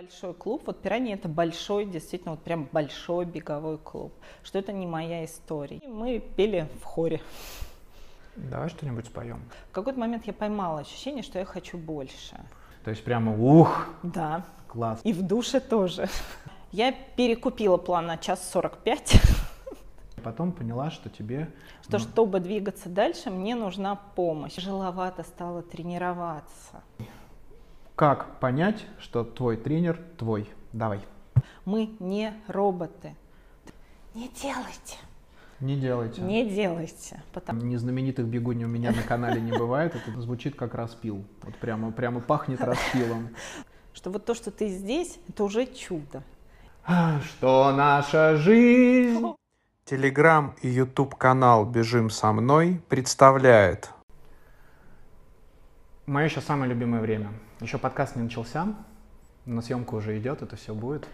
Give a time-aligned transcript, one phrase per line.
[0.00, 4.86] Большой клуб, вот «Пираньи»— это большой, действительно, вот прям большой беговой клуб, что это не
[4.86, 5.78] моя история.
[5.86, 7.20] Мы пели в хоре.
[8.34, 9.42] Давай что-нибудь споем.
[9.68, 12.40] В какой-то момент я поймала ощущение, что я хочу больше.
[12.82, 15.00] То есть прямо ух, Да, класс.
[15.04, 16.08] и в душе тоже.
[16.72, 19.20] Я перекупила план на час 45,
[20.24, 21.50] Потом поняла, что тебе...
[21.82, 24.54] что ну, чтобы двигаться дальше, мне нужна помощь.
[24.54, 26.82] Тяжеловато стало тренироваться.
[28.00, 30.48] Как понять, что твой тренер твой?
[30.72, 31.02] Давай.
[31.66, 33.14] Мы не роботы.
[34.14, 34.96] Не делайте,
[35.60, 36.22] Не делайте.
[36.22, 37.22] не делайте.
[37.34, 37.60] Потому...
[37.60, 39.94] Незнаменитых бегуней у меня на канале не бывает.
[39.94, 41.22] Это звучит как распил.
[41.42, 43.36] Вот прямо, прямо пахнет распилом.
[43.92, 46.22] Что вот то, что ты здесь, это уже чудо.
[47.22, 49.26] Что наша жизнь?
[49.84, 53.90] Телеграм и YouTube канал «Бежим со мной» представляет.
[56.06, 57.28] Мое сейчас самое любимое время.
[57.60, 58.74] Еще подкаст не начался,
[59.44, 61.06] но съемка уже идет, это все будет.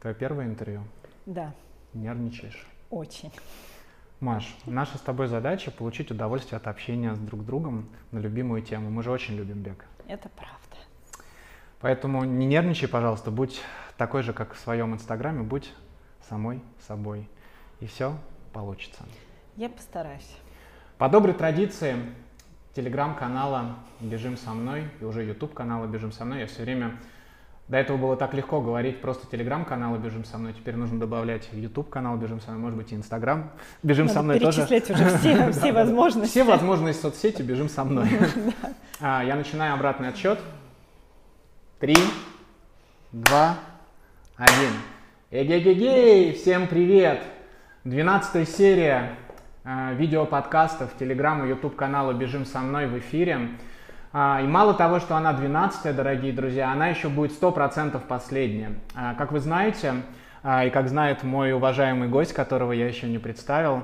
[0.00, 0.82] Твое первое интервью.
[1.24, 1.54] Да,
[1.94, 2.66] Нервничаешь.
[2.90, 3.32] очень.
[4.18, 8.90] Маш, наша с тобой задача получить удовольствие от общения с друг другом на любимую тему.
[8.90, 9.84] Мы же очень любим бег.
[10.08, 10.76] Это правда.
[11.80, 13.60] Поэтому не нервничай, пожалуйста, будь
[13.96, 15.72] такой же, как в своем инстаграме, будь
[16.28, 17.28] самой собой.
[17.78, 18.16] И все
[18.52, 19.04] получится.
[19.54, 20.36] Я постараюсь.
[20.98, 21.96] По доброй традиции
[22.78, 26.92] телеграм-канала «Бежим со мной» и уже YouTube-канала «Бежим со мной» я все время...
[27.66, 32.16] До этого было так легко говорить просто телеграм-канал «Бежим со мной», теперь нужно добавлять YouTube-канал
[32.16, 33.50] «Бежим со мной», может быть, и Инстаграм
[33.82, 34.62] «Бежим Надо со мной» тоже.
[34.62, 34.78] уже
[35.18, 36.30] все, все возможности.
[36.30, 38.08] Все возможности соцсети «Бежим со мной».
[39.00, 40.38] А, Я начинаю обратный отсчет.
[41.80, 41.96] Три,
[43.10, 43.56] два,
[44.36, 44.72] один.
[45.32, 46.32] Эгегегей!
[46.32, 47.22] Всем привет!
[47.82, 49.16] Двенадцатая серия
[49.94, 53.50] видеоподкастов Телеграм и YouTube канала «Бежим со мной» в эфире.
[54.12, 58.72] А, И мало того, что она 12 дорогие друзья, она еще будет 100% последняя.
[58.94, 59.94] А, Как вы знаете,
[60.42, 63.82] а, и как знает мой уважаемый гость, которого я еще не представил,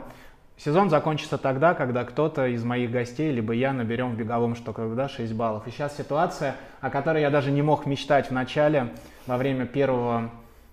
[0.56, 5.08] сезон закончится тогда, когда кто-то из моих гостей, либо я наберем в беговом что когда
[5.08, 5.66] 6 баллов.
[5.66, 8.88] И сейчас ситуация, о которой я даже не мог мечтать в начале,
[9.26, 10.30] во время первого,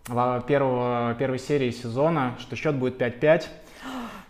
[0.08, 3.48] во- первого, первой серии сезона, что счет будет 5-5.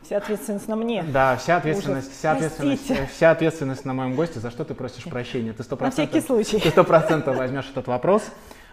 [0.04, 1.04] Вся ответственность на мне.
[1.04, 2.18] Да, вся ответственность, Ужас.
[2.18, 3.10] вся ответственность, Простите.
[3.14, 4.40] вся ответственность на моем госте.
[4.40, 5.54] За что ты просишь прощения?
[5.54, 6.60] Ты сто На всякий случай.
[6.60, 8.24] ты сто процентов возьмешь этот вопрос.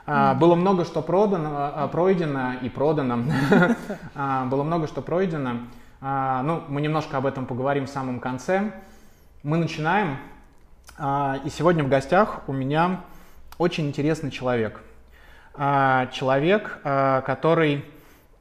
[0.06, 3.24] А, Было много что продано, а, пройдено и продано.
[4.14, 5.58] А, Было много что пройдено.
[6.00, 8.72] А, Ну, мы немножко об этом поговорим в самом конце.
[9.42, 10.16] Мы начинаем.
[10.98, 13.00] А, И сегодня в гостях у меня
[13.58, 14.80] очень интересный человек.
[15.54, 17.84] А, Человек, а, который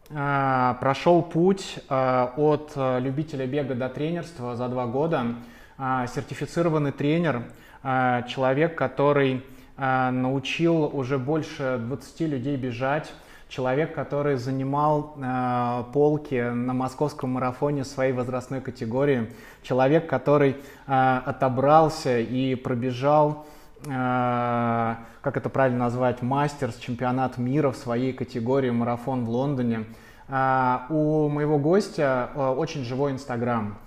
[0.09, 5.35] прошел путь а, от а, любителя бега до тренерства за два года,
[5.79, 7.43] А, сертифицированный тренер,
[7.83, 9.43] а, человек, который
[9.77, 13.13] а, научил уже больше 20 людей бежать,
[13.47, 19.29] человек, который занимал а, полки на московском марафоне своей возрастной категории,
[19.61, 20.55] человек, который
[20.87, 28.69] а, отобрался и пробежал а, как это правильно назвать, мастерс, чемпионат мира в своей категории
[28.69, 29.85] марафон в Лондоне.
[30.29, 33.77] А, У моего гостя а, очень живой Инстаграм.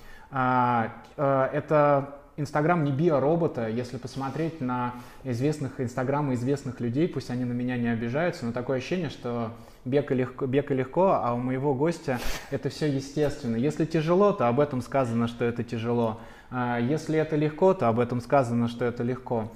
[1.17, 7.77] Это Инстаграм не биоробота, если посмотреть на известных Инстаграмы известных людей, пусть они на меня
[7.77, 9.51] не обижаются, но такое ощущение, что
[9.85, 12.21] бег и легко, бег и легко, а у моего гостя
[12.51, 13.57] это все естественно.
[13.57, 16.21] Если тяжело, то об этом сказано, что это тяжело.
[16.53, 19.51] Если это легко, то об этом сказано, что это легко.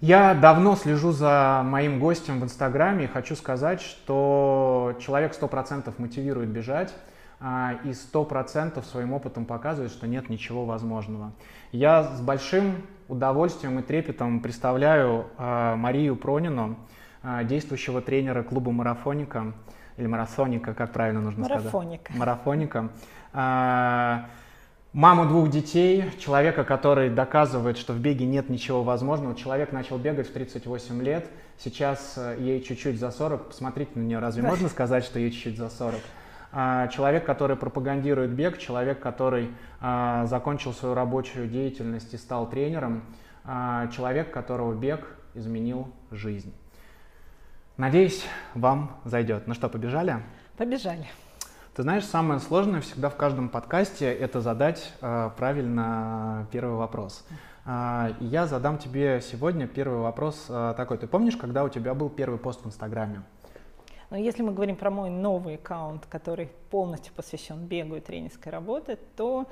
[0.00, 6.50] Я давно слежу за моим гостем в Инстаграме и хочу сказать, что человек 100% мотивирует
[6.50, 6.92] бежать
[7.40, 11.32] а, и 100% своим опытом показывает, что нет ничего возможного.
[11.72, 16.76] Я с большим удовольствием и трепетом представляю а, Марию Пронину,
[17.22, 19.54] а, действующего тренера клуба «Марафоника»,
[19.96, 21.72] или «Марафоника», как правильно нужно сказать?
[21.72, 22.12] Марафоника.
[22.14, 22.90] Марафоника.
[24.96, 29.34] Маму двух детей, человека, который доказывает, что в беге нет ничего возможного.
[29.34, 33.48] Человек начал бегать в 38 лет, сейчас э, ей чуть-чуть за 40.
[33.48, 34.48] Посмотрите на нее, разве Да.
[34.48, 36.00] можно сказать, что ей чуть-чуть за 40?
[36.50, 39.50] А, Человек, который пропагандирует бег, человек, который
[39.82, 43.02] а, закончил свою рабочую деятельность и стал тренером,
[43.44, 46.54] а, человек, которого бег изменил жизнь.
[47.76, 49.46] Надеюсь, вам зайдет.
[49.46, 50.22] Ну что, побежали?
[50.56, 51.06] Побежали.
[51.76, 57.22] Ты знаешь, самое сложное всегда в каждом подкасте это задать э, правильно первый вопрос.
[57.66, 60.96] И я задам тебе сегодня первый вопрос э, такой.
[60.96, 63.24] Ты помнишь, когда у тебя был первый пост в Инстаграме?
[64.08, 68.98] Но если мы говорим про мой новый аккаунт, который полностью посвящен бегу и тренерской работе,
[69.14, 69.46] то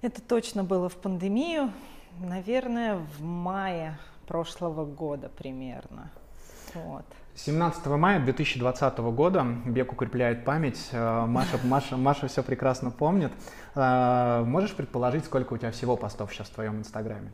[0.00, 1.72] это точно было в пандемию,
[2.20, 6.12] наверное, в мае прошлого года примерно.
[6.74, 7.06] Вот.
[7.38, 10.88] 17 мая 2020 года бег укрепляет память.
[10.90, 13.32] Э, Маша, Маша, Маша все прекрасно помнит.
[13.76, 17.30] Э, можешь предположить, сколько у тебя всего постов сейчас в твоем инстаграме?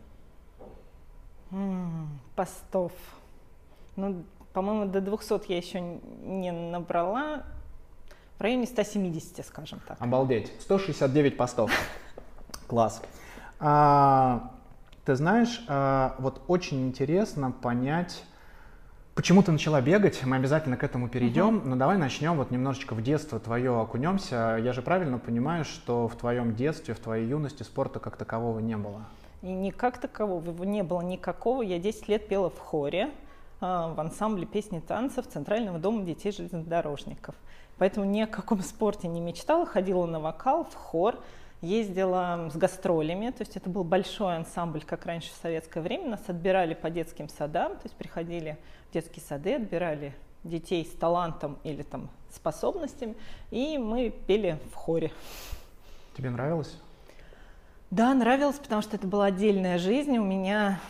[2.34, 2.90] постов.
[3.94, 7.44] Ну, по-моему, до 200 я еще не набрала.
[8.38, 9.96] В районе 170, скажем так.
[10.00, 10.52] Обалдеть.
[10.60, 11.70] 169 постов.
[12.66, 13.02] Класс.
[13.60, 14.50] А,
[15.04, 18.24] ты знаешь, а, вот очень интересно понять,
[19.14, 20.24] Почему ты начала бегать?
[20.24, 21.68] Мы обязательно к этому перейдем, uh-huh.
[21.68, 24.58] но давай начнем вот немножечко в детство твое окунемся.
[24.60, 28.76] Я же правильно понимаю, что в твоем детстве, в твоей юности спорта как такового не
[28.76, 29.04] было?
[29.42, 31.62] И не как такового, его не было никакого.
[31.62, 33.10] Я 10 лет пела в хоре,
[33.60, 37.36] а, в ансамбле песни танцев Центрального дома детей железнодорожников.
[37.78, 41.20] Поэтому ни о каком спорте не мечтала, ходила на вокал, в хор,
[41.64, 46.20] ездила с гастролями, то есть это был большой ансамбль, как раньше в советское время, нас
[46.28, 48.58] отбирали по детским садам, то есть приходили
[48.90, 50.14] в детские сады, отбирали
[50.44, 53.16] детей с талантом или там способностями,
[53.50, 55.10] и мы пели в хоре.
[56.16, 56.78] Тебе нравилось?
[57.90, 60.18] Да, нравилось, потому что это была отдельная жизнь.
[60.18, 60.80] У меня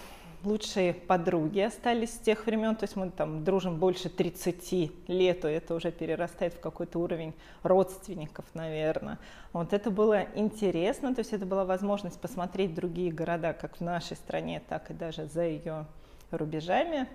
[0.45, 5.49] лучшие подруги остались с тех времен, то есть мы там дружим больше 30 лет, и
[5.49, 9.19] это уже перерастает в какой-то уровень родственников, наверное.
[9.53, 14.17] Вот это было интересно, то есть это была возможность посмотреть другие города, как в нашей
[14.17, 15.87] стране, так и даже за ее
[16.31, 17.07] рубежами.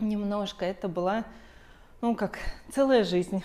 [0.00, 1.24] Немножко это была,
[2.00, 2.38] ну как,
[2.72, 3.42] целая жизнь.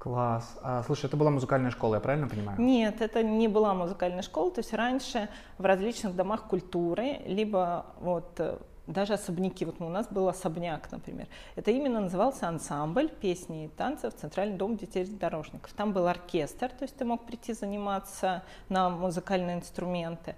[0.00, 0.58] Класс.
[0.62, 2.58] А, слушай, это была музыкальная школа, я правильно понимаю?
[2.58, 4.50] Нет, это не была музыкальная школа.
[4.50, 8.56] То есть раньше в различных домах культуры, либо вот э,
[8.86, 9.66] даже особняки.
[9.66, 11.26] Вот у нас был особняк, например.
[11.54, 15.70] Это именно назывался ансамбль песни и танцев Центральный дом детей дорожников.
[15.74, 20.34] Там был оркестр, то есть ты мог прийти заниматься на музыкальные инструменты.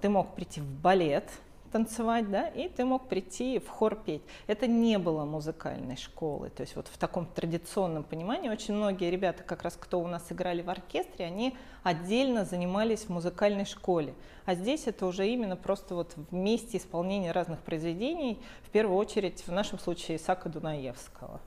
[0.00, 1.28] Ты мог прийти в балет,
[1.72, 4.22] танцевать, да, и ты мог прийти в хор петь.
[4.46, 9.42] Это не было музыкальной школы, то есть вот в таком традиционном понимании очень многие ребята,
[9.42, 14.14] как раз кто у нас играли в оркестре, они отдельно занимались в музыкальной школе.
[14.44, 19.52] А здесь это уже именно просто вот вместе исполнения разных произведений, в первую очередь в
[19.52, 21.40] нашем случае Исака Дунаевского.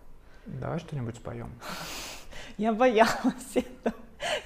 [0.45, 1.51] Давай что-нибудь споем.
[2.57, 3.95] Я боялась этого.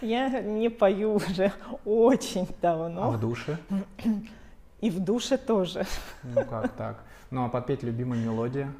[0.02, 1.54] Я не пою уже
[1.86, 3.04] очень давно.
[3.04, 3.58] А в душе?
[4.82, 5.86] И в душе тоже.
[6.24, 7.04] Ну как так?
[7.32, 8.74] Ну а подпеть любимую мелодию?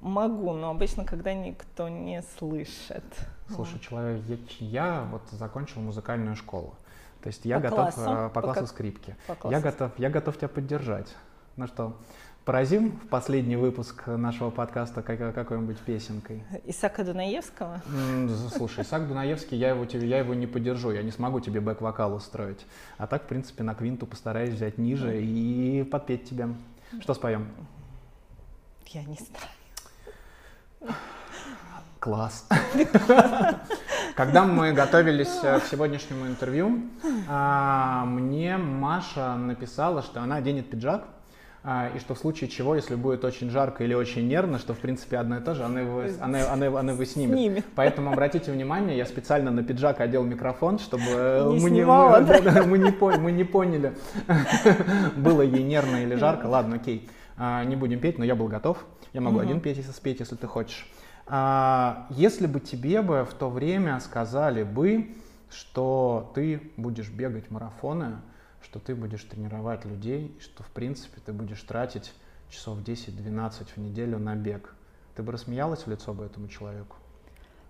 [0.00, 3.04] Могу, но обычно, когда никто не слышит.
[3.48, 4.20] Слушай, человек,
[4.58, 6.74] я, вот закончил музыкальную школу.
[7.22, 8.00] То есть я по готов классу?
[8.00, 8.68] Э, по, по классу как?
[8.68, 9.16] скрипки.
[9.28, 9.56] По классу.
[9.56, 11.14] Я готов, я готов тебя поддержать.
[11.56, 11.96] Ну что,
[12.44, 16.42] Поразим в последний выпуск нашего подкаста какой-нибудь песенкой.
[16.64, 17.80] Исака Дунаевского?
[18.56, 22.12] Слушай, Исаак Дунаевский, я его, тебе, я его не поддержу, я не смогу тебе бэк-вокал
[22.14, 22.66] устроить.
[22.98, 26.48] А так, в принципе, на квинту постараюсь взять ниже и подпеть тебе.
[27.00, 27.46] Что споем?
[28.88, 29.16] Я не
[30.80, 30.96] знаю.
[32.00, 32.48] Класс.
[34.16, 36.82] Когда мы готовились э, к сегодняшнему интервью,
[37.28, 41.04] а, мне Маша написала, что она оденет пиджак,
[41.64, 45.18] и что в случае чего, если будет очень жарко или очень нервно, что в принципе
[45.18, 47.36] одно и то же, она его, она, она, она его снимет.
[47.38, 47.64] снимет.
[47.76, 51.04] Поэтому обратите внимание, я специально на пиджак одел микрофон, чтобы
[51.52, 52.52] не мы, снимала, не, мы, да?
[52.52, 53.94] Да, мы, не, мы не поняли,
[55.16, 56.46] было ей нервно или жарко.
[56.46, 58.84] Ладно, окей, а, не будем петь, но я был готов.
[59.12, 59.44] Я могу угу.
[59.44, 60.90] один петь, если спеть, если ты хочешь.
[61.26, 65.14] А, если бы тебе бы в то время сказали бы,
[65.48, 68.16] что ты будешь бегать марафоны,
[68.62, 72.12] что ты будешь тренировать людей, что в принципе ты будешь тратить
[72.50, 74.74] часов 10-12 в неделю на бег.
[75.14, 76.96] Ты бы рассмеялась в лицо бы этому человеку?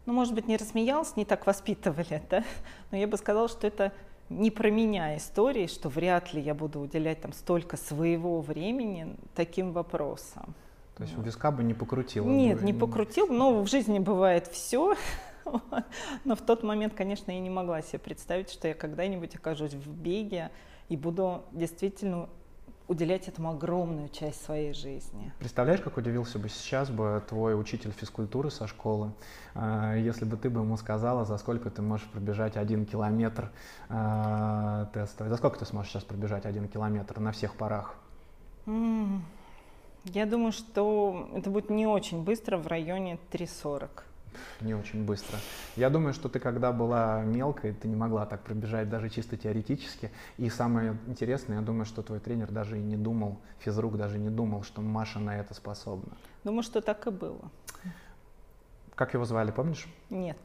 [0.06, 2.44] Ну, может быть, не рассмеялась, не так воспитывали, да?
[2.90, 3.92] Но я бы сказала, что это
[4.28, 9.72] не про меня истории, что вряд ли я буду уделять там столько своего времени таким
[9.72, 10.54] вопросам.
[10.96, 12.26] То есть у виска бы не покрутил?
[12.26, 14.94] Нет, бы, не покрутил, но в жизни бывает все.
[16.24, 19.90] Но в тот момент, конечно, я не могла себе представить, что я когда-нибудь окажусь в
[19.90, 20.50] беге,
[20.92, 22.28] и буду действительно
[22.86, 25.32] уделять этому огромную часть своей жизни.
[25.38, 29.12] Представляешь, как удивился бы сейчас бы твой учитель физкультуры со школы,
[29.54, 33.50] э, если бы ты бы ему сказала, за сколько ты можешь пробежать один километр
[33.88, 35.30] э, тестовый.
[35.30, 37.94] За сколько ты сможешь сейчас пробежать один километр на всех парах?
[38.66, 43.88] Я думаю, что это будет не очень быстро, в районе 3.40
[44.60, 45.38] не очень быстро.
[45.76, 50.10] Я думаю, что ты когда была мелкой, ты не могла так пробежать даже чисто теоретически.
[50.38, 54.30] И самое интересное, я думаю, что твой тренер даже и не думал, физрук даже не
[54.30, 56.12] думал, что Маша на это способна.
[56.44, 57.50] Думаю, что так и было.
[58.94, 59.86] Как его звали, помнишь?
[60.10, 60.36] Нет.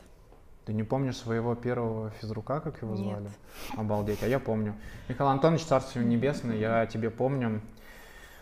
[0.66, 3.06] Ты не помнишь своего первого физрука, как его Нет.
[3.06, 3.30] звали?
[3.78, 4.76] Обалдеть, а я помню.
[5.08, 7.62] Михаил Антонович, Царствие Небесное, я тебе помню.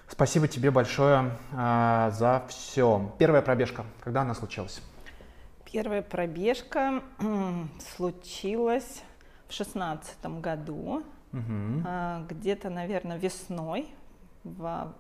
[0.08, 3.14] Спасибо тебе большое э, за все.
[3.20, 4.82] Первая пробежка, когда она случилась?
[5.72, 7.04] Первая пробежка
[7.96, 9.04] случилась
[9.48, 11.04] в шестнадцатом году,
[11.34, 11.84] угу.
[11.86, 13.90] э, где-то, наверное, весной,
[14.44, 14.94] в,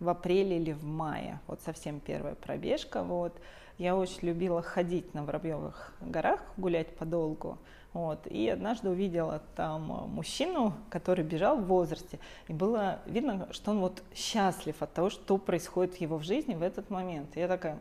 [0.00, 1.40] в апреле или в мае.
[1.46, 3.02] Вот совсем первая пробежка.
[3.02, 3.38] Вот.
[3.78, 7.58] Я очень любила ходить на Воробьевых горах, гулять подолгу.
[7.92, 8.26] Вот.
[8.26, 12.18] И однажды увидела там мужчину, который бежал в возрасте.
[12.48, 16.54] И было видно, что он вот счастлив от того, что происходит в его в жизни
[16.54, 17.36] в этот момент.
[17.36, 17.78] И я такая,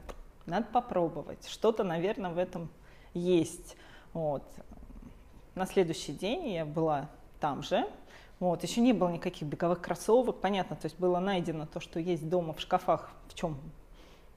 [0.51, 1.47] надо попробовать.
[1.47, 2.69] Что-то, наверное, в этом
[3.13, 3.77] есть.
[4.13, 4.43] Вот.
[5.55, 7.87] На следующий день я была там же.
[8.39, 8.61] Вот.
[8.61, 10.75] Еще не было никаких беговых кроссовок, понятно.
[10.75, 13.57] То есть было найдено то, что есть дома в шкафах, в чем,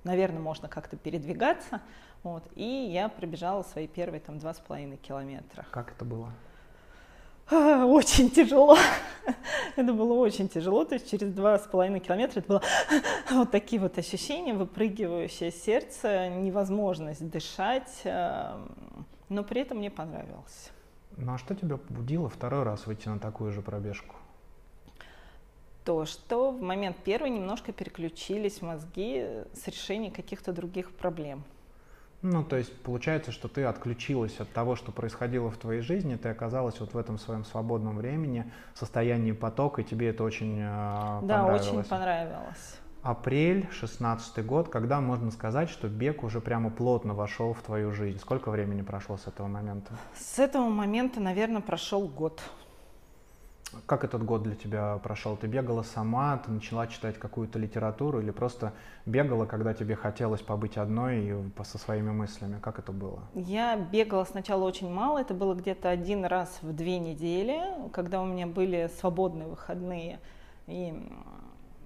[0.04, 1.80] наверное, можно как-то передвигаться.
[2.22, 2.44] Вот.
[2.54, 5.66] И я пробежала свои первые там два с половиной километра.
[5.72, 6.32] Как это было?
[7.50, 8.76] Очень тяжело.
[9.76, 10.84] это было очень тяжело.
[10.84, 12.62] То есть через два с половиной километра это было
[13.30, 18.00] вот такие вот ощущения, выпрыгивающее сердце, невозможность дышать.
[18.04, 20.70] Эм, но при этом мне понравилось.
[21.16, 24.16] Ну а что тебя побудило второй раз выйти на такую же пробежку?
[25.84, 31.44] то, что в момент первой немножко переключились мозги с решения каких-то других проблем.
[32.24, 36.30] Ну, то есть получается, что ты отключилась от того, что происходило в твоей жизни, ты
[36.30, 41.18] оказалась вот в этом своем свободном времени, состоянии потока, и тебе это очень э, да,
[41.20, 41.66] понравилось.
[41.66, 42.78] Да, очень понравилось.
[43.02, 48.18] Апрель, шестнадцатый год, когда можно сказать, что бег уже прямо плотно вошел в твою жизнь?
[48.18, 49.92] Сколько времени прошло с этого момента?
[50.16, 52.40] С этого момента, наверное, прошел год.
[53.86, 55.36] Как этот год для тебя прошел?
[55.36, 58.72] Ты бегала сама, ты начала читать какую-то литературу или просто
[59.06, 62.58] бегала, когда тебе хотелось побыть одной и со своими мыслями?
[62.60, 63.20] Как это было?
[63.34, 67.60] Я бегала сначала очень мало, это было где-то один раз в две недели,
[67.92, 70.20] когда у меня были свободные выходные.
[70.66, 70.94] И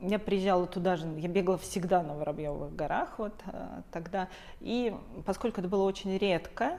[0.01, 4.29] я приезжала туда же, я бегала всегда на Воробьевых горах вот э, тогда.
[4.61, 4.95] И
[5.27, 6.79] поскольку это было очень редко,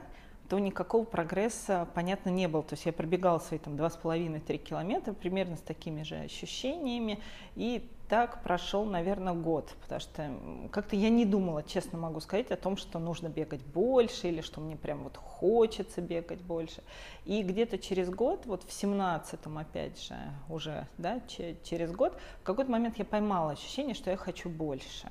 [0.50, 2.64] то никакого прогресса, понятно, не было.
[2.64, 7.20] То есть я пробегала свои там два с половиной-три километра примерно с такими же ощущениями.
[7.54, 10.28] И так прошел, наверное, год, потому что
[10.72, 14.60] как-то я не думала, честно могу сказать, о том, что нужно бегать больше или что
[14.60, 16.82] мне прям вот хочется бегать больше.
[17.26, 20.16] И где-то через год, вот в семнадцатом опять же,
[20.48, 25.08] уже, да, через год, в какой-то момент я поймала ощущение, что я хочу больше.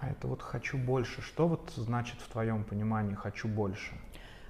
[0.00, 3.98] А это вот «хочу больше», что вот значит в твоем понимании «хочу больше»?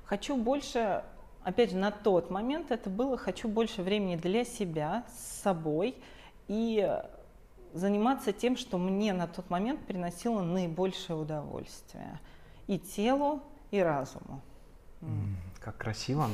[0.08, 1.04] Хочу больше,
[1.42, 5.96] опять же, на тот момент это было, хочу больше времени для себя, с собой
[6.46, 6.98] и
[7.74, 12.20] заниматься тем, что мне на тот момент приносило наибольшее удовольствие
[12.66, 14.40] и телу, и разуму.
[15.60, 16.28] Как красиво.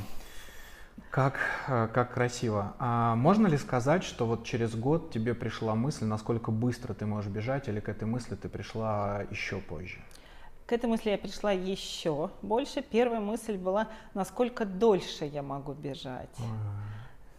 [1.10, 1.34] Как,
[1.66, 2.76] э, как красиво.
[2.78, 7.28] А можно ли сказать, что вот через год тебе пришла мысль, насколько быстро ты можешь
[7.28, 9.98] бежать, или к этой мысли ты пришла еще позже?
[10.66, 12.80] К этой мысли я пришла еще больше.
[12.80, 16.36] Первая мысль была, насколько дольше я могу бежать.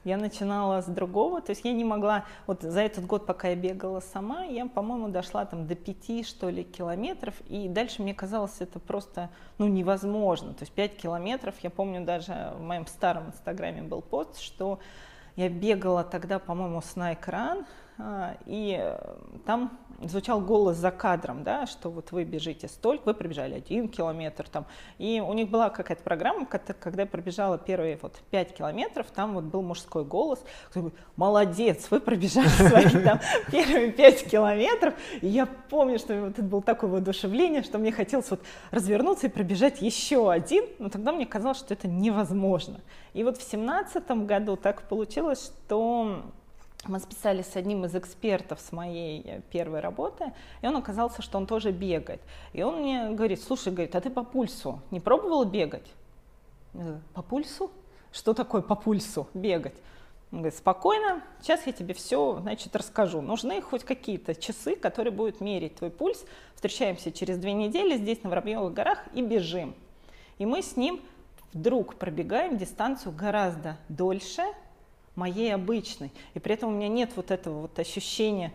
[0.04, 3.56] Я начинала с другого, то есть я не могла, вот за этот год, пока я
[3.56, 8.58] бегала сама, я, по-моему, дошла там до пяти, что ли, километров, и дальше мне казалось
[8.60, 10.54] это просто, ну, невозможно.
[10.54, 14.78] То есть пять километров, я помню даже в моем старом инстаграме был пост, что
[15.36, 17.66] я бегала тогда, по-моему, с а,
[18.46, 23.56] и э, там звучал голос за кадром, да, что вот вы бежите столько, вы пробежали
[23.56, 24.66] один километр там,
[24.98, 29.46] и у них была какая-то программа, когда я пробежала первые вот пять километров, там вот
[29.46, 35.46] был мужской голос, который говорит, молодец, вы пробежали свои там первые пять километров, и я
[35.46, 40.30] помню, что вот это было такое воодушевление, что мне хотелось вот развернуться и пробежать еще
[40.30, 42.82] один, но тогда мне казалось, что это невозможно.
[43.14, 46.26] И вот в семнадцатом году так получилось, что
[46.88, 51.38] мы списались с одним из экспертов с моей э, первой работы, и он оказался, что
[51.38, 52.22] он тоже бегает.
[52.54, 55.88] И он мне говорит, слушай, говорит, а ты по пульсу не пробовала бегать?
[57.14, 57.72] По пульсу?
[58.12, 59.76] Что такое по пульсу бегать?
[60.32, 63.22] Он говорит, спокойно, сейчас я тебе все, значит, расскажу.
[63.22, 66.26] Нужны хоть какие-то часы, которые будут мерить твой пульс.
[66.56, 69.76] Встречаемся через две недели здесь, на Воробьевых горах, и бежим.
[70.38, 71.02] И мы с ним
[71.54, 74.44] вдруг пробегаем дистанцию гораздо дольше,
[75.16, 76.12] моей обычной.
[76.34, 78.54] И при этом у меня нет вот этого вот ощущения,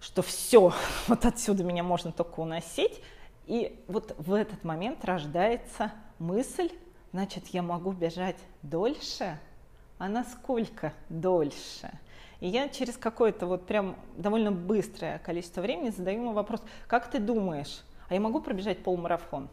[0.00, 0.72] что все,
[1.06, 3.00] вот отсюда меня можно только уносить.
[3.46, 6.70] И вот в этот момент рождается мысль,
[7.12, 9.38] значит, я могу бежать дольше,
[9.98, 11.90] а насколько дольше?
[12.40, 17.18] И я через какое-то вот прям довольно быстрое количество времени задаю ему вопрос, как ты
[17.18, 19.48] думаешь, а я могу пробежать полмарафон?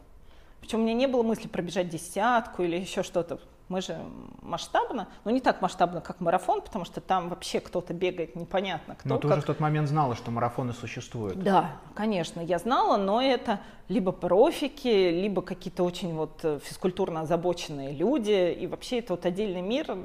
[0.60, 3.40] Причем у меня не было мысли пробежать десятку или еще что-то.
[3.74, 3.98] Мы же
[4.44, 9.10] масштабно, но не так масштабно, как марафон, потому что там вообще кто-то бегает, непонятно кто.
[9.10, 9.32] Но ты как...
[9.32, 11.40] уже в тот момент знала, что марафоны существуют.
[11.42, 17.94] Да, конечно, я знала, но это либо профики, либо какие-то очень вот э, физкультурно озабоченные
[17.94, 19.98] люди, и вообще это вот отдельный мир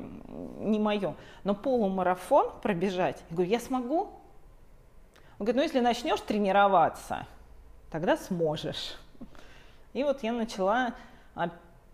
[0.61, 1.15] не мое.
[1.45, 4.01] Но полумарафон пробежать, я говорю, я смогу?
[5.39, 7.27] Он говорит, ну если начнешь тренироваться,
[7.91, 8.97] тогда сможешь.
[9.93, 10.95] И вот я начала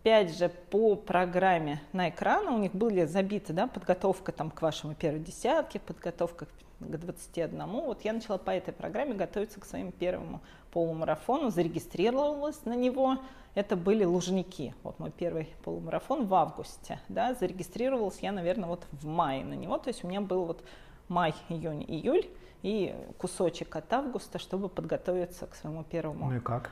[0.04, 4.94] опять же, по программе на экраны у них были забиты, да, подготовка там к вашему
[4.94, 7.64] первой десятке, подготовка к 21.
[7.66, 10.42] Вот я начала по этой программе готовиться к своему первому
[10.72, 13.16] полумарафону, зарегистрировалась на него.
[13.54, 14.74] Это были Лужники.
[14.82, 17.00] Вот мой первый полумарафон в августе.
[17.08, 19.78] Да, зарегистрировалась я, наверное, вот в мае на него.
[19.78, 20.62] То есть у меня был вот
[21.08, 22.28] май, июнь, июль
[22.62, 26.26] и кусочек от августа, чтобы подготовиться к своему первому.
[26.26, 26.70] Ну и как?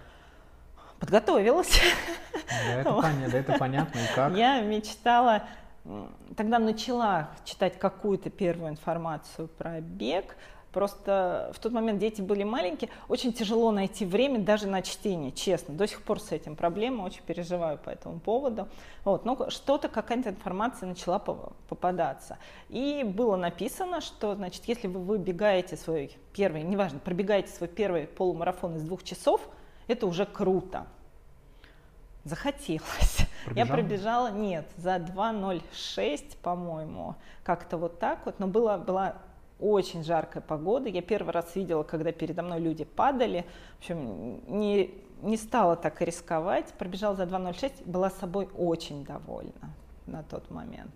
[1.02, 1.80] Подготовилась.
[2.32, 3.99] Да, это, понятно, да, это понятно.
[3.99, 4.37] И как?
[4.37, 5.42] Я мечтала,
[6.37, 10.37] тогда начала читать какую-то первую информацию про бег,
[10.71, 15.75] Просто в тот момент дети были маленькие, очень тяжело найти время даже на чтение, честно.
[15.75, 18.68] До сих пор с этим проблема, очень переживаю по этому поводу.
[19.04, 22.38] Вот, но что-то, какая-то информация начала попадаться.
[22.71, 28.76] И было написано, что, значит, если вы выбегаете свой первый, неважно, пробегаете свой первый полумарафон
[28.76, 29.42] из двух часов–
[29.92, 30.87] это уже круто.
[32.25, 33.26] Захотелось.
[33.44, 33.66] Пробежала?
[33.66, 39.16] Я пробежала, нет, за 2.06, по-моему, как-то вот так вот, но была, была
[39.58, 40.88] очень жаркая погода.
[40.88, 43.44] Я первый раз видела, когда передо мной люди падали.
[43.76, 46.72] В общем, не, не стала так рисковать.
[46.75, 49.75] Пробежала за 2.06, была собой очень довольна
[50.06, 50.92] на тот момент.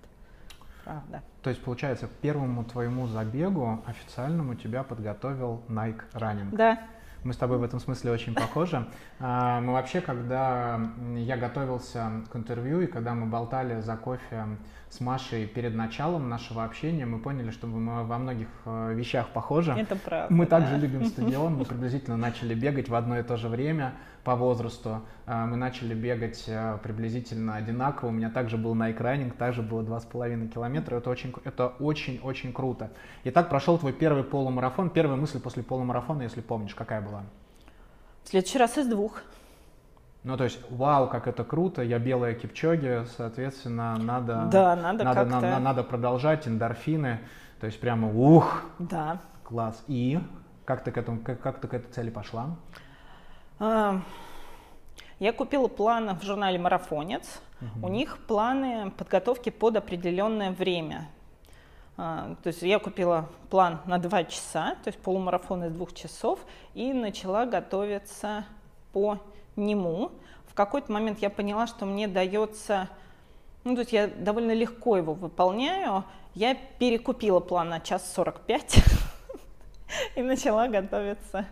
[0.84, 1.22] Правда.
[1.42, 6.54] То есть, получается, к первому твоему забегу официальному тебя подготовил Nike Running.
[6.54, 6.78] Да,
[7.26, 8.87] мы с тобой в этом смысле очень похожи.
[9.18, 10.80] А, мы вообще, когда
[11.16, 14.47] я готовился к интервью и когда мы болтали за кофе
[14.88, 19.73] с Машей перед началом нашего общения, мы поняли, что мы во многих э, вещах похожи.
[19.73, 20.33] Это правда.
[20.33, 20.61] Мы да.
[20.61, 23.95] также любим стадион, мы приблизительно начали бегать в одно и то же время
[24.26, 25.02] по возрасту.
[25.25, 28.09] А, мы начали бегать э, приблизительно одинаково.
[28.09, 30.96] У меня также был на раннинг, также было 2,5 километра.
[30.96, 32.90] Это очень, это очень-очень круто.
[33.22, 34.90] Итак, прошел твой первый полумарафон.
[34.90, 37.22] Первая мысль после полумарафона, если помнишь, какая была?
[38.24, 39.22] В следующий раз из двух.
[40.24, 45.24] Ну, то есть, вау, как это круто, я белая кипчоги, соответственно, надо, да, надо, надо,
[45.24, 47.20] надо, надо продолжать, эндорфины,
[47.61, 49.20] то есть прямо ух, да.
[49.44, 49.85] класс.
[49.87, 50.18] И
[50.64, 52.57] как ты к этому, как, как ты к этой цели пошла?
[53.59, 54.01] А,
[55.19, 57.40] я купила план в журнале «Марафонец».
[57.61, 57.87] Угу.
[57.87, 61.09] У них планы подготовки под определенное время.
[61.97, 66.40] А, то есть я купила план на два часа, то есть полумарафон из двух часов,
[66.75, 68.45] и начала готовиться
[68.92, 69.19] по
[69.57, 70.12] нему.
[70.47, 72.90] В какой-то момент я поняла, что мне дается,
[73.64, 76.05] ну, то есть я довольно легко его выполняю.
[76.35, 78.85] Я перекупила план на час 45
[80.16, 81.47] и начала готовиться.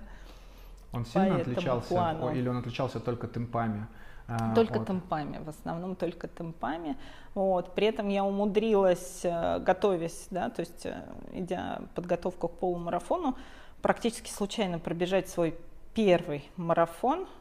[0.95, 2.35] Он сильно отличался, плану.
[2.35, 3.87] или он отличался только темпами?
[4.27, 4.87] А, только от...
[4.87, 6.97] темпами, в основном только темпами.
[7.35, 7.75] Вот.
[7.75, 11.03] При этом я умудрилась, э, готовясь, да, то есть э,
[11.33, 13.37] идя подготовку к полумарафону,
[13.83, 15.55] практически случайно пробежать свой
[15.95, 17.27] первый марафон–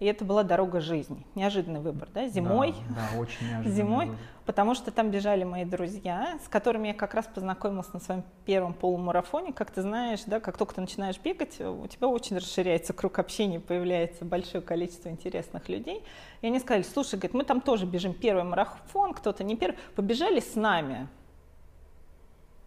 [0.00, 1.26] и это была дорога жизни.
[1.34, 2.74] Неожиданный выбор, да, зимой.
[2.90, 4.20] Да, да очень неожиданный Зимой, выбор.
[4.46, 8.74] потому что там бежали мои друзья, с которыми я как раз познакомилась на своем первом
[8.74, 9.52] полумарафоне.
[9.52, 13.58] Как ты знаешь, да, как только ты начинаешь бегать, у тебя очень расширяется круг общения,
[13.58, 16.04] появляется большое количество интересных людей.
[16.42, 20.38] И они сказали, слушай, говорит, мы там тоже бежим первый марафон, кто-то не первый, побежали
[20.38, 21.08] с нами.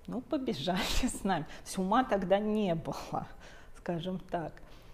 [0.08, 1.44] Ну, побежали с нами.
[1.44, 3.26] То есть ума тогда не было,
[3.78, 4.52] скажем так.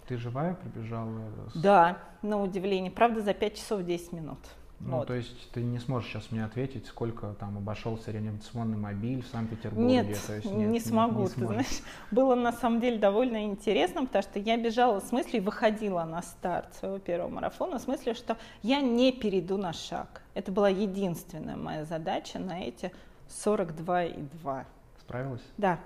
[0.07, 1.11] Ты живая пробежала?
[1.53, 2.91] Да, на удивление.
[2.91, 4.39] Правда, за 5 часов 10 минут.
[4.79, 5.07] Ну, вот.
[5.07, 9.87] то есть ты не сможешь сейчас мне ответить, сколько там обошелся реанимационный мобиль в Санкт-Петербурге?
[9.87, 11.21] Нет, то есть, нет, не смогу.
[11.21, 15.11] Не, не ты знаешь, было на самом деле довольно интересно, потому что я бежала с
[15.11, 20.21] мыслью выходила на старт своего первого марафона с мыслью, что я не перейду на шаг.
[20.35, 22.93] Это была единственная моя задача на эти
[23.29, 24.65] 42,2.
[25.01, 25.43] Справилась?
[25.57, 25.79] Да.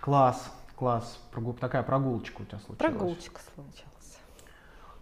[0.00, 2.78] Класс класс, прогул, такая прогулочка у тебя случилась?
[2.78, 4.18] Прогулочка случилась.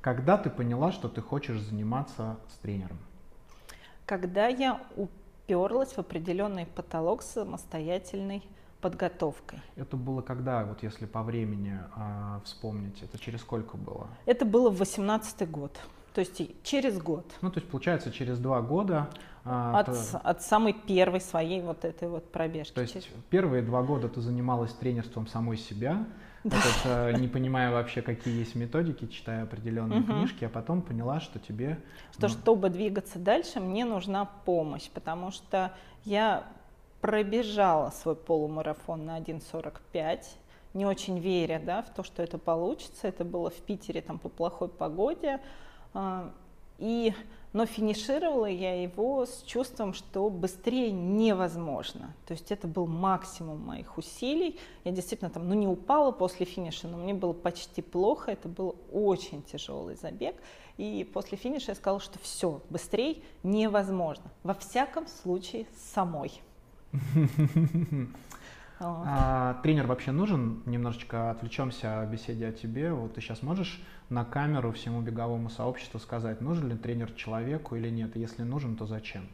[0.00, 2.98] Когда ты поняла, что ты хочешь заниматься с тренером?
[4.04, 8.42] Когда я уперлась в определенный потолок самостоятельной
[8.80, 9.60] подготовкой.
[9.76, 14.08] Это было когда, вот если по времени э, вспомнить, это через сколько было?
[14.26, 15.78] Это было в восемнадцатый год.
[16.12, 17.24] То есть через год.
[17.40, 19.08] Ну, то есть получается через два года.
[19.50, 20.18] А, от, то...
[20.22, 22.74] от самой первой своей вот этой вот пробежки.
[22.74, 26.06] То есть первые два года ты занималась тренерством самой себя,
[26.44, 26.56] Да.
[26.58, 30.12] Этот, э, не понимая вообще, какие есть методики, читая определенные угу.
[30.12, 31.78] книжки, а потом поняла, что тебе...
[32.12, 32.28] Что, ну...
[32.28, 35.72] чтобы двигаться дальше, мне нужна помощь, потому что
[36.04, 36.44] я
[37.00, 40.24] пробежала свой полумарафон на 1.45,
[40.74, 43.08] не очень веря да, в то, что это получится.
[43.08, 45.40] Это было в Питере там, по плохой погоде.
[45.94, 46.30] А,
[46.78, 47.14] и,
[47.52, 52.14] но финишировала я его с чувством, что быстрее невозможно.
[52.26, 54.58] То есть это был максимум моих усилий.
[54.84, 58.32] Я действительно там, ну не упала после финиша, но мне было почти плохо.
[58.32, 60.36] Это был очень тяжелый забег.
[60.76, 64.30] И после финиша я сказала, что все, быстрее невозможно.
[64.42, 66.40] Во всяком случае, самой.
[68.80, 70.62] А, тренер вообще нужен?
[70.66, 72.92] Немножечко отвлечемся в беседе о тебе.
[72.92, 77.90] Вот ты сейчас можешь на камеру всему беговому сообществу сказать, нужен ли тренер человеку или
[77.90, 78.14] нет?
[78.16, 79.28] Если нужен, то зачем?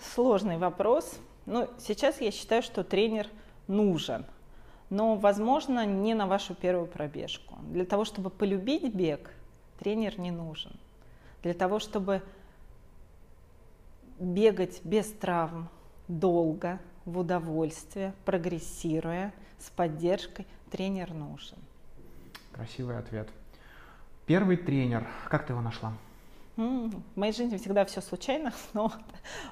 [0.00, 1.18] Сложный вопрос.
[1.44, 3.28] Ну, сейчас я считаю, что тренер
[3.66, 4.24] нужен.
[4.88, 7.56] Но, возможно, не на вашу первую пробежку.
[7.70, 9.30] Для того, чтобы полюбить бег,
[9.78, 10.72] тренер не нужен.
[11.42, 12.22] Для того, чтобы
[14.18, 15.68] бегать без травм,
[16.08, 21.58] долго, в удовольствие, прогрессируя, с поддержкой, тренер нужен.
[22.52, 23.28] Красивый ответ.
[24.26, 25.92] Первый тренер, как ты его нашла?
[26.56, 28.92] В моей жизни всегда все случайно, но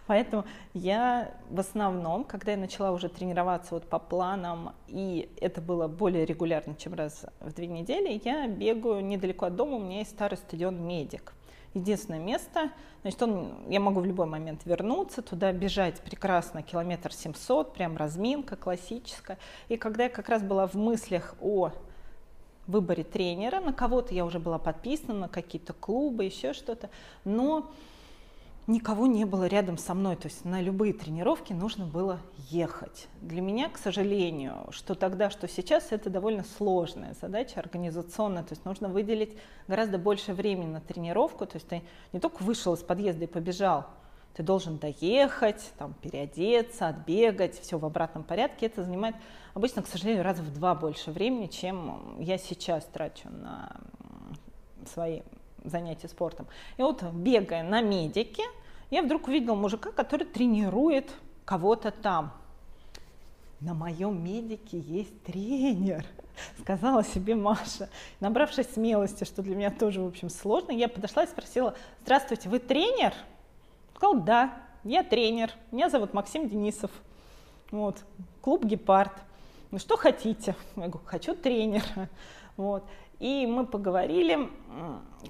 [0.06, 5.88] поэтому я в основном, когда я начала уже тренироваться вот по планам, и это было
[5.88, 10.12] более регулярно, чем раз в две недели, я бегаю недалеко от дома, у меня есть
[10.12, 11.34] старый стадион «Медик»
[11.74, 12.70] единственное место.
[13.02, 18.56] Значит, он, я могу в любой момент вернуться, туда бежать прекрасно, километр 700, прям разминка
[18.56, 19.38] классическая.
[19.68, 21.72] И когда я как раз была в мыслях о
[22.66, 26.90] выборе тренера, на кого-то я уже была подписана, на какие-то клубы, еще что-то,
[27.24, 27.70] но
[28.66, 32.20] никого не было рядом со мной, то есть на любые тренировки нужно было
[32.50, 33.08] ехать.
[33.20, 38.64] Для меня, к сожалению, что тогда, что сейчас, это довольно сложная задача организационная, то есть
[38.64, 43.24] нужно выделить гораздо больше времени на тренировку, то есть ты не только вышел из подъезда
[43.24, 43.86] и побежал,
[44.34, 48.66] ты должен доехать, там, переодеться, отбегать, все в обратном порядке.
[48.66, 49.14] Это занимает
[49.52, 53.76] обычно, к сожалению, раз в два больше времени, чем я сейчас трачу на
[54.86, 55.20] свои
[55.64, 56.46] занятий спортом.
[56.76, 58.44] И вот бегая на медике,
[58.90, 61.10] я вдруг увидела мужика, который тренирует
[61.44, 62.32] кого-то там.
[63.60, 66.04] На моем медике есть тренер,
[66.60, 67.88] сказала себе Маша.
[68.20, 72.58] Набравшись смелости, что для меня тоже, в общем, сложно, я подошла и спросила, здравствуйте, вы
[72.58, 73.14] тренер?
[73.94, 76.90] Сказал, да, я тренер, меня зовут Максим Денисов,
[77.70, 78.04] вот,
[78.40, 79.12] клуб «Гепард».
[79.70, 80.54] Ну что хотите?
[80.76, 82.10] Я говорю, хочу тренера.
[82.58, 82.84] Вот.
[83.22, 84.50] И мы поговорили,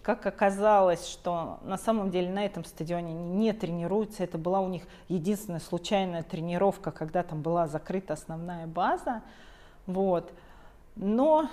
[0.03, 4.25] как оказалось, что на самом деле на этом стадионе они не тренируются.
[4.25, 9.23] Это была у них единственная случайная тренировка, когда там была закрыта основная база.
[9.87, 10.33] Вот.
[10.97, 11.51] Но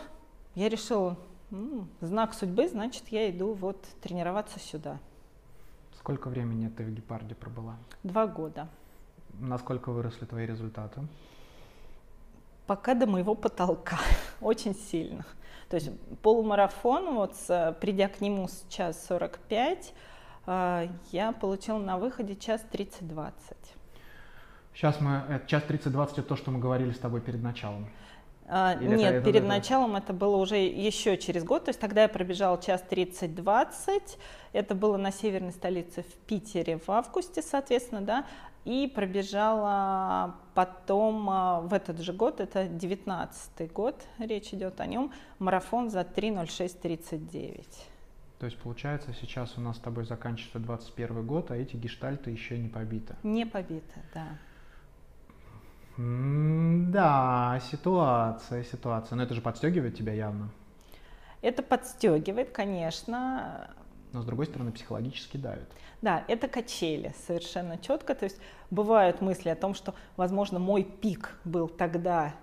[0.55, 1.17] я решила,
[1.99, 4.97] знак судьбы, значит, я иду вот тренироваться сюда.
[5.97, 7.75] Сколько времени ты в Гепарде пробыла?
[8.03, 8.69] Два года.
[9.41, 11.01] Насколько выросли твои результаты?
[12.65, 13.99] Пока до моего потолка.
[14.39, 15.25] Очень сильно.
[15.69, 15.91] То есть
[16.23, 17.35] полумарафон, вот
[17.79, 19.93] придя к нему с час 45,
[20.47, 23.33] э, я получила на выходе час 30-20.
[24.73, 27.87] Сейчас мы, э, час 30-20 это то, что мы говорили с тобой перед началом.
[28.51, 29.47] А, нет, это, перед это...
[29.47, 34.17] началом это было уже еще через год, то есть тогда я пробежала час 30-20,
[34.53, 38.25] это было на северной столице в Питере в августе, соответственно, да,
[38.65, 45.13] и пробежала потом а, в этот же год, это 19 год, речь идет о нем,
[45.37, 47.63] марафон за 3.06.39.
[48.39, 52.57] То есть получается сейчас у нас с тобой заканчивается 21 год, а эти гештальты еще
[52.57, 53.15] не побиты.
[53.21, 54.27] Не побиты, да.
[56.91, 59.15] Да, ситуация, ситуация.
[59.15, 60.49] Но это же подстегивает тебя явно.
[61.41, 63.69] Это подстегивает, конечно
[64.11, 65.67] но с другой стороны психологически давит.
[66.01, 68.15] Да, это качели совершенно четко.
[68.15, 68.39] То есть
[68.71, 72.33] бывают мысли о том, что, возможно, мой пик был тогда,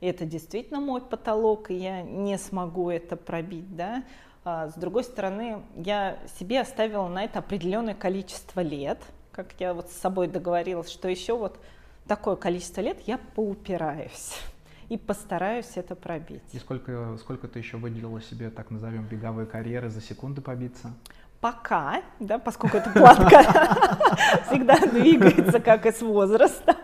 [0.00, 4.04] это действительно мой потолок, и я не смогу это пробить, да.
[4.44, 8.98] А с другой стороны, я себе оставила на это определенное количество лет,
[9.32, 11.58] как я вот с собой договорилась, что еще вот
[12.06, 14.40] такое количество лет я поупираюсь
[14.88, 16.42] и постараюсь это пробить.
[16.52, 20.92] И сколько, сколько ты еще выделила себе, так назовем, беговой карьеры за секунды побиться?
[21.40, 23.42] Пока, да, поскольку эта платка
[24.48, 26.76] всегда двигается, как и с возраста,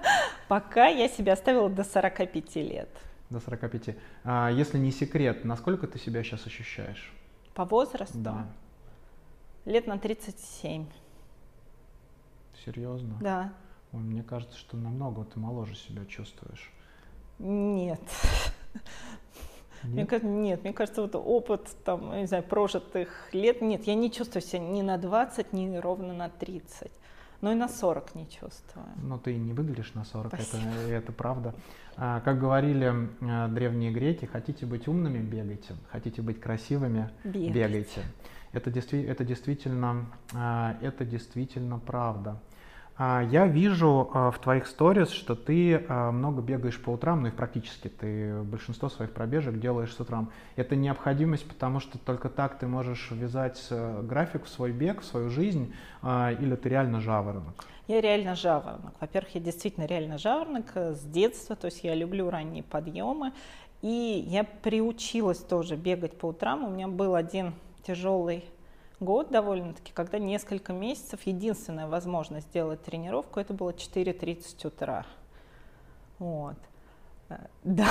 [0.47, 2.89] пока я себя оставила до 45 лет.
[3.31, 3.97] До 45.
[4.25, 7.13] А если не секрет, насколько ты себя сейчас ощущаешь?
[7.55, 8.19] По возрасту?
[8.19, 8.47] Да.
[9.65, 10.87] Лет на 37.
[12.65, 13.17] Серьезно?
[13.21, 13.53] Да.
[13.93, 16.73] Мне кажется, что намного ты моложе себя чувствуешь.
[17.39, 18.01] Нет.
[19.85, 19.95] Нет?
[19.95, 24.13] Мне кажется, нет, мне кажется, вот опыт, там, не знаю, прожитых лет, нет, я не
[24.13, 26.91] чувствую себя ни на 20, ни ровно на 30.
[27.41, 28.87] Но и на 40 не чувствую.
[29.03, 30.57] Но ты не выглядишь на 40, это,
[30.89, 31.55] это правда.
[31.97, 35.75] А, как говорили а, древние греки, хотите быть умными, бегайте.
[35.91, 37.53] Хотите быть красивыми, бегайте.
[37.53, 38.03] бегайте.
[38.53, 42.41] Это, действи- это, действительно, а, это действительно правда.
[43.05, 47.29] А, я вижу а, в твоих сторис, что ты а, много бегаешь по утрам, ну
[47.29, 50.31] и практически ты большинство своих пробежек делаешь с утром.
[50.55, 55.05] Это необходимость, потому что только так ты можешь ввязать э, график в свой бег, в
[55.05, 57.67] свою жизнь, или ты реально жаворонок?
[57.88, 58.95] Я реально жаворонок.
[59.01, 63.33] Во-первых, я действительно реально жаворонок э, с детства, то есть я люблю ранние подъемы.
[63.81, 66.65] И я приучилась тоже бегать по утрам.
[66.65, 68.45] У меня был один тяжелый
[69.03, 75.07] год довольно-таки, когда несколько месяцев единственная возможность сделать тренировку, это было 4.30 утра.
[76.19, 76.57] Вот.
[77.29, 77.88] Э, да,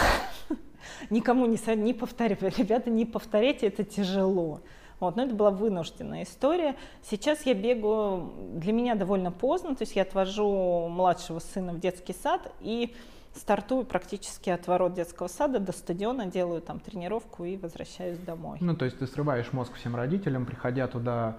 [1.10, 4.62] никому не, не повторяйте, ребята, не повторяйте, это тяжело.
[5.00, 6.76] Вот, но это была вынужденная история.
[7.02, 12.14] Сейчас я бегаю, для меня довольно поздно, то есть я отвожу младшего сына в детский
[12.14, 12.94] сад и
[13.36, 18.58] стартую практически от ворот детского сада до стадиона, делаю там тренировку и возвращаюсь домой.
[18.62, 21.38] Ну, то есть ты срываешь мозг всем родителям, приходя туда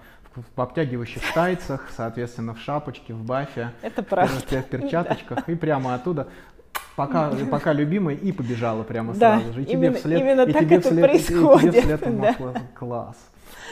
[0.55, 4.33] в обтягивающих тайцах, соответственно, в шапочке, в бафе, Это правда.
[4.33, 6.27] в перчаточках, и прямо оттуда
[6.95, 9.63] пока, пока любимый и побежала прямо да, сразу же.
[9.63, 11.75] И именно, тебе вслед, именно и так тебе это вслед, происходит.
[11.75, 12.61] И тебе вслед да.
[12.75, 13.17] класс.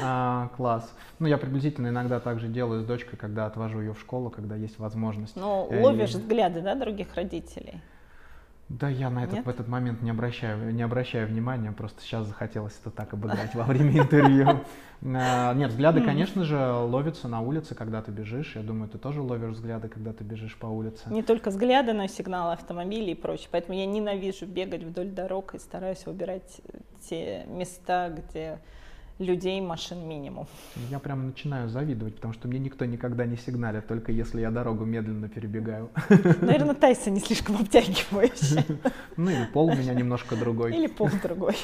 [0.01, 0.91] А, класс.
[1.19, 4.79] Ну, я приблизительно иногда также делаю с дочкой, когда отвожу ее в школу, когда есть
[4.79, 5.35] возможность.
[5.35, 6.17] Ну, ловишь и...
[6.17, 7.81] взгляды, да, других родителей?
[8.79, 12.77] Да, я на этот, в этот момент не обращаю, не обращаю внимания, просто сейчас захотелось
[12.81, 14.61] это так обыграть во время интервью.
[15.03, 18.55] А, нет, взгляды, конечно же, ловятся на улице, когда ты бежишь.
[18.55, 21.09] Я думаю, ты тоже ловишь взгляды, когда ты бежишь по улице.
[21.09, 23.47] Не только взгляды, но и сигналы автомобилей и прочее.
[23.49, 26.61] Поэтому я ненавижу бегать вдоль дорог и стараюсь выбирать
[27.09, 28.59] те места, где
[29.21, 30.47] людей, машин минимум.
[30.89, 34.83] Я прям начинаю завидовать, потому что мне никто никогда не сигналит, только если я дорогу
[34.85, 35.89] медленно перебегаю.
[36.41, 38.65] Наверное, Тайса не слишком обтягивающий.
[39.17, 40.75] Ну или пол у меня немножко другой.
[40.75, 41.55] Или пол другой.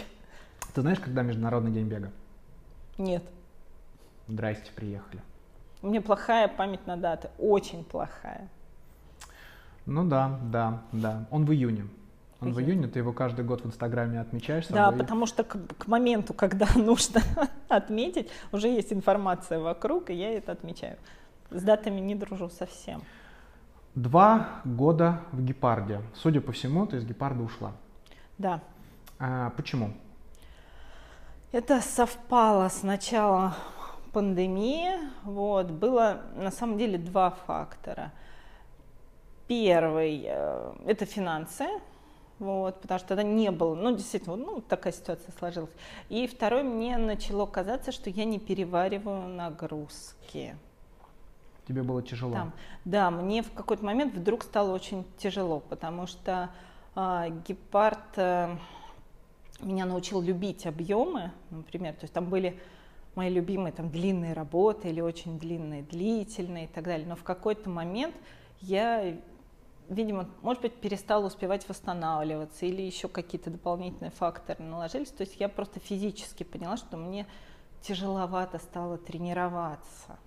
[0.73, 2.11] Ты знаешь, когда Международный день бега?
[2.97, 3.23] Нет.
[4.27, 5.21] Здрасте, приехали.
[5.81, 8.49] У меня плохая память на даты, очень плохая.
[9.85, 11.27] Ну да, да, да.
[11.31, 11.87] Он в июне.
[12.39, 14.67] Он в июне, ты его каждый год в Инстаграме отмечаешь?
[14.67, 17.21] Да, потому что к, к моменту, когда нужно
[17.67, 20.97] отметить, уже есть информация вокруг, и я это отмечаю.
[21.49, 23.01] С датами не дружу совсем.
[23.95, 26.01] Два года в гепарде.
[26.13, 27.71] Судя по всему, ты из гепарда ушла.
[28.37, 28.61] Да.
[29.17, 29.93] А, почему?
[31.51, 33.55] Это совпало с начала
[34.13, 34.91] пандемии.
[35.23, 35.71] Вот.
[35.71, 38.11] Было на самом деле два фактора.
[39.47, 41.65] Первый э,– это финансы
[42.39, 45.71] вот, потому что тогда не было, ну, действительно, ну, такая ситуация сложилась.
[46.09, 50.55] И второй, мне начало казаться, что я не перевариваю нагрузки.
[51.67, 52.33] Тебе было тяжело?
[52.33, 52.53] Там.
[52.85, 56.49] Да, мне в какой-то момент вдруг стало очень тяжело, потому что
[56.95, 58.55] э, гепард э,
[59.59, 62.59] меня научил любить объемы, например, то есть там были
[63.15, 67.69] мои любимые там длинные работы или очень длинные, длительные и так далее, но в какой-то
[67.69, 68.15] момент
[68.61, 69.17] я
[69.89, 75.09] видимо, может быть, перестала успевать восстанавливаться или еще какие-то дополнительные факторы наложились.
[75.09, 77.27] То есть я просто физически поняла, что мне
[77.81, 80.17] тяжеловато стало тренироваться.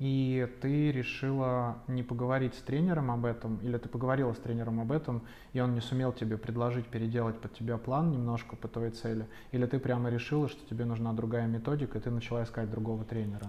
[0.00, 4.90] И ты решила не поговорить с тренером об этом, или ты поговорила с тренером об
[4.90, 9.28] этом, и он не сумел тебе предложить переделать под тебя план немножко по твоей цели,
[9.52, 13.46] или ты прямо решила, что тебе нужна другая методика, и ты начала искать другого тренера?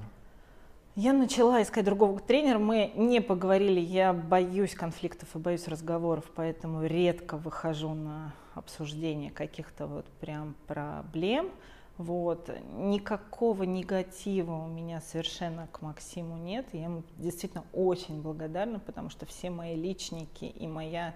[0.97, 6.85] Я начала искать другого тренера, мы не поговорили, я боюсь конфликтов и боюсь разговоров, поэтому
[6.85, 11.51] редко выхожу на обсуждение каких-то вот прям проблем.
[11.97, 12.49] Вот.
[12.77, 16.65] Никакого негатива у меня совершенно к Максиму нет.
[16.71, 21.13] Я ему действительно очень благодарна, потому что все мои личники и моя,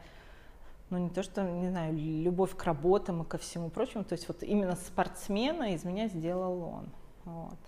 [0.90, 4.28] ну не то что, не знаю, любовь к работам и ко всему прочему, то есть
[4.28, 6.90] вот именно спортсмена из меня сделал он.
[7.24, 7.60] Вот.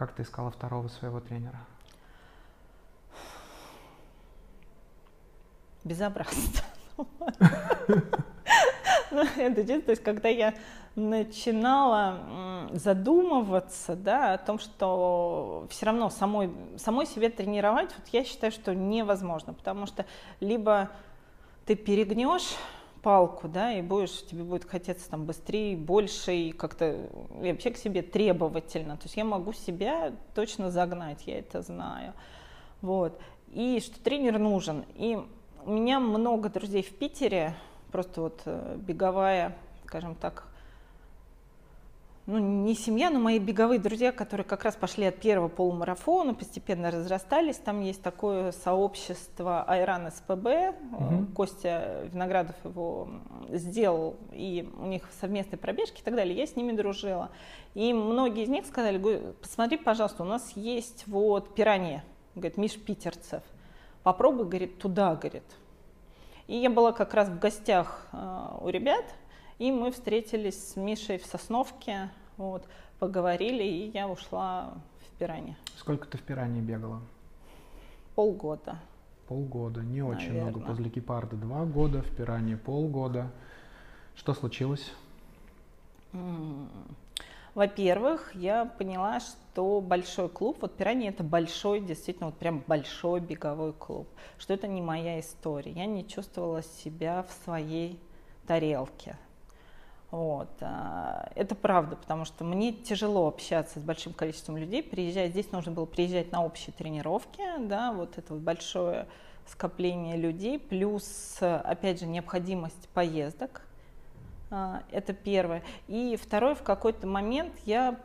[0.00, 1.58] Как ты искала второго своего тренера?
[5.84, 6.62] Безобразно.
[9.10, 10.54] Ну, это то есть когда я
[10.94, 18.52] начинала задумываться да, о том, что все равно самой, самой себе тренировать, вот я считаю,
[18.52, 20.06] что невозможно, потому что
[20.38, 20.90] либо
[21.66, 22.56] ты перегнешь
[23.02, 27.08] палку, да, и будешь, тебе будет хотеться там быстрее, больше, и как-то
[27.42, 28.96] и вообще к себе требовательно.
[28.96, 32.12] То есть я могу себя точно загнать, я это знаю.
[32.82, 33.20] Вот.
[33.48, 34.84] И что тренер нужен.
[34.94, 35.18] И
[35.64, 37.54] у меня много друзей в Питере,
[37.90, 40.49] просто вот э, беговая, скажем так,
[42.30, 46.92] ну, не семья, но мои беговые друзья, которые как раз пошли от первого полумарафона, постепенно
[46.92, 47.56] разрастались.
[47.56, 50.46] Там есть такое сообщество Айран СПБ.
[50.92, 51.26] Угу.
[51.34, 53.08] Костя Виноградов его
[53.48, 56.36] сделал, и у них совместные пробежки и так далее.
[56.36, 57.30] Я с ними дружила.
[57.74, 62.04] И многие из них сказали, посмотри, пожалуйста, у нас есть вот пиранье,
[62.36, 63.42] говорит, Миш Питерцев.
[64.04, 65.42] Попробуй, говорит, туда, говорит.
[66.46, 69.04] И я была как раз в гостях э, у ребят,
[69.58, 72.10] и мы встретились с Мишей в Сосновке,
[72.40, 72.66] вот,
[72.98, 75.56] поговорили, и я ушла в пиране.
[75.76, 77.00] Сколько ты в пиране бегала?
[78.14, 78.78] Полгода.
[79.28, 80.50] Полгода, не очень Наверное.
[80.50, 80.66] много.
[80.66, 83.30] После гепарда два года, в пиране полгода.
[84.16, 84.92] Что случилось?
[87.54, 93.72] Во-первых, я поняла, что большой клуб, вот Пирани это большой, действительно, вот прям большой беговой
[93.72, 95.72] клуб, что это не моя история.
[95.72, 98.00] Я не чувствовала себя в своей
[98.46, 99.16] тарелке.
[100.10, 100.48] Вот.
[100.60, 104.82] А, это правда, потому что мне тяжело общаться с большим количеством людей.
[104.82, 109.06] Приезжать здесь нужно было приезжать на общие тренировки, да, вот это вот большое
[109.46, 113.62] скопление людей, плюс, опять же, необходимость поездок.
[114.50, 115.62] А, это первое.
[115.86, 117.96] И второе, в какой-то момент я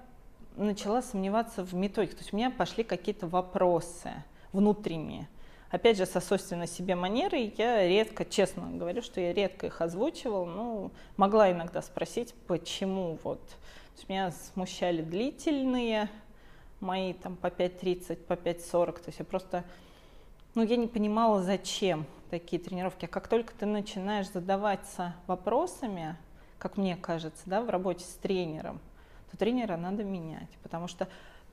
[0.55, 2.15] начала сомневаться в методике.
[2.15, 4.11] То есть у меня пошли какие-то вопросы
[4.53, 5.27] внутренние
[5.75, 10.45] опять же, со свойственной себе манерой, я редко, честно говорю, что я редко их озвучивала,
[10.45, 13.41] ну, могла иногда спросить, почему вот.
[14.07, 16.09] Меня смущали длительные,
[16.79, 19.63] мои там по 5.30, по 5.40, то есть я просто,
[20.53, 23.05] ну, я не понимала, зачем такие тренировки.
[23.05, 26.17] А как только ты начинаешь задаваться вопросами,
[26.57, 28.79] как мне кажется, да, в работе с тренером,
[29.31, 31.07] то тренера надо менять, потому что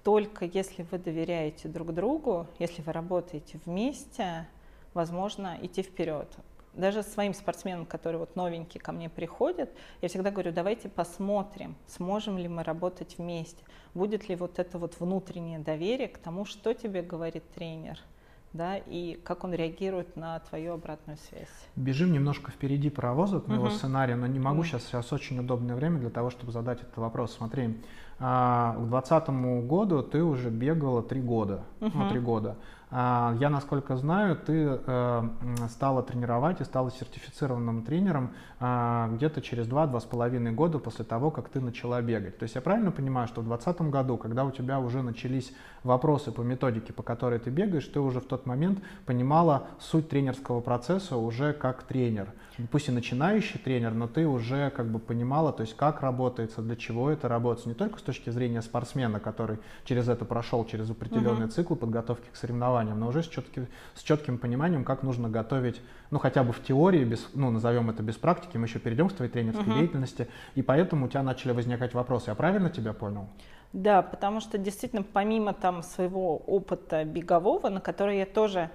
[0.04, 4.46] только если вы доверяете друг другу, если вы работаете вместе,
[4.94, 6.28] возможно идти вперед.
[6.74, 12.38] Даже своим спортсменам, которые вот новенькие ко мне приходят, я всегда говорю, давайте посмотрим, сможем
[12.38, 13.62] ли мы работать вместе,
[13.92, 17.98] будет ли вот это вот внутреннее доверие к тому, что тебе говорит тренер–
[18.52, 21.48] да, и как он реагирует на твою обратную связь.
[21.76, 23.72] Бежим немножко впереди паровоза от моего угу.
[23.72, 24.66] сценария, но не могу угу.
[24.66, 27.34] сейчас, сейчас очень удобное время для того, чтобы задать этот вопрос.
[27.34, 27.78] Смотри,
[28.18, 31.90] а, к 2020 году ты уже бегала три года, угу.
[31.94, 32.56] ну, три года.
[32.94, 35.22] А, я, насколько знаю, ты э,
[35.70, 41.60] стала тренировать и стала сертифицированным тренером а, где-то через 2-2,5 года после того, как ты
[41.60, 42.36] начала бегать.
[42.36, 46.32] То есть я правильно понимаю, что в 2020 году, когда у тебя уже начались вопросы
[46.32, 51.16] по методике, по которой ты бегаешь, ты уже в тот момент понимала суть тренерского процесса
[51.16, 52.28] уже как тренер.
[52.70, 56.76] Пусть и начинающий тренер, но ты уже как бы понимала, то есть как работается, для
[56.76, 61.46] чего это работает, не только с точки зрения спортсмена, который через это прошел, через определенный
[61.46, 61.52] угу.
[61.52, 66.18] цикл подготовки к соревнованиям, но уже с, четким, с четким пониманием, как нужно готовить, ну
[66.18, 69.30] хотя бы в теории, без, ну назовем это без практики, мы еще перейдем к твоей
[69.30, 69.78] тренерской uh-huh.
[69.78, 72.30] деятельности, и поэтому у тебя начали возникать вопросы.
[72.30, 73.28] Я правильно тебя понял?
[73.72, 78.70] Да, потому что действительно помимо там своего опыта бегового, на который я тоже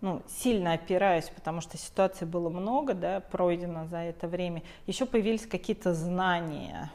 [0.00, 5.46] ну, сильно опираюсь, потому что ситуаций было много, да, пройдено за это время, еще появились
[5.46, 6.92] какие-то знания.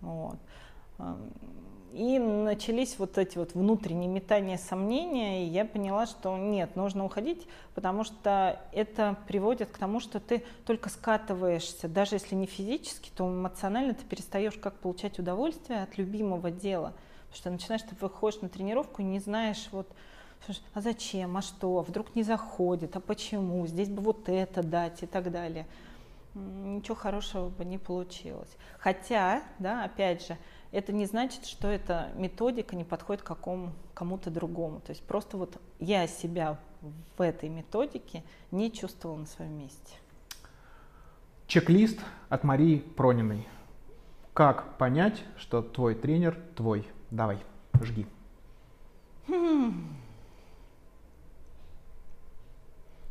[0.00, 0.38] Вот.
[1.92, 7.46] И начались вот эти вот внутренние метания, сомнения, и я поняла, что нет, нужно уходить,
[7.74, 13.26] потому что это приводит к тому, что ты только скатываешься, даже если не физически, то
[13.26, 16.92] эмоционально ты перестаешь как получать удовольствие от любимого дела,
[17.30, 19.88] потому что начинаешь, ты выходишь на тренировку и не знаешь вот,
[20.74, 25.06] а зачем, а что, вдруг не заходит, а почему, здесь бы вот это дать и
[25.06, 25.66] так далее.
[26.34, 28.56] Ничего хорошего бы не получилось.
[28.78, 30.38] Хотя, да, опять же,
[30.70, 34.80] это не значит, что эта методика не подходит какому, кому-то другому.
[34.80, 36.58] То есть просто вот я себя
[37.16, 39.96] в этой методике не чувствовала на своем месте.
[41.46, 41.98] Чек-лист
[42.28, 43.48] от Марии Прониной.
[44.34, 46.86] Как понять, что твой тренер твой?
[47.10, 47.38] Давай,
[47.80, 48.06] жги.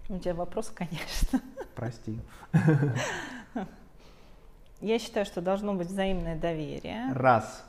[0.10, 1.42] У тебя вопрос, конечно.
[1.76, 2.20] Прости.
[4.80, 7.12] Я считаю, что должно быть взаимное доверие.
[7.14, 7.66] Раз.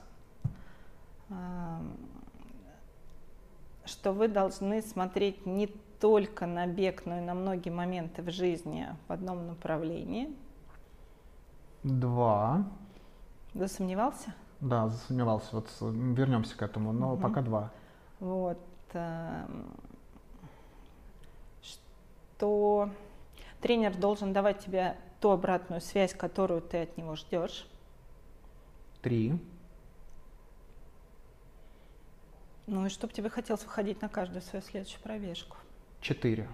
[3.84, 5.68] Что вы должны смотреть не
[6.00, 10.28] только на бег, но и на многие моменты в жизни в одном направлении.
[11.82, 12.64] Два.
[13.54, 14.34] Засомневался?
[14.60, 15.48] Да, засомневался.
[15.52, 17.22] Вот вернемся к этому, но угу.
[17.22, 17.70] пока два.
[18.20, 18.58] Вот.
[22.38, 22.88] Что
[23.60, 27.66] тренер должен давать тебе ту обратную связь, которую ты от него ждешь.
[29.02, 29.36] Три.
[32.68, 35.56] Ну и чтобы тебе хотелось выходить на каждую свою следующую пробежку.
[36.00, 36.48] Четыре.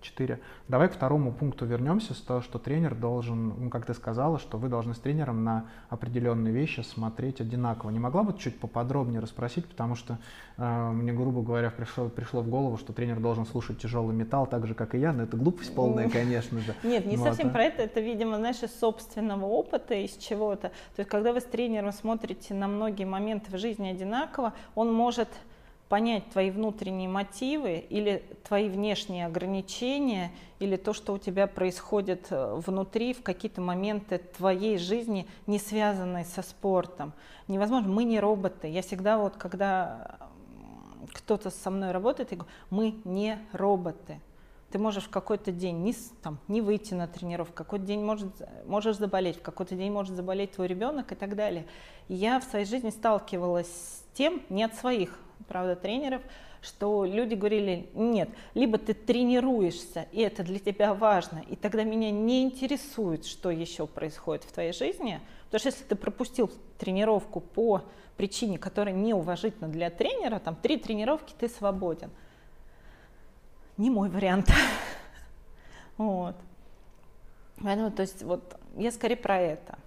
[0.00, 0.40] Четыре.
[0.66, 4.56] Давай к второму пункту вернемся, с того, что тренер должен, ну, как ты сказала, что
[4.56, 7.90] вы должны с тренером на определенные вещи смотреть одинаково.
[7.90, 10.18] Не могла бы чуть поподробнее расспросить, потому что
[10.56, 14.66] э, мне, грубо говоря, пришло, пришло в голову, что тренер должен слушать тяжелый металл так
[14.66, 16.74] же, как и я, но это глупость полная, конечно же.
[16.82, 20.68] Нет, не совсем про это, это, видимо, знаешь, из собственного опыта, из чего-то.
[20.68, 25.28] То есть, когда вы с тренером смотрите на многие моменты в жизни одинаково, он может
[25.90, 30.30] понять твои внутренние мотивы или твои внешние ограничения,
[30.60, 36.24] или то, что у тебя происходит э, внутри в какие-то моменты твоей жизни, не связанные
[36.24, 37.12] со спортом.
[37.48, 38.68] Невозможно, мы не роботы.
[38.68, 40.30] Я всегда вот, когда
[41.12, 44.20] кто-то со мной работает, я говорю, мы не роботы.
[44.70, 48.30] Ты можешь в какой-то день не, там, не выйти на тренировку, в какой-то день может,
[48.64, 51.66] можешь заболеть, в какой-то день может заболеть твой ребенок и так далее.
[52.06, 55.18] И я в своей жизни сталкивалась с тем, не от своих
[55.50, 56.22] правда, тренеров,
[56.62, 62.12] что люди говорили, нет, либо ты тренируешься, и это для тебя важно, и тогда меня
[62.12, 67.82] не интересует, что еще происходит в твоей жизни, потому что если ты пропустил тренировку по
[68.16, 72.10] причине, которая неуважительна для тренера, там три тренировки, ты свободен.
[73.76, 74.50] Не мой вариант.
[75.96, 76.34] Вот.
[77.62, 79.78] Поэтому, то есть, вот я скорее про это.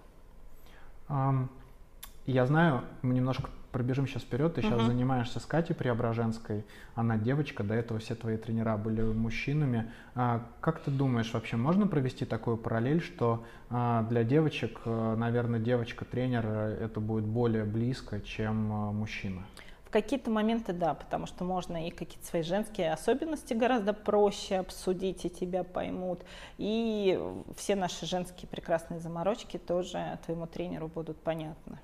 [2.24, 4.54] Я знаю, мы немножко пробежим сейчас вперед.
[4.54, 4.86] Ты сейчас uh-huh.
[4.86, 6.64] занимаешься с Катей Преображенской.
[6.94, 9.90] Она девочка, до этого все твои тренера были мужчинами.
[10.14, 15.58] А, как ты думаешь, вообще можно провести такую параллель, что а, для девочек, а, наверное,
[15.58, 19.42] девочка-тренер это будет более близко, чем а, мужчина?
[19.86, 25.24] В какие-то моменты да, потому что можно и какие-то свои женские особенности гораздо проще обсудить,
[25.24, 26.20] и тебя поймут.
[26.58, 27.20] И
[27.56, 31.80] все наши женские прекрасные заморочки тоже твоему тренеру будут понятны.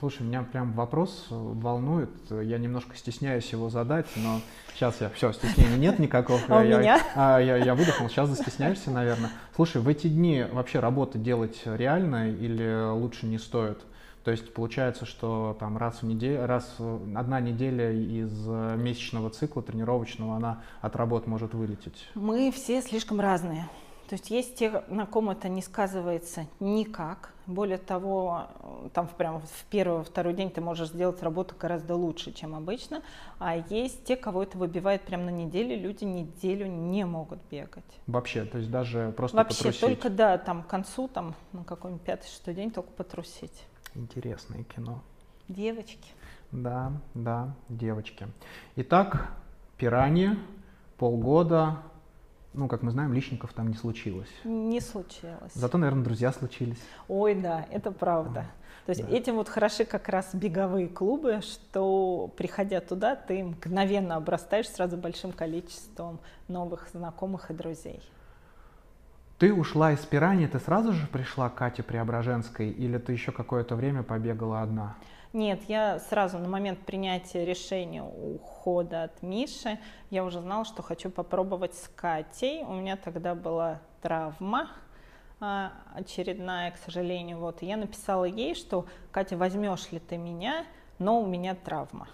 [0.00, 2.10] Слушай, меня прям вопрос волнует.
[2.30, 4.40] Я немножко стесняюсь его задать, но
[4.74, 5.08] сейчас я...
[5.10, 6.40] Все, стеснения нет никакого.
[6.48, 7.00] А я, у меня?
[7.14, 9.30] А, я, я выдохнул, сейчас застесняешься, наверное.
[9.54, 13.78] Слушай, в эти дни вообще работу делать реально или лучше не стоит?
[14.24, 16.76] То есть получается, что там раз в неделю, раз
[17.14, 22.08] одна неделя из месячного цикла тренировочного, она от работ может вылететь.
[22.14, 23.68] Мы все слишком разные.
[24.08, 27.32] То есть есть те, на ком это не сказывается никак.
[27.46, 28.46] Более того,
[28.94, 33.02] там прямо в первый, второй день ты можешь сделать работу гораздо лучше, чем обычно.
[33.38, 35.78] А есть те, кого это выбивает прямо на неделю.
[35.78, 37.84] Люди неделю не могут бегать.
[38.06, 39.80] Вообще, то есть даже просто Вообще, потрусить?
[39.80, 43.64] только, да, там к концу, там на какой-нибудь пятый-шестой день только потрусить.
[43.94, 45.02] Интересное кино.
[45.48, 46.08] Девочки.
[46.50, 48.28] Да, да, девочки.
[48.76, 49.32] Итак,
[49.76, 50.38] пираньи,
[50.96, 51.82] полгода,
[52.54, 54.28] ну, как мы знаем, личников там не случилось.
[54.44, 55.52] Не случилось.
[55.54, 56.78] Зато, наверное, друзья случились.
[57.08, 58.46] Ой, да, это правда.
[58.86, 59.16] То есть да.
[59.16, 65.32] этим вот хороши как раз беговые клубы, что приходя туда, ты мгновенно обрастаешь сразу большим
[65.32, 68.00] количеством новых знакомых и друзей.
[69.38, 73.74] Ты ушла из Пирани, ты сразу же пришла к Кате Преображенской или ты еще какое-то
[73.74, 74.96] время побегала одна?
[75.34, 79.80] Нет, я сразу на момент принятия решения ухода от Миши,
[80.10, 82.62] я уже знала, что хочу попробовать с Катей.
[82.62, 84.70] У меня тогда была травма
[85.40, 87.38] а, очередная, к сожалению.
[87.38, 87.62] Вот.
[87.62, 90.66] И я написала ей, что Катя, возьмешь ли ты меня,
[91.00, 92.06] но у меня травма.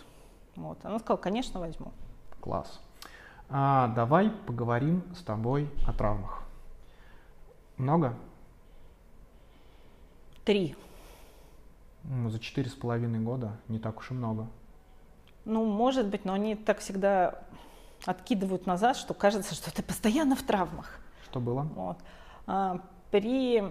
[0.57, 0.79] Вот.
[0.83, 1.93] Она сказала, конечно, возьму.
[2.41, 2.81] Класс.
[3.51, 6.43] А, давай поговорим с тобой о травмах.
[7.77, 8.15] Много?
[10.47, 10.75] Три.
[12.05, 14.47] За четыре с половиной года не так уж и много.
[15.45, 17.43] Ну, может быть, но они так всегда
[18.05, 21.01] откидывают назад, что кажется, что ты постоянно в травмах.
[21.25, 21.63] Что было?
[21.75, 21.99] Вот.
[22.47, 22.81] А,
[23.11, 23.63] при...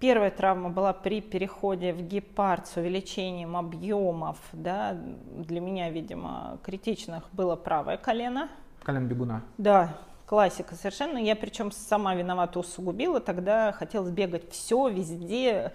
[0.00, 4.38] Первая травма была при переходе в гепард с увеличением объемов.
[4.52, 8.48] Да, для меня, видимо, критичных было правое колено.
[8.82, 9.42] Колено бегуна.
[9.58, 11.18] Да, классика совершенно.
[11.18, 15.72] Я причем сама виновата усугубила, тогда хотелось бегать все, везде,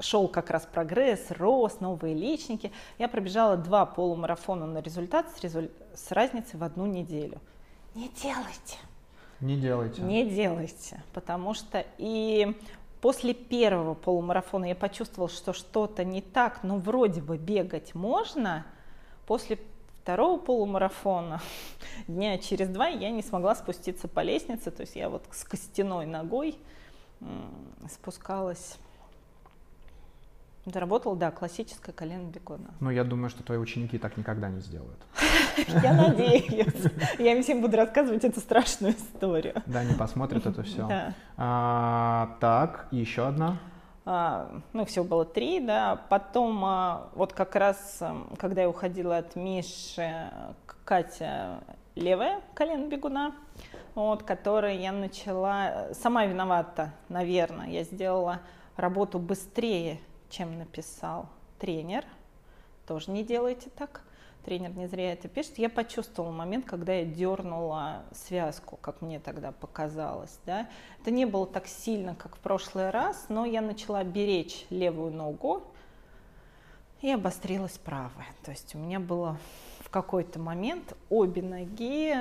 [0.00, 2.72] шел как раз прогресс, рост, новые личники.
[2.98, 5.70] Я пробежала два полумарафона на результат с, резуль...
[5.94, 7.40] с разницей в одну неделю.
[7.94, 8.78] Не делайте.
[9.40, 10.00] Не делайте.
[10.02, 12.56] Не делайте, потому что и
[13.00, 18.64] после первого полумарафона я почувствовала, что что-то не так, но вроде бы бегать можно.
[19.26, 19.58] После
[20.02, 21.40] второго полумарафона
[22.08, 26.06] дня через два я не смогла спуститься по лестнице, то есть я вот с костяной
[26.06, 26.58] ногой
[27.88, 28.78] спускалась.
[30.64, 32.70] Заработал, да, классическое колено бекона.
[32.78, 34.98] Ну, я думаю, что твои ученики так никогда не сделают.
[35.82, 36.84] Я надеюсь.
[37.18, 39.60] Я им всем буду рассказывать эту страшную историю.
[39.66, 41.12] Да, они посмотрят это все.
[41.36, 43.58] А, так, еще одна.
[44.04, 49.18] А, ну, всего было три, да, потом а, вот как раз, эм, когда я уходила
[49.18, 50.28] от Миши,
[50.84, 51.60] Катя
[51.94, 53.32] левое колено бегуна,
[53.94, 58.40] вот, которое я начала, сама виновата, наверное, я сделала
[58.76, 60.00] работу быстрее,
[60.30, 61.28] чем написал
[61.60, 62.04] тренер.
[62.88, 64.02] Тоже не делайте так.
[64.44, 65.58] Тренер не зря это пишет.
[65.58, 70.36] Я почувствовала момент, когда я дернула связку, как мне тогда показалось.
[70.46, 70.68] Да?
[71.00, 75.62] Это не было так сильно, как в прошлый раз, но я начала беречь левую ногу
[77.02, 78.28] и обострилась правая.
[78.44, 79.36] То есть у меня было
[79.80, 82.16] в какой-то момент обе ноги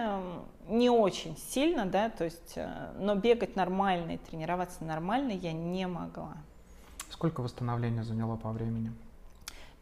[0.67, 5.87] не очень сильно, да, то есть, э, но бегать нормально и тренироваться нормально я не
[5.87, 6.37] могла.
[7.09, 8.91] Сколько восстановления заняло по времени?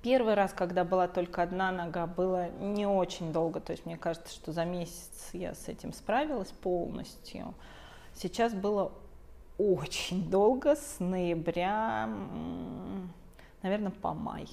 [0.02, 4.34] Первый раз, когда была только одна нога, было не очень долго, то есть мне кажется,
[4.34, 7.54] что за месяц я с этим справилась полностью.
[8.14, 8.94] Сейчас было
[9.58, 12.10] очень долго, с ноября,
[13.62, 14.48] наверное, по май.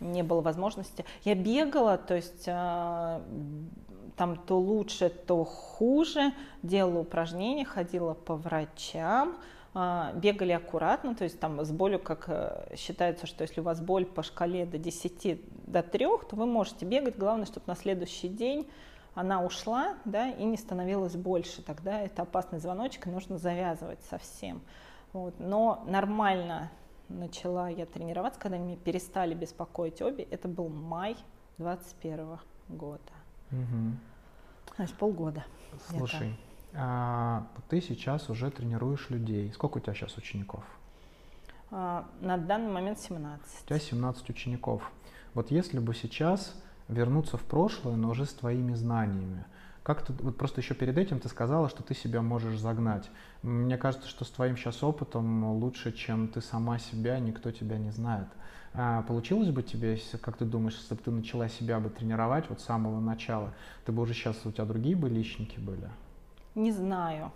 [0.00, 1.04] Не было возможности.
[1.22, 3.20] Я бегала, то есть э,
[4.16, 6.32] там то лучше, то хуже,
[6.62, 9.36] делала упражнения, ходила по врачам,
[9.72, 14.04] бегали аккуратно, то есть там с болью, как э, считается, что если у вас боль
[14.04, 18.68] по шкале до 10 до 3, то вы можете бегать, главное, чтобы на следующий день
[19.14, 24.60] она ушла, да, и не становилось больше, тогда это опасный звоночек, и нужно завязывать совсем.
[25.12, 25.34] Вот.
[25.38, 26.70] Но нормально
[27.08, 31.16] начала я тренироваться, когда меня перестали беспокоить обе, это был май
[31.58, 33.00] 21 года.
[33.52, 34.76] Угу.
[34.76, 35.44] Значит, полгода.
[35.88, 39.52] Слушай, а, ты сейчас уже тренируешь людей.
[39.52, 40.64] Сколько у тебя сейчас учеников?
[41.70, 43.44] А, на данный момент 17.
[43.64, 44.90] У тебя 17 учеников.
[45.34, 46.54] Вот если бы сейчас
[46.88, 49.44] вернуться в прошлое, но уже с твоими знаниями,
[49.82, 53.08] как ты, вот просто еще перед этим ты сказала, что ты себя можешь загнать.
[53.42, 57.90] Мне кажется, что с твоим сейчас опытом лучше, чем ты сама себя, никто тебя не
[57.90, 58.28] знает.
[58.74, 62.60] А получилось бы тебе, как ты думаешь, если бы ты начала себя бы тренировать вот
[62.60, 63.52] с самого начала,
[63.84, 65.88] ты бы уже сейчас, у тебя другие бы личники были?
[66.54, 67.32] Не знаю.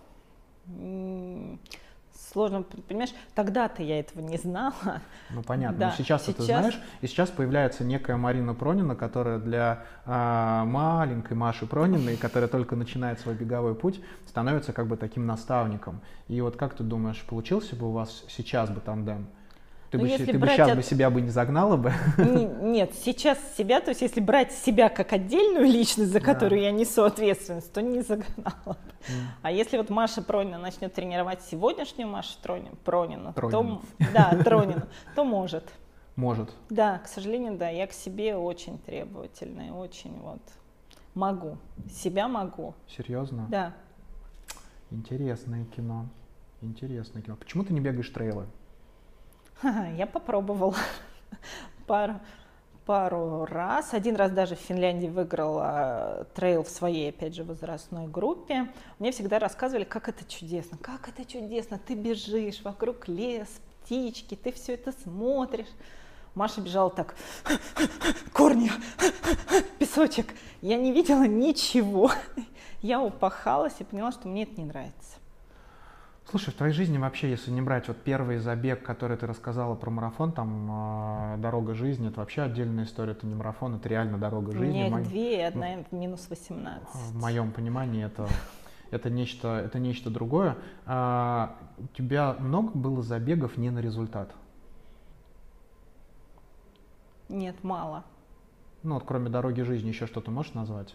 [2.32, 5.00] Сложно, понимаешь, тогда-то я этого не знала.
[5.30, 5.86] Ну понятно, да.
[5.88, 11.36] но сейчас, сейчас ты знаешь, и сейчас появляется некая Марина Пронина, которая для э, маленькой
[11.36, 16.00] Маши Прониной, которая только начинает свой беговой путь, становится как бы таким наставником.
[16.28, 19.26] И вот как ты думаешь, получился бы у вас сейчас бы тандем?
[19.94, 20.76] Ты, бы, ты бы сейчас от...
[20.76, 21.92] бы себя бы не загнала бы?
[22.18, 26.66] Нет, сейчас себя, то есть если брать себя как отдельную личность, за которую да.
[26.66, 28.74] я несу ответственность, то не загнала бы.
[28.74, 29.12] Mm.
[29.42, 33.82] А если вот Маша Пронина начнет тренировать сегодняшнюю Машу Тронину, Пронину, Тронину.
[33.98, 34.82] то, да, Тронину,
[35.14, 35.70] то может.
[36.16, 36.50] Может.
[36.70, 40.40] Да, к сожалению, да, я к себе очень требовательная, очень вот
[41.14, 42.74] могу, себя могу.
[42.88, 43.46] Серьезно?
[43.48, 43.74] Да.
[44.90, 46.08] Интересное кино,
[46.60, 47.36] интересное кино.
[47.36, 48.46] Почему ты не бегаешь трейлы?
[49.96, 50.76] Я попробовала
[51.86, 52.20] пару,
[52.86, 53.94] пару раз.
[53.94, 58.72] Один раз даже в Финляндии выиграла трейл в своей, опять же, возрастной группе.
[58.98, 61.78] Мне всегда рассказывали, как это чудесно, как это чудесно.
[61.78, 63.48] Ты бежишь вокруг лес,
[63.82, 65.68] птички, ты все это смотришь.
[66.34, 67.14] Маша бежала так,
[68.32, 68.70] корни,
[69.78, 70.34] песочек.
[70.62, 72.10] Я не видела ничего.
[72.82, 75.18] Я упахалась и поняла, что мне это не нравится.
[76.30, 79.90] Слушай, в твоей жизни вообще, если не брать вот первый забег, который ты рассказала про
[79.90, 84.52] марафон, там э, дорога жизни, это вообще отдельная история, это не марафон, это реально дорога
[84.52, 84.72] жизни.
[84.72, 85.00] Нет, мо...
[85.02, 86.88] две и одна ну, минус 18.
[86.88, 88.26] В моем понимании это,
[88.90, 90.56] это, нечто, это нечто другое.
[90.86, 94.34] А, у тебя много было забегов не на результат?
[97.28, 98.02] Нет, мало.
[98.82, 100.94] Ну вот кроме дороги жизни еще что-то можешь назвать?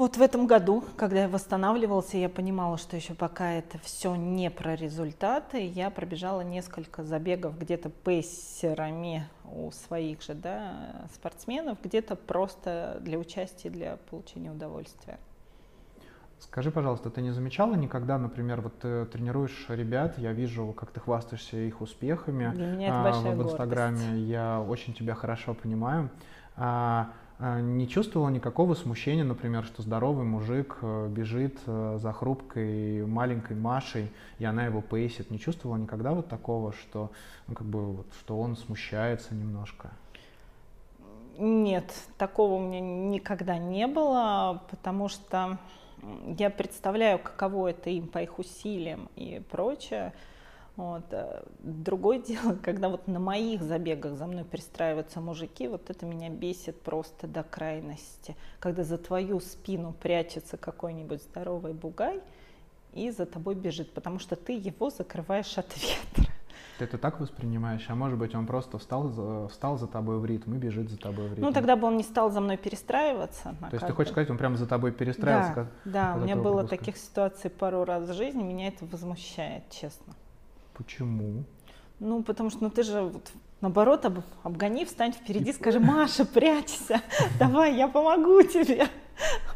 [0.00, 4.50] Вот в этом году, когда я восстанавливался, я понимала, что еще пока это все не
[4.50, 12.96] про результаты, я пробежала несколько забегов где-то пейсерами у своих же да, спортсменов, где-то просто
[13.02, 15.18] для участия, для получения удовольствия.
[16.38, 21.00] Скажи, пожалуйста, ты не замечала никогда, например, вот ты тренируешь ребят, я вижу, как ты
[21.00, 24.28] хвастаешься их успехами Для меня это а, в Инстаграме, гордость.
[24.28, 26.08] я очень тебя хорошо понимаю.
[26.56, 33.56] А, не чувствовала никакого смущения, например, что здоровый мужик э, бежит э, за хрупкой маленькой
[33.56, 35.30] Машей, и она его пейсит.
[35.30, 37.10] Не чувствовала никогда вот такого, что,
[37.46, 39.90] ну, как бы, вот, что он смущается немножко?
[41.38, 45.58] Нет, такого у меня никогда не было, потому что
[46.38, 50.12] я представляю, каково это им по их усилиям и прочее.
[50.76, 51.04] Вот.
[51.10, 56.28] Э, другое дело, когда вот на моих забегах за мной пристраиваются мужики, вот это меня
[56.30, 58.36] бесит просто до крайности.
[58.60, 62.20] Когда за твою спину прячется какой-нибудь здоровый бугай
[62.92, 66.32] и за тобой бежит, потому что ты его закрываешь от ветра.
[66.78, 67.84] Ты это так воспринимаешь?
[67.90, 70.96] А может быть, он просто встал, за- встал за тобой в ритм и бежит за
[70.98, 71.42] тобой в ритм?
[71.42, 73.54] Ну, тогда бы он не стал за мной перестраиваться.
[73.60, 75.54] на То есть ты хочешь сказать, он прямо за тобой перестраивался?
[75.54, 76.78] Да, как- да, у меня было пропускал?
[76.78, 80.14] таких ситуаций пару раз в жизни, меня это возмущает, честно.
[80.84, 81.44] Почему?
[81.98, 87.02] Ну, потому что, ну, ты же вот, наоборот, об- обгони, встань впереди, скажи, Маша, прячься,
[87.38, 88.86] давай, я помогу тебе.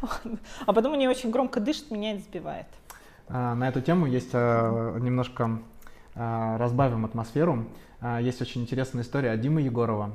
[0.67, 2.67] А потом они очень громко дышат, меня сбивает.
[3.27, 5.59] А, На эту тему есть а, немножко
[6.13, 7.65] а, разбавим атмосферу.
[8.21, 10.11] Есть очень интересная история Димы Егорова.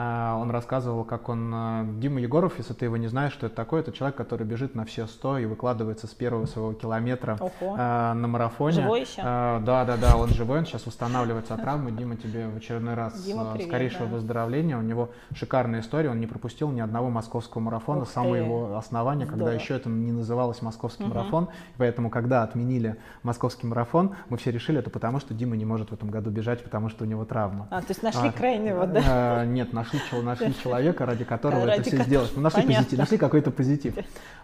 [0.00, 1.50] А, Он рассказывал, как он...
[1.52, 4.76] а, Дима Егоров, если ты его не знаешь, что это такое, это человек, который бежит
[4.76, 7.74] на все 100 и выкладывается с первого своего километра Ого.
[7.76, 8.80] а, на марафоне.
[8.82, 9.22] Живой еще?
[9.24, 11.90] А, Да, да, да, он живой, он сейчас восстанавливается от травмы.
[11.90, 14.14] Дима, тебе в очередной раз Дима, а, привет, скорейшего да.
[14.14, 14.78] выздоровления.
[14.78, 19.24] У него шикарная история, он не пропустил ни одного московского марафона с самого его основания,
[19.26, 19.58] когда Здорово.
[19.60, 21.14] еще это не называлось московский Мгм.
[21.16, 21.48] марафон.
[21.76, 25.92] Поэтому, когда отменили московский марафон, мы все решили, это потому, что Дима не может в
[25.92, 27.66] этом году бежать, потому что у него травма.
[27.70, 29.42] А, то есть нашли А, крайнего, да?
[29.42, 32.32] э, Нет, нашли, чел- нашли человека, ради которого Ради это все ко- сделать.
[32.36, 32.84] Ну, нашли, Понятно.
[32.84, 33.94] позитив, нашли какой-то позитив.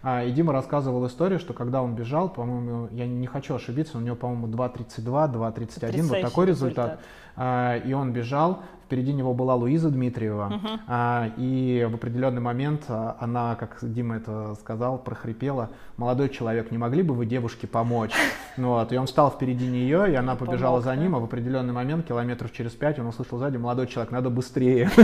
[0.03, 4.01] А, И Дима рассказывал историю, что когда он бежал, по-моему, я не хочу ошибиться, у
[4.01, 6.85] него, по-моему, 2.32, 2.31, вот такой результат.
[6.93, 7.01] результат.
[7.37, 10.81] А, И он бежал, впереди него была Луиза Дмитриева, Мгм.
[10.87, 16.79] а, и в определенный момент а, она, как Дима это сказал, прохрипела, молодой человек, не
[16.79, 18.13] могли бы вы девушке помочь?
[18.57, 20.97] Ну Вот, и он встал впереди нее, и она Помог, побежала за да?
[20.97, 24.91] ним, а в определенный момент, километров через пять, он услышал сзади, молодой человек, надо быстрее.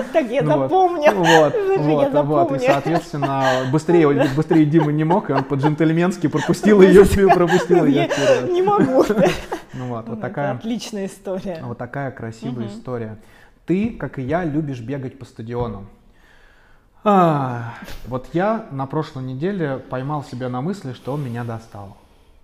[0.12, 0.70] Так, я Ну вот.
[0.70, 2.60] Вот, вот, и, запомню.
[2.60, 8.08] соответственно, быстрее, быстрее Дима не мог, и он по-джентльменски пропустил ее, пропустил ее.
[8.50, 9.04] Не могу.
[9.80, 11.60] Ну вот, вот такая Отличная история.
[11.62, 13.18] вот такая красивая история.
[13.64, 15.88] Ты, как и я, любишь бегать по стадионам.
[17.02, 17.72] А,
[18.06, 21.96] вот я на прошлой неделе поймал себя на мысли, что он меня достал.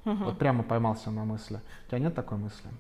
[0.05, 1.61] Вот прямо поймался на мысли.
[1.87, 2.71] У тебя нет такой мысли?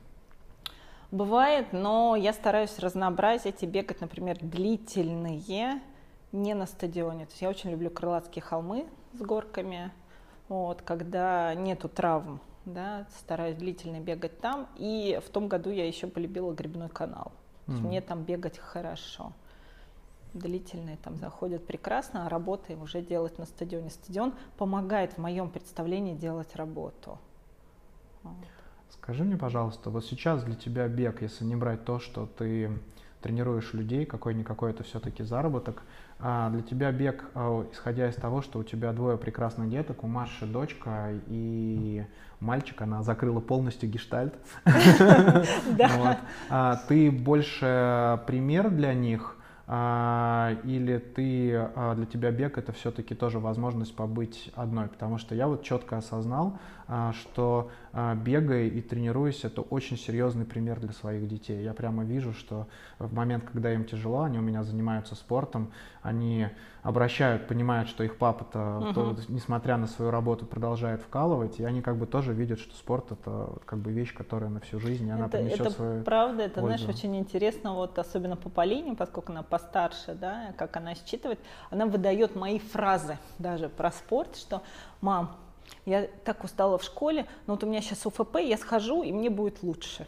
[1.10, 5.80] Бывает, но я стараюсь разнообразить и бегать, например, длительные,
[6.32, 7.26] не на стадионе.
[7.26, 9.90] То есть я очень люблю крылатские холмы с горками,
[10.48, 14.68] вот, когда нету травм, да, стараюсь длительно бегать там.
[14.76, 17.32] И в том году я еще полюбила грибной канал.
[17.66, 17.88] Мгм.
[17.88, 19.32] мне там бегать хорошо.
[20.34, 23.90] Длительные там заходят прекрасно, а работы уже делать на стадионе.
[23.90, 27.18] Стадион помогает в моем представлении делать работу.
[28.22, 28.34] Вот.
[28.90, 32.70] Скажи мне, пожалуйста, вот сейчас для тебя бег, если не брать то, что ты
[33.20, 35.82] тренируешь людей, какой-никакой это все-таки заработок,
[36.18, 40.06] а для тебя бег, а, исходя из того, что у тебя двое прекрасных деток, у
[40.06, 42.04] Маши дочка и
[42.40, 44.34] мальчик, она закрыла полностью гештальт.
[46.48, 49.36] А, Ты больше пример для них,
[49.68, 54.86] или ты для тебя бег это все-таки тоже возможность побыть одной?
[54.86, 56.58] Потому что я вот четко осознал,
[57.12, 61.62] что а, бегая и тренируясь, это очень серьезный пример для своих детей.
[61.62, 62.68] Я прямо вижу, что
[62.98, 65.72] в момент, когда им тяжело, они у меня занимаются спортом,
[66.02, 66.48] они
[66.82, 68.94] обращают, понимают, что их папа-то, Мгм.
[68.94, 73.10] то, несмотря на свою работу, продолжает вкалывать, и они как бы тоже видят, что спорт
[73.10, 76.44] это как бы вещь, которая на всю жизнь, и она это, принесет это свою правда,
[76.44, 76.98] это, знаешь, пользу.
[76.98, 82.36] очень интересно, вот особенно по Полине, поскольку она постарше, да, как она считывает, она выдает
[82.36, 84.62] мои фразы даже про спорт, что
[85.00, 85.36] «мам,
[85.84, 89.30] я так устала в школе, но вот у меня сейчас УФП, я схожу, и мне
[89.30, 90.06] будет лучше».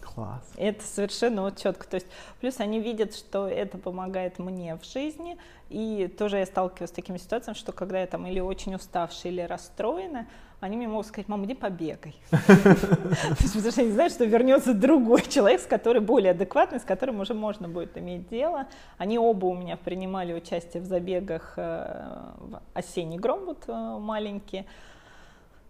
[0.00, 0.42] Класс.
[0.56, 1.86] Это совершенно вот четко.
[1.86, 2.06] То есть
[2.40, 5.38] плюс они видят, что это помогает мне в жизни.
[5.68, 9.42] И тоже я сталкиваюсь с такими ситуациями, что когда я там или очень уставшая, или
[9.42, 10.26] расстроена,
[10.60, 12.14] они мне могут сказать, мам, иди побегай.
[12.30, 17.32] Потому что они знают, что вернется другой человек, с которым более адекватный, с которым уже
[17.32, 18.66] можно будет иметь дело.
[18.98, 24.66] Они оба у меня принимали участие в забегах э, в осенний гром, вот э, маленькие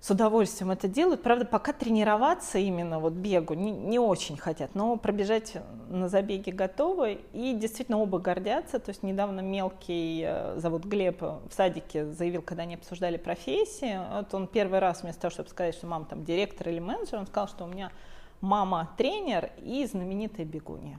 [0.00, 1.22] с удовольствием это делают.
[1.22, 5.56] Правда, пока тренироваться именно вот бегу не, не очень хотят, но пробежать
[5.90, 7.20] на забеге готовы.
[7.34, 8.78] И действительно оба гордятся.
[8.78, 14.32] То есть недавно мелкий, э, зовут Глеб, в садике заявил, когда они обсуждали профессии, вот
[14.32, 17.48] он первый раз вместо того, чтобы сказать, что мама там директор или менеджер, он сказал,
[17.48, 17.92] что у меня
[18.40, 20.98] мама тренер и знаменитая бегунья.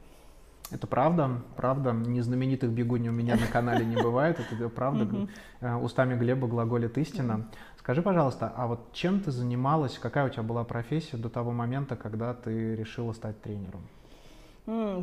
[0.72, 1.92] Это правда, правда.
[1.92, 5.28] Незнаменитых бегуней у меня на канале не бывает, это правда.
[5.60, 7.50] Э, Устами Глеба глаголит истина.
[7.78, 11.96] Скажи, пожалуйста, а вот чем ты занималась, какая у тебя была профессия до того момента,
[11.96, 13.82] когда ты решила стать тренером?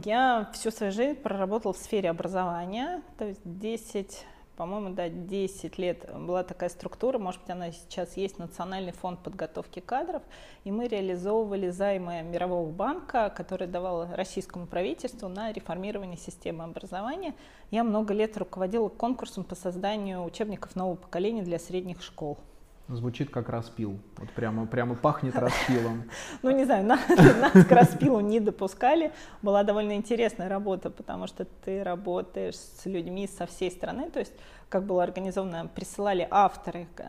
[0.05, 4.25] Я всю свою жизнь проработала в сфере образования, то есть 10,
[4.59, 9.79] по-моему, да, 10 лет была такая структура, может быть, она сейчас есть, Национальный фонд подготовки
[9.79, 10.21] кадров,
[10.65, 17.37] и мы реализовывали займы Мирового банка, который давал российскому правительству на реформирование системы образования.
[17.71, 22.37] Я много лет руководила конкурсом по созданию учебников нового поколения для средних школ.
[22.89, 23.99] Звучит как распил.
[24.17, 26.05] Вот прямо, прямо пахнет распилом.
[26.43, 27.01] Ну, не знаю, нас,
[27.67, 29.13] к распилу не допускали.
[29.43, 34.11] Была довольно интересная работа, потому что ты работаешь с людьми со всей страны.
[34.11, 34.33] То есть
[34.69, 37.05] как было организовано, присылали авторы, э,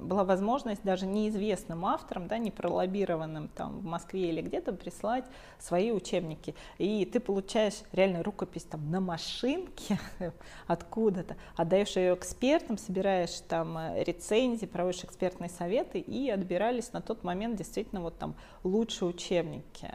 [0.00, 5.24] была возможность даже неизвестным авторам, да, не пролоббированным там в Москве или где-то прислать
[5.58, 6.54] свои учебники.
[6.78, 9.98] И ты получаешь реально рукопись там на машинке
[10.66, 17.24] откуда-то, отдаешь ее экспертам, собираешь там э, рецензии, проводишь экспертные советы, и отбирались на тот
[17.24, 18.34] момент действительно вот там
[18.64, 19.90] лучшие учебники.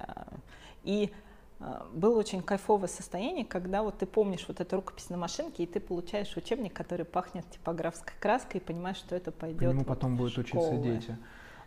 [0.84, 1.12] И
[1.94, 5.80] было очень кайфовое состояние, когда вот ты помнишь вот эту рукопись на машинке, и ты
[5.80, 9.62] получаешь учебник, который пахнет типографской краской, и понимаешь, что это пойдет.
[9.64, 11.18] Ему вот потом будут учиться дети.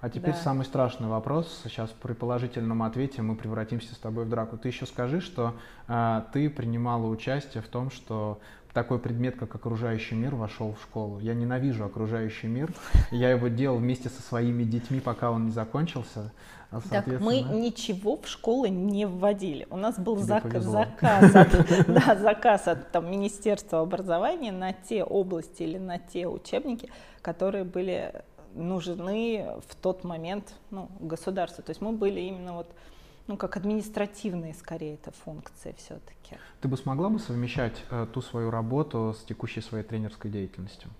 [0.00, 0.40] А теперь да.
[0.40, 1.60] самый страшный вопрос.
[1.64, 4.56] Сейчас при положительном ответе мы превратимся с тобой в драку.
[4.56, 5.54] Ты еще скажи, что
[5.88, 8.40] э, ты принимала участие в том, что
[8.72, 11.18] такой предмет, как окружающий мир, вошел в школу.
[11.20, 12.72] Я ненавижу окружающий мир.
[13.10, 16.32] Я его делал вместе со своими детьми, пока он не закончился.
[16.70, 19.66] А, так, мы ничего в школы не вводили.
[19.70, 25.64] У нас был зак- заказ, от, да, заказ от там, Министерства образования на те области
[25.64, 26.88] или на те учебники,
[27.22, 28.22] которые были
[28.54, 31.62] нужны в тот момент ну, государству.
[31.62, 32.72] То есть мы были именно вот
[33.26, 36.36] ну, как административные, скорее, это функции все-таки.
[36.60, 40.90] Ты бы смогла бы совмещать э, ту свою работу с текущей своей тренерской деятельностью?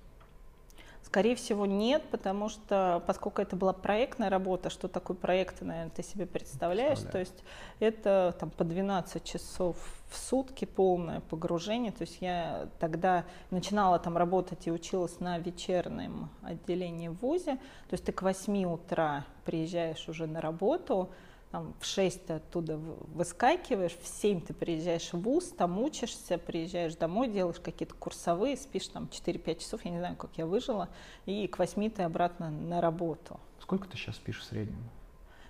[1.11, 6.05] Скорее всего, нет, потому что, поскольку это была проектная работа, что такое проект, наверное, ты
[6.05, 7.43] себе представляешь, то есть
[7.81, 9.77] это там по 12 часов
[10.09, 16.31] в сутки полное погружение, то есть я тогда начинала там работать и училась на вечернем
[16.43, 21.11] отделении в ВУЗе, то есть ты к 8 утра приезжаешь уже на работу,
[21.51, 26.95] там, в 6 ты оттуда выскакиваешь, в 7 ты приезжаешь в ВУЗ, там учишься, приезжаешь
[26.95, 30.89] домой, делаешь какие-то курсовые, спишь там 4-5 часов, я не знаю, как я выжила,
[31.27, 33.41] и к 8 ты обратно на работу.
[33.61, 34.83] Сколько ты сейчас спишь в среднем?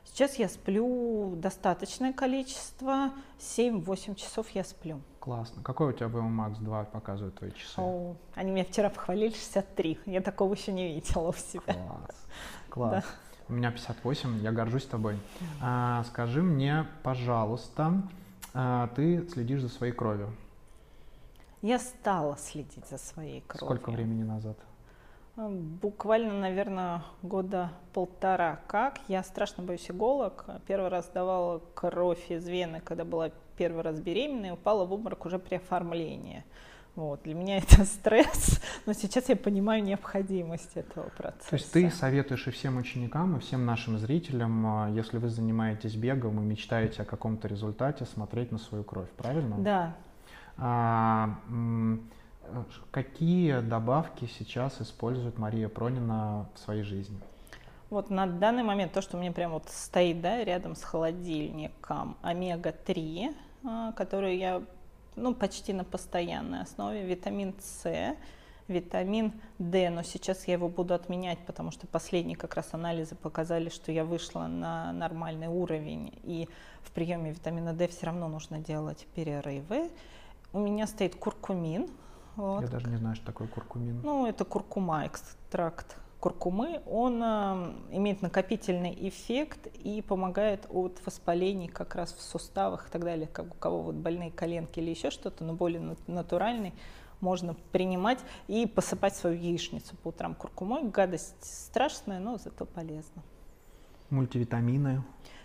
[0.04, 5.00] Сейчас я сплю достаточное количество, 7-8 часов я сплю.
[5.20, 5.62] Классно.
[5.62, 7.74] Какой у тебя был Макс 2 показывают твои часы?
[7.78, 10.00] О, они меня вчера похвалили 63.
[10.06, 11.74] Я такого еще не видела у себя.
[11.74, 12.26] Класс.
[12.70, 13.04] Класс.
[13.04, 13.04] Да.
[13.50, 15.18] У меня 58, я горжусь тобой.
[15.60, 18.00] А, скажи мне, пожалуйста,
[18.54, 20.30] а, ты следишь за своей кровью?
[21.60, 23.66] Я стала следить за своей кровью.
[23.66, 24.56] Сколько времени назад?
[25.36, 28.60] А, буквально, наверное, года полтора.
[28.68, 29.00] Как?
[29.08, 30.46] Я страшно боюсь иголок.
[30.68, 35.40] Первый раз давала кровь из вены, когда была первый раз беременной, упала в обморок уже
[35.40, 36.44] при оформлении.
[37.00, 37.22] Вот.
[37.22, 41.48] Для меня это стресс, но сейчас я понимаю необходимость этого процесса.
[41.48, 45.94] То есть ты советуешь и всем ученикам, и всем нашим зрителям, а, если вы занимаетесь
[45.94, 49.56] бегом и мечтаете о каком-то результате, смотреть на свою кровь, правильно?
[49.56, 49.96] Да.
[50.58, 51.38] А,
[52.90, 57.18] какие добавки сейчас использует Мария Пронина в своей жизни?
[57.88, 62.18] Вот на данный момент то, что у меня прям вот стоит да, рядом с холодильником,
[62.20, 63.34] омега-3,
[63.64, 64.62] а, который я
[65.16, 68.16] ну, почти на постоянной основе, витамин С,
[68.68, 73.68] витамин D, но сейчас я его буду отменять, потому что последние как раз анализы показали,
[73.68, 76.48] что я вышла на нормальный уровень, и
[76.82, 79.90] в приеме витамина D все равно нужно делать перерывы.
[80.52, 81.88] У меня стоит куркумин.
[82.36, 82.62] Вот.
[82.62, 84.00] Я даже не знаю, что такое куркумин.
[84.02, 91.94] Ну, это куркума, экстракт куркумы, он э, имеет накопительный эффект и помогает от воспалений как
[91.94, 95.44] раз в суставах и так далее, как у кого вот больные коленки или еще что-то,
[95.44, 96.74] но более натуральный,
[97.20, 100.84] можно принимать и посыпать свою яичницу по утрам куркумой.
[100.84, 103.22] Гадость страшная, но зато полезно.
[104.10, 105.02] Мультивитамины?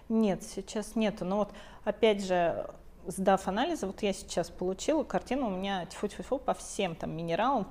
[0.09, 1.25] Нет, сейчас нету.
[1.25, 1.51] Но вот
[1.83, 2.69] опять же,
[3.07, 7.15] сдав анализы, вот я сейчас получила картину, у меня тьфу -тьфу -тьфу, по всем там
[7.15, 7.65] минералам,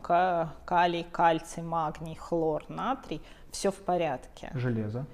[0.65, 3.21] калий, кальций, магний, хлор, натрий,
[3.51, 4.51] все в порядке.
[4.55, 5.07] Железо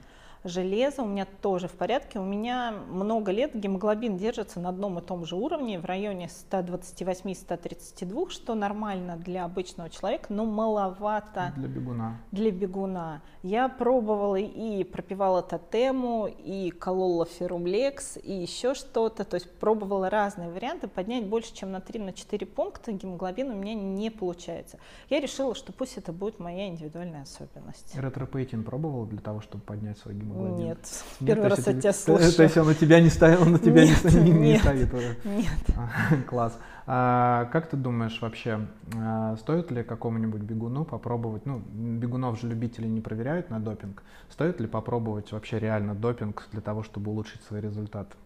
[0.44, 2.18] железо у меня тоже в порядке.
[2.18, 8.30] У меня много лет гемоглобин держится на одном и том же уровне, в районе 128-132,
[8.30, 12.18] что нормально для обычного человека, но маловато для бегуна.
[12.32, 13.22] Для бегуна.
[13.42, 19.24] Я пробовала и пропивала тотему, и колола ферумлекс, и еще что-то.
[19.24, 20.88] То есть пробовала разные варианты.
[20.88, 24.78] Поднять больше, чем на 3-4 пункта гемоглобин у меня не получается.
[25.08, 27.94] Я решила, что пусть это будет моя индивидуальная особенность.
[27.94, 30.29] Ретропоэтин пробовала для того, чтобы поднять свой гемоглобин?
[30.30, 30.64] Гемоглобин?
[30.64, 32.36] Нет, первый раз от тебя слышу.
[32.36, 34.92] То есть он на тебя не ставил, он на тебя нет, не, не, не ставит
[34.92, 35.16] уже?
[35.24, 35.48] Нет.
[36.28, 36.58] Класс.
[36.86, 38.66] А, как ты думаешь вообще,
[38.96, 44.60] а, стоит ли какому-нибудь бегуну попробовать, ну, бегунов же любители не проверяют на допинг, стоит
[44.60, 48.16] ли попробовать вообще реально допинг для того, чтобы улучшить свои результаты?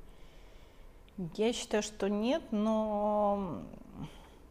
[1.37, 3.63] Я считаю, что нет, но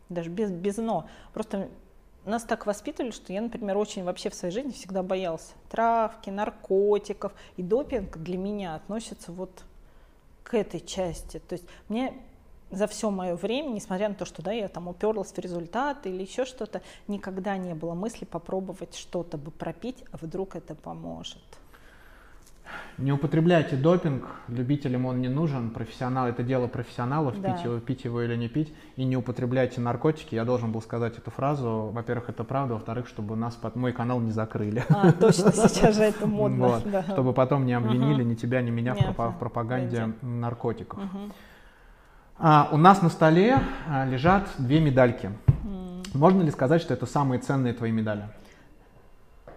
[0.09, 1.07] даже без, без но.
[1.33, 1.69] Просто
[2.29, 7.33] нас так воспитывали, что я, например, очень вообще в своей жизни всегда боялся травки, наркотиков.
[7.57, 9.63] И допинг для меня относится вот
[10.43, 11.39] к этой части.
[11.39, 12.13] То есть мне
[12.71, 16.21] за все мое время, несмотря на то, что да, я там уперлась в результат или
[16.23, 21.41] еще что-то, никогда не было мысли попробовать что-то бы пропить, а вдруг это поможет.
[22.97, 27.51] Не употребляйте допинг, любителям он не нужен, профессионал это дело профессионалов, Да.
[27.53, 30.35] пить, его, пить его или не пить, и не употребляйте наркотики.
[30.35, 31.89] Я должен был сказать эту фразу.
[31.91, 34.83] Во-первых, это правда, во-вторых, чтобы нас под мой канал не закрыли.
[34.89, 36.67] А, точно, сейчас же это модно.
[36.67, 37.03] Вот, да.
[37.03, 38.29] Чтобы потом не обвинили Мгм.
[38.29, 40.15] ни тебя, ни меня в, Нет, пропа- в пропаганде пойдем.
[40.39, 40.99] наркотиков.
[41.03, 41.33] Мгм.
[42.37, 43.59] А, у нас на столе
[43.89, 45.31] а, лежат две медальки.
[45.63, 48.27] М, Можно ли сказать, что это самые ценные твои медали?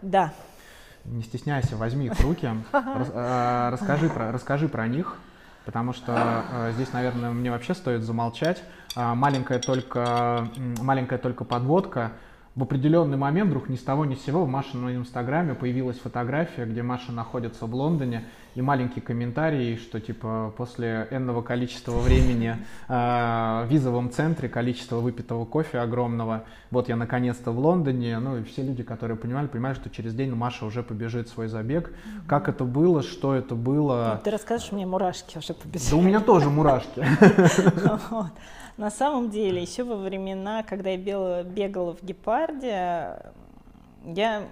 [0.03, 0.33] Да.
[1.09, 5.17] Не стесняйся, возьми их в руки, а, расскажи, про, расскажи про них,
[5.65, 8.63] потому что а, здесь, наверное, мне вообще стоит замолчать.
[8.97, 10.49] А, Маленькая только,
[10.81, 12.13] маленькая только подводка.
[12.57, 16.65] В определенный момент, вдруг ни с того ни с сего, в Машином инстаграме появилась фотография,
[16.65, 18.25] где Маша находится в Лондоне,
[18.57, 22.57] и маленький комментарий, что типа после энного количества времени
[22.89, 28.45] а, в визовом центре, количество выпитого кофе огромного, вот я наконец-то в Лондоне, ну и
[28.45, 31.93] все люди, которые понимали, понимали, что через день Маша уже побежит свой забег.
[32.27, 34.23] Как это было, что это было?
[34.25, 35.95] Ты расскажешь, у меня муражки уже Да побежали.
[35.95, 37.05] у меня тоже мурашки.
[38.79, 43.19] На самом деле, еще во времена, когда я бегала в гепарде,
[44.05, 44.43] я,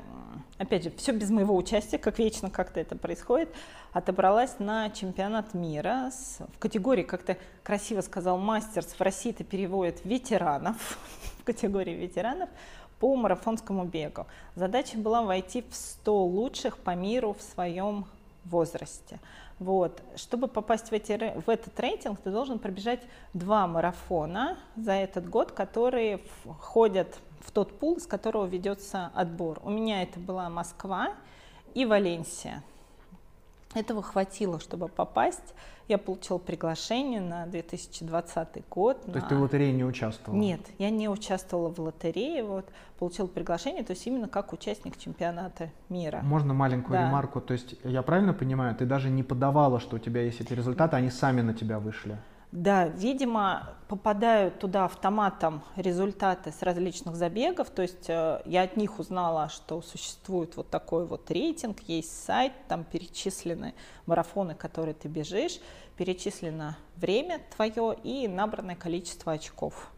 [0.59, 3.49] опять же, все без моего участия, как вечно как-то это происходит,
[3.95, 9.45] отобралась на чемпионат мира с- в категории, как ты красиво сказал, мастерс, в России это
[9.45, 10.99] переводят ветеранов,
[11.39, 12.51] в категории ветеранов,
[12.99, 14.27] по марафонскому бегу.
[14.57, 18.07] Задача была войти в 100 лучших по миру в своем
[18.45, 19.21] возрасте.
[19.61, 20.03] Вот.
[20.17, 23.01] Чтобы попасть в, эти, в этот рейтинг, ты должен пробежать
[23.33, 26.21] два марафона за этот год, которые
[26.59, 29.61] входят в тот пул, из которого ведется отбор.
[29.63, 31.11] У меня это была Москва
[31.75, 32.63] и Валенсия.
[33.75, 35.55] Этого хватило, чтобы попасть.
[35.89, 39.03] Я получила приглашение на 2020 год.
[39.03, 40.39] То есть на- ты в лотерее не участвовал?
[40.39, 42.65] нет, я не участвовала в лотерее, вот,
[42.99, 46.21] получила приглашение, то есть именно как участник чемпионата мира.
[46.23, 47.07] Можно маленькую Да.
[47.07, 47.41] ремарку?
[47.41, 50.97] То есть я правильно понимаю, ты даже не подавала, что у тебя есть эти результаты,
[50.97, 52.17] они сами на тебя вышли?
[52.55, 59.01] Да, видимо, попадают туда автоматом результаты с различных забегов, то есть э, я от них
[59.01, 63.75] узнала, что существует вот такой вот рейтинг, есть сайт, там перечислены
[64.07, 65.59] марафоны, которые ты бежишь,
[65.97, 69.91] перечислено время твое и набранное количество очков.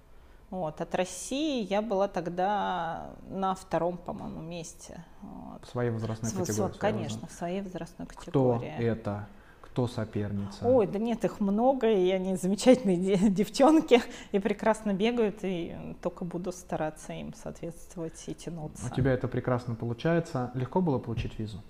[0.49, 0.81] Вот.
[0.81, 5.05] От России я была тогда на втором, по-моему, месте.
[5.21, 5.67] Вот.
[5.67, 6.79] В своей возрастной категории?
[6.79, 8.83] конечно, в своей возрастной Кто категории.
[8.83, 9.29] это?
[9.77, 10.67] Кто соперница?
[10.67, 14.01] Ой, да нет, их много, и они замечательные де- девчонки,
[14.33, 18.87] и прекрасно бегают, и только буду стараться им соответствовать и тянуться.
[18.91, 20.51] У тебя это прекрасно получается.
[20.55, 21.61] Легко было получить визу?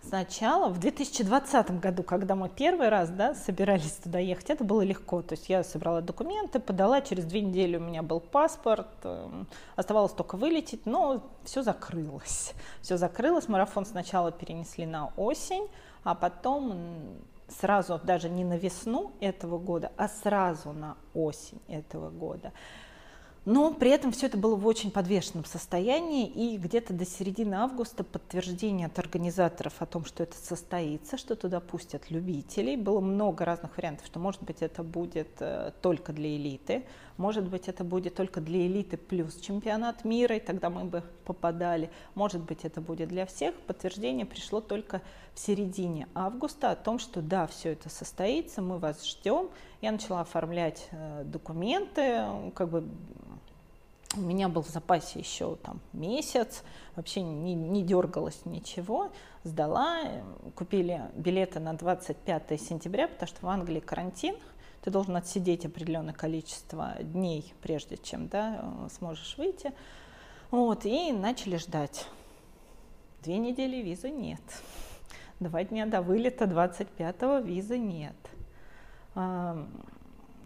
[0.00, 5.20] Сначала, в 2020 году, когда мы первый раз да, собирались туда ехать, это было легко.
[5.20, 9.46] То есть я собрала документы, подала, через две недели у меня был паспорт, эм,
[9.76, 12.54] оставалось только вылететь, но все закрылось.
[12.80, 15.68] Все закрылось, марафон сначала перенесли на осень,
[16.04, 22.52] а потом сразу, даже не на весну этого года, а сразу на осень этого года.
[23.44, 28.02] Но при этом все это было в очень подвешенном состоянии, и где-то до середины августа
[28.02, 32.76] подтверждение от организаторов о том, что это состоится, что туда пустят любителей.
[32.76, 36.86] Было много разных вариантов, что может быть это будет э, только для элиты,
[37.18, 41.90] может быть это будет только для элиты плюс чемпионат мира, и тогда мы бы попадали,
[42.14, 43.54] может быть это будет для всех.
[43.66, 45.02] Подтверждение пришло только
[45.34, 49.50] в середине августа о том, что да, все это состоится, мы вас ждем.
[49.82, 52.24] Я начала оформлять э, документы,
[52.54, 52.88] как бы
[54.16, 56.62] у меня был в запасе еще там месяц,
[56.96, 59.10] вообще не, не дергалось ничего,
[59.42, 60.22] сдала, э,
[60.54, 64.36] купили билеты на 25 сентября, потому что в Англии карантин,
[64.82, 69.72] ты должен отсидеть определенное количество дней, прежде чем да, э, сможешь выйти.
[70.50, 72.06] Вот, и начали ждать.
[73.22, 74.42] Две недели визы нет.
[75.40, 78.14] Два дня до вылета 25-го визы нет.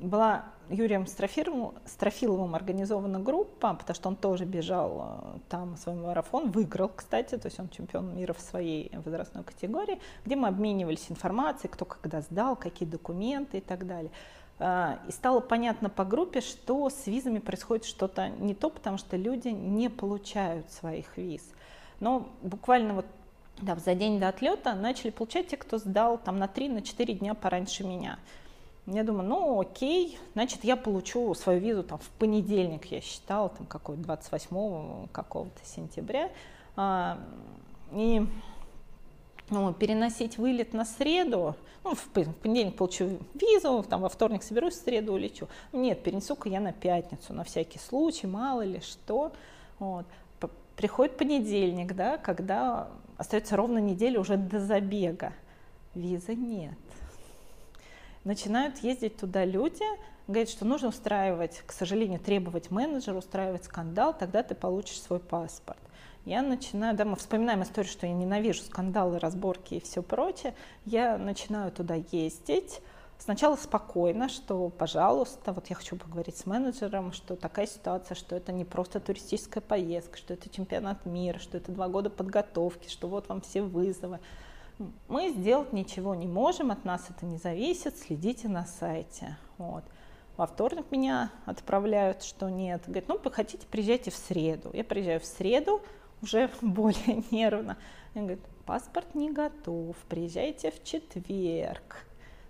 [0.00, 6.90] Была Юрием Строфиловым, организована группа, потому что он тоже бежал э, там свой марафон, выиграл,
[6.94, 11.84] кстати, то есть он чемпион мира в своей возрастной категории, где мы обменивались информацией, кто
[11.84, 14.10] когда сдал, какие документы и так далее.
[14.58, 19.16] А, И стало понятно по группе, что с визами происходит что-то не то, потому что
[19.16, 21.42] люди не получают своих виз.
[22.00, 23.06] Но буквально вот
[23.60, 27.84] да, за день до отлета начали получать те, кто сдал там на 3-4 дня пораньше
[27.84, 28.18] меня.
[28.90, 33.66] Я думаю, ну окей, значит, я получу свою визу там в понедельник, я считала, там
[33.66, 36.30] какой 28 какого-то сентября.
[36.74, 37.18] А,
[37.92, 38.26] и
[39.50, 44.84] ну, переносить вылет на среду, ну, в понедельник получу визу, там, во вторник соберусь, в
[44.84, 45.48] среду улечу.
[45.74, 49.32] Нет, перенесу-ка я на пятницу, на всякий случай, мало ли что.
[49.78, 50.06] Вот.
[50.76, 55.34] Приходит понедельник, да, когда остается ровно неделя уже до забега.
[55.94, 56.78] Визы нет.
[58.24, 59.84] Начинают ездить туда люди,
[60.26, 65.78] говорят, что нужно устраивать, к сожалению, требовать менеджера, устраивать скандал, тогда ты получишь свой паспорт.
[66.24, 70.54] Я начинаю, да, мы вспоминаем историю, что я ненавижу скандалы, разборки и все прочее,
[70.84, 72.82] я начинаю туда ездить,
[73.18, 78.52] Сначала спокойно, что, пожалуйста, вот я хочу поговорить с менеджером, что такая ситуация, что это
[78.52, 83.28] не просто туристическая поездка, что это чемпионат мира, что это два года подготовки, что вот
[83.28, 84.20] вам все вызовы.
[85.08, 89.36] Мы сделать ничего не можем, от нас это не зависит, следите на сайте.
[89.56, 89.84] Вот.
[90.36, 92.82] Во вторник меня отправляют, что нет.
[92.86, 94.70] Говорят, ну, вы хотите, приезжайте в среду.
[94.72, 95.82] Я приезжаю в среду,
[96.22, 97.76] уже более нервно.
[98.14, 102.04] Он говорит, паспорт не готов, приезжайте в четверг.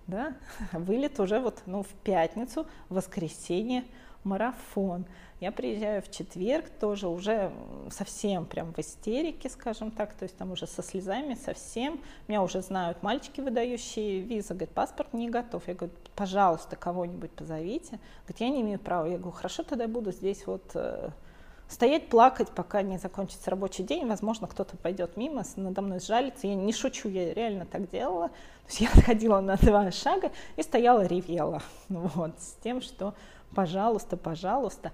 [0.06, 0.36] Да?
[0.72, 3.84] Вылет уже вот ну, в пятницу, в воскресенье,
[4.28, 5.06] марафон.
[5.40, 7.52] Я приезжаю в четверг, тоже уже
[7.90, 12.00] совсем прям в истерике, скажем так, то есть там уже со слезами совсем.
[12.26, 15.66] Меня уже знают мальчики, выдающие визы, говорят, паспорт не готов.
[15.68, 18.00] Я говорю, пожалуйста, кого-нибудь позовите.
[18.24, 19.06] Говорит, я не имею права.
[19.06, 21.10] Я говорю, хорошо, тогда буду здесь вот э,
[21.68, 24.08] стоять, плакать, пока не закончится рабочий день.
[24.08, 26.46] Возможно, кто-то пойдет мимо, надо мной сжалится.
[26.46, 28.28] Я не шучу, я реально так делала.
[28.28, 28.34] То
[28.68, 31.62] есть я отходила на два шага и стояла, ревела.
[31.88, 33.14] Вот, с тем, что
[33.54, 34.92] пожалуйста, пожалуйста.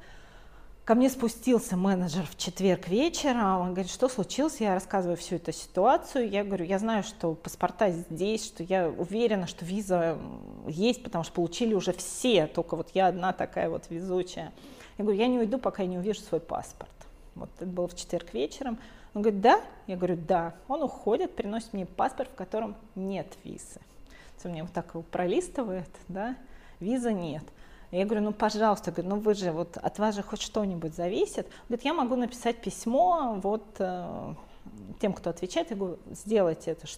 [0.85, 5.51] Ко мне спустился менеджер в четверг вечером, он говорит, что случилось, я рассказываю всю эту
[5.51, 10.19] ситуацию, я говорю, я знаю, что паспорта здесь, что я уверена, что виза
[10.69, 14.53] есть, потому что получили уже все, только вот я одна такая вот везучая.
[14.99, 16.91] Я говорю, я не уйду, пока я не увижу свой паспорт.
[17.35, 18.79] Вот это было в четверг вечером.
[19.15, 19.61] Он говорит, да?
[19.87, 20.55] Я говорю, да.
[20.69, 23.81] Он уходит, приносит мне паспорт, в котором нет визы.
[24.45, 26.37] Он мне вот так его пролистывает, да,
[26.79, 27.43] виза нет.
[27.95, 31.47] Я говорю, ну, пожалуйста, говорю, ну, вы же, вот от вас же хоть что-нибудь зависит.
[31.69, 34.35] Говорит, я могу написать письмо вот э,
[35.01, 35.71] тем, кто отвечает.
[35.71, 36.89] Я говорю, сделайте это.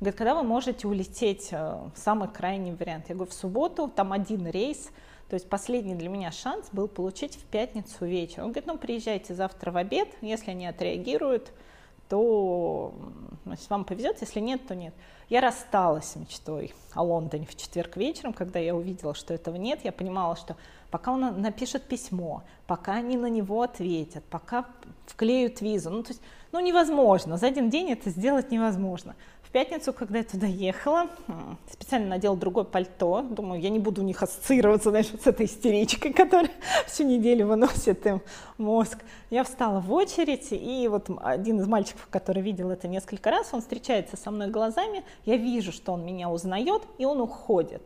[0.00, 3.10] Говорит, когда вы можете улететь, э, самый крайний вариант.
[3.10, 4.90] Я говорю, в субботу, там один рейс,
[5.28, 8.46] то есть последний для меня шанс был получить в пятницу вечером.
[8.46, 11.52] Он говорит, ну приезжайте завтра в обед, если они отреагируют,
[12.10, 12.92] то
[13.46, 14.92] значит, вам повезет, если нет, то нет.
[15.28, 19.80] Я рассталась с мечтой о Лондоне в четверг вечером, когда я увидела, что этого нет,
[19.84, 20.56] я понимала, что
[20.90, 24.66] пока он напишет письмо, пока они на него ответят, пока
[25.06, 29.14] вклеют визу, ну то есть, ну невозможно, за один день это сделать невозможно.
[29.52, 31.08] Пятницу, когда я туда ехала,
[31.72, 33.22] специально надела другое пальто.
[33.22, 36.52] Думаю, я не буду у них ассоциироваться, знаешь, вот с этой истеричкой, которая
[36.86, 38.22] всю неделю выносит им
[38.58, 38.98] мозг.
[39.28, 43.60] Я встала в очередь, и вот один из мальчиков, который видел это несколько раз, он
[43.60, 47.82] встречается со мной глазами, я вижу, что он меня узнает, и он уходит.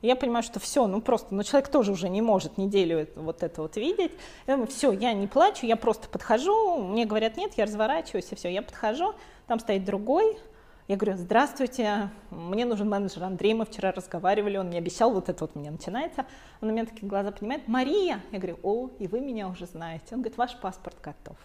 [0.00, 3.62] Я понимаю, что все, ну просто, ну человек тоже уже не может неделю вот это
[3.62, 4.12] вот видеть.
[4.46, 8.36] Я думаю, все, я не плачу, я просто подхожу, мне говорят нет, я разворачиваюсь, и
[8.36, 9.14] все, я подхожу,
[9.48, 10.38] там стоит другой,
[10.86, 15.44] я говорю, здравствуйте, мне нужен менеджер Андрей, мы вчера разговаривали, он мне обещал, вот это
[15.44, 16.26] вот меня начинается.
[16.60, 18.20] Он на меня такие глаза поднимает, Мария!
[18.32, 20.04] Я говорю, о, и вы меня уже знаете.
[20.12, 21.36] Он говорит, ваш паспорт готов.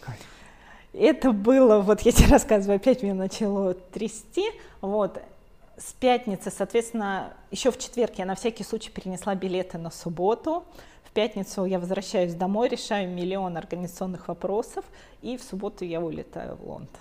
[0.00, 0.20] Кайф.
[0.92, 4.46] Это было, вот я тебе рассказываю, опять меня начало трясти.
[4.80, 5.20] Вот,
[5.76, 10.64] с пятницы, соответственно, еще в четверг я на всякий случай перенесла билеты на субботу.
[11.02, 14.84] В пятницу я возвращаюсь домой, решаю миллион организационных вопросов,
[15.22, 17.00] и в субботу я улетаю в Лондон.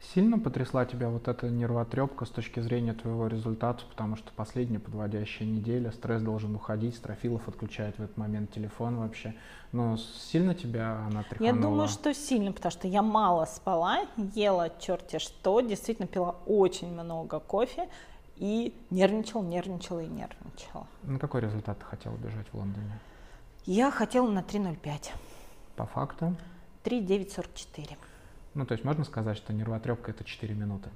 [0.00, 5.48] Сильно потрясла тебя вот эта нервотрепка с точки зрения твоего результата, потому что последняя подводящая
[5.48, 9.34] неделя, стресс должен уходить, Строфилов отключает в этот момент телефон вообще.
[9.72, 11.54] Но сильно тебя она тряханула?
[11.54, 16.92] Я думаю, что сильно, потому что я мало спала, ела черти что, действительно пила очень
[16.92, 17.88] много кофе
[18.36, 20.86] и нервничала, нервничала и нервничала.
[21.02, 23.00] На какой результат ты хотела бежать в Лондоне?
[23.66, 25.10] Я хотела на 3.05.
[25.74, 26.36] По факту?
[26.84, 27.96] 3.944.
[28.58, 30.90] Ну, то есть можно сказать, что нервотрепка это 4 минуты?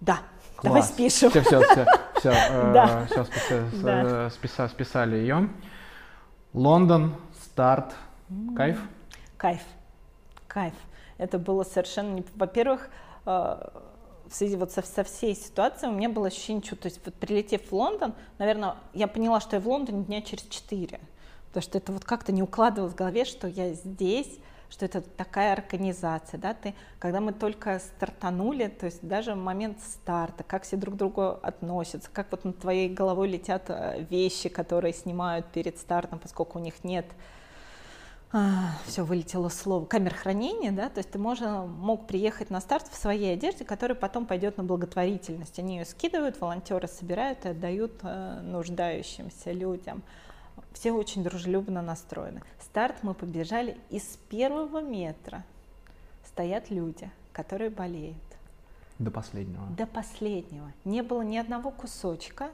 [0.00, 0.20] Да,
[0.54, 0.62] Класс.
[0.62, 1.30] давай спишем.
[1.30, 1.86] Все, все, все,
[2.20, 3.06] все, э, да.
[3.06, 4.30] все списа, да.
[4.30, 5.48] списа, списали ее.
[6.52, 7.96] Лондон, старт,
[8.54, 8.80] кайф?
[9.36, 9.62] Кайф,
[10.46, 10.74] кайф.
[11.18, 12.24] Это было совершенно не...
[12.36, 12.88] Во-первых,
[13.26, 17.00] э, в связи вот со, со всей ситуацией у меня было ощущение, что, то есть
[17.04, 21.00] вот прилетев в Лондон, наверное, я поняла, что я в Лондоне дня через четыре,
[21.48, 24.38] потому что это вот как-то не укладывалось в голове, что я здесь,
[24.72, 30.44] что это такая организация, да, ты, когда мы только стартанули, то есть даже момент старта,
[30.44, 34.94] как все друг к другу относятся, как вот над твоей головой летят э, вещи, которые
[34.94, 37.04] снимают перед стартом, поскольку у них нет
[38.32, 42.88] а, все вылетело слово, камер хранения, да, то есть ты можешь, мог приехать на старт
[42.90, 45.58] в своей одежде, которая потом пойдет на благотворительность.
[45.58, 50.02] Они ее скидывают, волонтеры собирают и отдают э, нуждающимся людям.
[50.74, 52.42] Все очень дружелюбно настроены.
[52.60, 55.44] Старт мы побежали из первого метра.
[56.26, 58.16] Стоят люди, которые болеют.
[58.98, 59.66] До последнего.
[59.76, 60.72] До последнего.
[60.84, 62.50] Не было ни одного кусочка,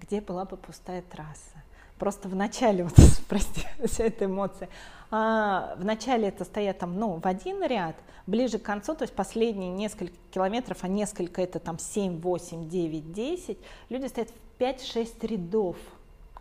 [0.00, 1.62] где была бы пустая трасса.
[1.98, 2.94] Просто в начале, вот,
[3.28, 4.68] прости, вся эта эмоция,
[5.10, 7.96] а, в начале это стоят там, ну, в один ряд,
[8.26, 13.12] ближе к концу, то есть последние несколько километров, а несколько это там 7, 8, 9,
[13.12, 15.76] 10, люди стоят в 5-6 рядов–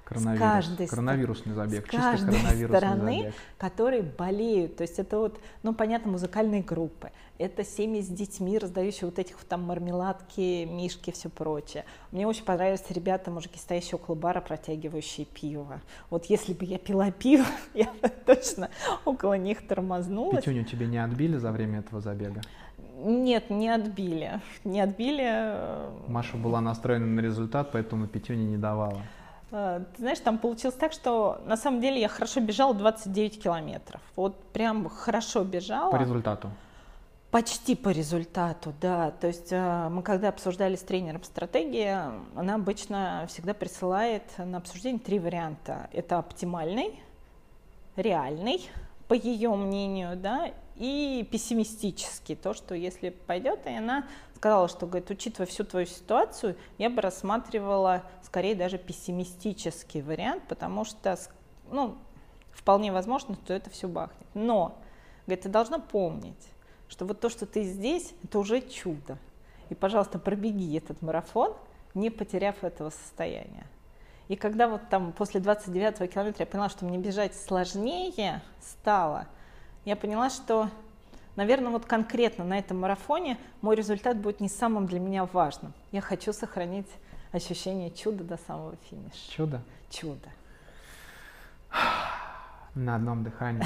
[0.05, 0.39] Коронавирус.
[0.39, 3.33] С каждой коронавирусный забег, с каждой коронавирусный стороны, забег.
[3.57, 4.77] которые болеют.
[4.77, 7.09] То есть это вот, ну, понятно, музыкальные группы.
[7.39, 11.85] Это семьи с детьми, раздающие вот этих там мармеладки, мишки, все прочее.
[12.11, 15.81] Мне очень понравились ребята, мужики, стоящие около бара, протягивающие пиво.
[16.11, 18.69] Вот если бы я пила пиво, я бы точно
[19.05, 20.45] около них тормознулась.
[20.45, 22.41] Петюню тебе не отбили за время этого забега?
[22.97, 24.39] Нет, не отбили.
[24.63, 26.07] Не отбили.
[26.07, 29.01] Маша была настроена на результат, поэтому Петюне не давала.
[29.51, 34.01] Э, ты знаешь, там получилось так, что на самом деле я хорошо бежала 29 километров.
[34.15, 35.91] Вот прям хорошо бежала.
[35.91, 36.49] По результату?
[37.31, 39.11] Почти по результату, да.
[39.11, 41.97] То есть э, мы когда обсуждали с тренером стратегии,
[42.35, 45.89] она обычно всегда присылает на обсуждение три варианта.
[45.91, 46.99] Это оптимальный,
[47.95, 48.69] реальный,
[49.07, 54.05] по ее мнению, да, и пессимистический, то, что если пойдет, и она
[54.35, 60.85] сказала, что, говорит, учитывая всю твою ситуацию, я бы рассматривала скорее даже пессимистический вариант, потому
[60.85, 61.17] что,
[61.71, 61.95] ну,
[62.51, 64.27] вполне возможно, что это все бахнет.
[64.33, 64.77] Но,
[65.25, 66.49] говорит, ты должна помнить,
[66.87, 69.17] что вот то, что ты здесь, это уже чудо.
[69.69, 71.53] И, пожалуйста, пробеги этот марафон,
[71.93, 73.65] не потеряв этого состояния.
[74.27, 79.27] И когда вот там после 29 километра я поняла, что мне бежать сложнее стало,
[79.85, 80.69] я поняла, что,
[81.35, 85.73] наверное, вот конкретно на этом марафоне мой результат будет не самым для меня важным.
[85.91, 86.89] Я хочу сохранить
[87.31, 89.31] ощущение чуда до самого финиша.
[89.31, 89.61] Чудо?
[89.89, 90.29] Чудо.
[92.73, 93.65] На одном дыхании.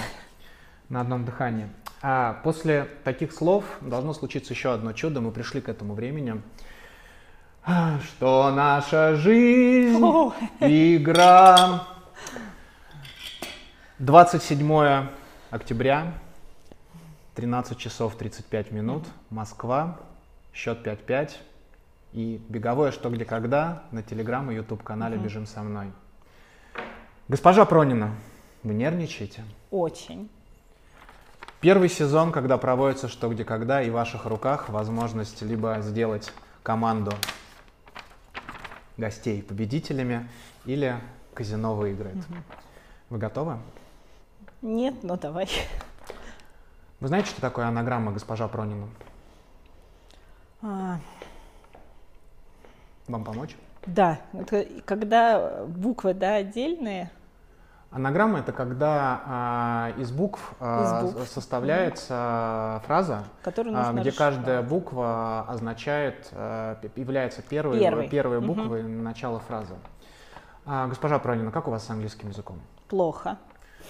[0.89, 1.69] На одном дыхании.
[2.01, 5.21] А после таких слов должно случиться еще одно чудо.
[5.21, 6.41] Мы пришли к этому времени.
[8.03, 9.99] Что наша жизнь
[10.61, 11.87] игра.
[13.99, 15.07] 27
[15.51, 16.13] октября,
[17.35, 19.99] 13 часов 35 минут, Москва,
[20.53, 21.31] счет 5-5
[22.13, 25.25] и беговое «Что, где, когда» на телеграм и YouTube канале угу.
[25.25, 25.91] «Бежим со мной».
[27.27, 28.15] Госпожа Пронина,
[28.63, 29.43] вы нервничаете?
[29.69, 30.29] Очень.
[31.61, 36.31] Первый сезон, когда проводится «Что, где, когда» и в ваших руках возможность либо сделать
[36.63, 37.11] команду
[38.97, 40.27] гостей победителями
[40.65, 40.95] или
[41.33, 42.17] казино выиграет.
[42.17, 42.35] Угу.
[43.11, 43.57] Вы готовы?
[44.61, 45.47] Нет, но давай.
[46.99, 48.87] Вы знаете, что такое анаграмма, госпожа Пронина?
[50.61, 50.97] А...
[53.07, 53.55] Вам помочь?
[53.85, 57.09] Да, это когда буквы да, отдельные.
[57.91, 61.27] Анаграмма это когда а, из букв, а, из букв.
[61.29, 68.07] составляется а, фраза, а, где каждая буква означает, а, является первой, Первый.
[68.07, 68.89] первой буквой угу.
[68.89, 69.73] начала фразы.
[70.65, 72.59] А, госпожа Пронина, как у вас с английским языком?
[72.89, 73.37] Плохо.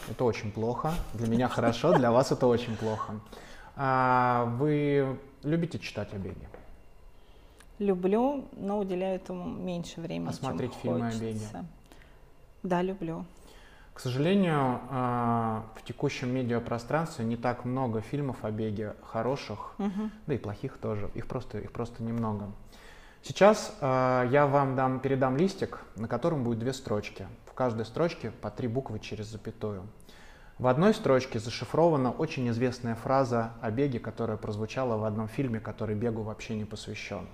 [0.09, 0.93] Это очень плохо.
[1.13, 3.19] Для меня хорошо, для вас это очень плохо.
[3.75, 6.47] А, вы любите читать о беге?
[7.79, 11.23] Люблю, но уделяю этому меньше времени, а смотреть чем фильмы хочется.
[11.23, 11.65] о беге?
[12.63, 13.25] Да, люблю.
[13.93, 20.09] К сожалению, а, в текущем медиапространстве не так много фильмов о беге хороших, угу.
[20.25, 21.09] да и плохих тоже.
[21.15, 22.49] Их просто, их просто немного.
[23.23, 27.27] Сейчас а, я вам дам, передам листик, на котором будет две строчки
[27.59, 29.85] каждой строчке по три буквы через запятую.
[30.59, 35.93] В одной строчке зашифрована очень известная фраза о беге, которая прозвучала в одном фильме, который
[35.93, 37.27] бегу вообще не посвящен.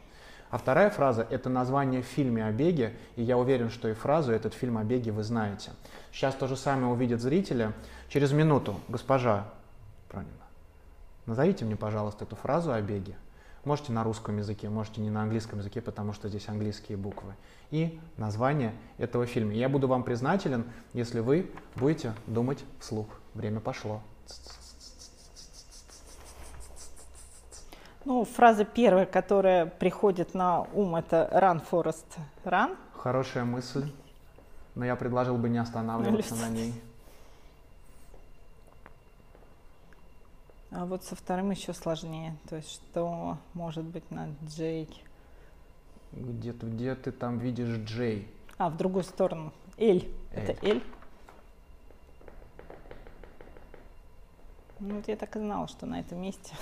[0.50, 4.32] А вторая фраза– это название в фильме о беге, и я уверен, что и фразу
[4.32, 5.74] «этот фильм о беге» вы знаете.
[6.12, 7.72] Сейчас то же самое увидят зрители.
[8.10, 9.46] Через минуту, госпожа
[10.10, 10.32] Пронина,
[11.28, 13.16] назовите мне, пожалуйста, эту фразу о беге.
[13.64, 17.36] Можете на русском языке, можете не на английском языке, потому что здесь английские буквы.
[17.72, 19.54] И название этого фильма.
[19.54, 23.08] Я буду вам признателен, если вы будете думать вслух.
[23.34, 24.02] Время пошло.
[28.06, 32.06] Ну, фраза первая, которая приходит на ум, это «run, Forest,
[32.44, 32.78] run».
[32.94, 33.92] Хорошая мысль,
[34.76, 36.74] но я предложил бы не останавливаться на ней.
[40.70, 42.36] А вот со вторым еще сложнее.
[42.50, 44.90] То есть что может быть на Джей?
[46.12, 48.28] Где ты, где ты там видишь Джей?
[48.58, 49.54] А, в другую сторону.
[49.78, 50.10] Эль.
[50.32, 50.82] Это Эль.
[54.80, 56.54] Ну вот я так и знала, что на этом месте.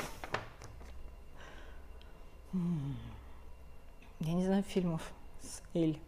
[4.19, 5.11] Я не знаю фильмов
[5.41, 5.99] с Эль.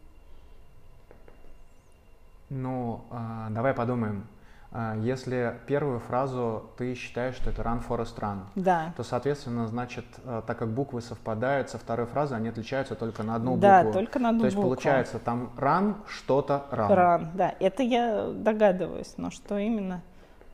[2.49, 4.27] Ну, э, давай подумаем.
[4.75, 8.93] Э, если первую фразу ты считаешь, что это run Forest run, да.
[8.97, 13.35] то, соответственно, значит, э, так как буквы совпадают со второй фразой, они отличаются только на
[13.35, 13.93] одну да, букву.
[13.93, 14.71] Да, только на одну То есть букву.
[14.71, 16.89] получается там run что-то run.
[16.89, 17.55] Run, да.
[17.59, 20.01] Это я догадываюсь, но что именно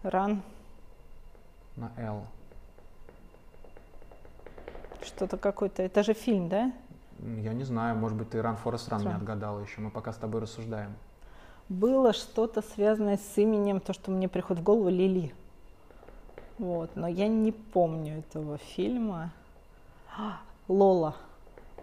[0.04, 0.42] run?
[1.76, 2.24] На L.
[5.04, 5.82] Что-то какой-то.
[5.82, 6.72] Это же фильм, да?
[7.18, 9.82] Я не знаю, может быть, ты Run Forest Run не отгадала еще.
[9.82, 10.94] Мы пока с тобой рассуждаем.
[11.72, 15.34] Было что-то связанное с именем, то, что мне приходит в голову, Лили.
[16.58, 19.32] Вот, но я не помню этого фильма.
[20.68, 21.16] Лола.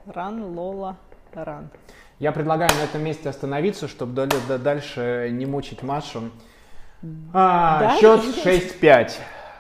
[0.05, 0.99] Ран, Лола,
[1.33, 1.71] Ран.
[2.19, 4.27] Я предлагаю на этом месте остановиться, чтобы
[4.63, 6.33] дальше не мучить Машу.
[7.33, 7.99] А, да?
[7.99, 9.13] Счет 6-5.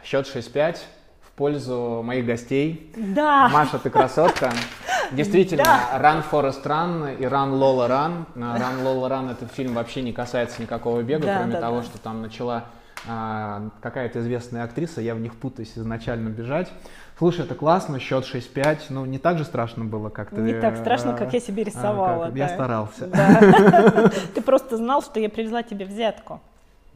[0.04, 0.76] Счет 6-5
[1.22, 2.92] в пользу моих гостей.
[2.94, 3.48] Да.
[3.48, 4.52] Маша, ты красотка.
[5.12, 5.98] Действительно, да.
[5.98, 8.24] Run Forest Run и Run Lola Run.
[8.34, 11.82] Run Lola Run этот фильм вообще не касается никакого бега, да, кроме да, того, да.
[11.84, 12.64] что там начала
[13.06, 16.72] а, какая-то известная актриса, я в них путаюсь изначально бежать.
[17.16, 20.40] Слушай, это классно, счет 6-5, ну не так же страшно было, как ты...
[20.40, 22.26] Не так страшно, как я себе рисовала.
[22.26, 22.38] А, да.
[22.38, 23.06] Я старался.
[23.06, 24.10] Да.
[24.34, 26.40] Ты просто знал, что я привезла тебе взятку.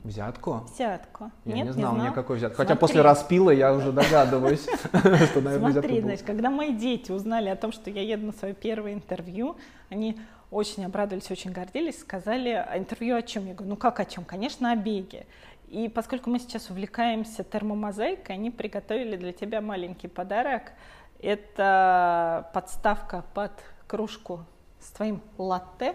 [0.05, 0.65] Взятку?
[0.75, 1.31] Взятку.
[1.45, 2.11] Я Нет, не знал, не знал?
[2.11, 2.57] никакой взятки.
[2.57, 4.63] Хотя после распила я уже догадываюсь,
[4.93, 8.53] что, наверное, Смотри, значит, когда мои дети узнали о том, что я еду на свое
[8.53, 9.57] первое интервью,
[9.91, 10.19] они
[10.51, 13.47] очень обрадовались, очень гордились, сказали, а интервью о чем?
[13.47, 14.25] Я говорю, ну как о чем?
[14.25, 15.27] Конечно, о беге.
[15.69, 20.73] И поскольку мы сейчас увлекаемся термомозаикой, они приготовили для тебя маленький подарок.
[21.21, 23.53] Это подставка под
[23.87, 24.45] кружку
[24.81, 25.95] с твоим латте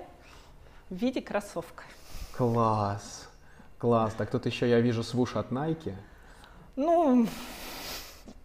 [0.89, 1.83] в виде кроссовка.
[2.35, 3.26] Класс!
[3.77, 4.13] Класс.
[4.17, 5.93] Так тут еще я вижу свуш от Nike.
[6.75, 7.27] Ну,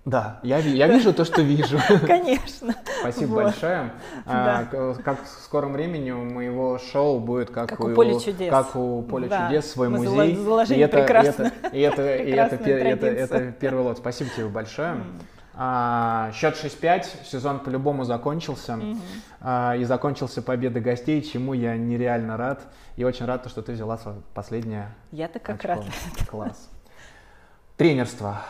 [0.04, 1.78] да, я, я вижу то, что вижу.
[2.06, 2.74] Конечно.
[3.00, 3.44] Спасибо вот.
[3.44, 3.92] большое.
[4.26, 4.68] Да.
[4.72, 8.50] А, как в скором времени у моего шоу будет как, как у, у Поля чудес.
[8.50, 9.46] Как у Поля да.
[9.46, 10.34] чудес свой Мы музей.
[10.34, 11.52] Заложили и это, прекрасно.
[11.72, 13.98] И это, и это, и это, это, это первый лот.
[13.98, 14.96] Спасибо тебе большое.
[15.64, 18.72] А, счет 6-5, сезон по-любому закончился.
[18.72, 18.98] Mm-hmm.
[19.43, 22.62] А, и закончился победой гостей, чему я нереально рад.
[22.97, 23.97] И очень рад, что ты взяла
[24.34, 24.93] последнее.
[25.12, 25.68] Я-то как очко.
[25.68, 25.84] рад.
[26.28, 26.68] Класс.
[27.76, 28.43] Тренерство.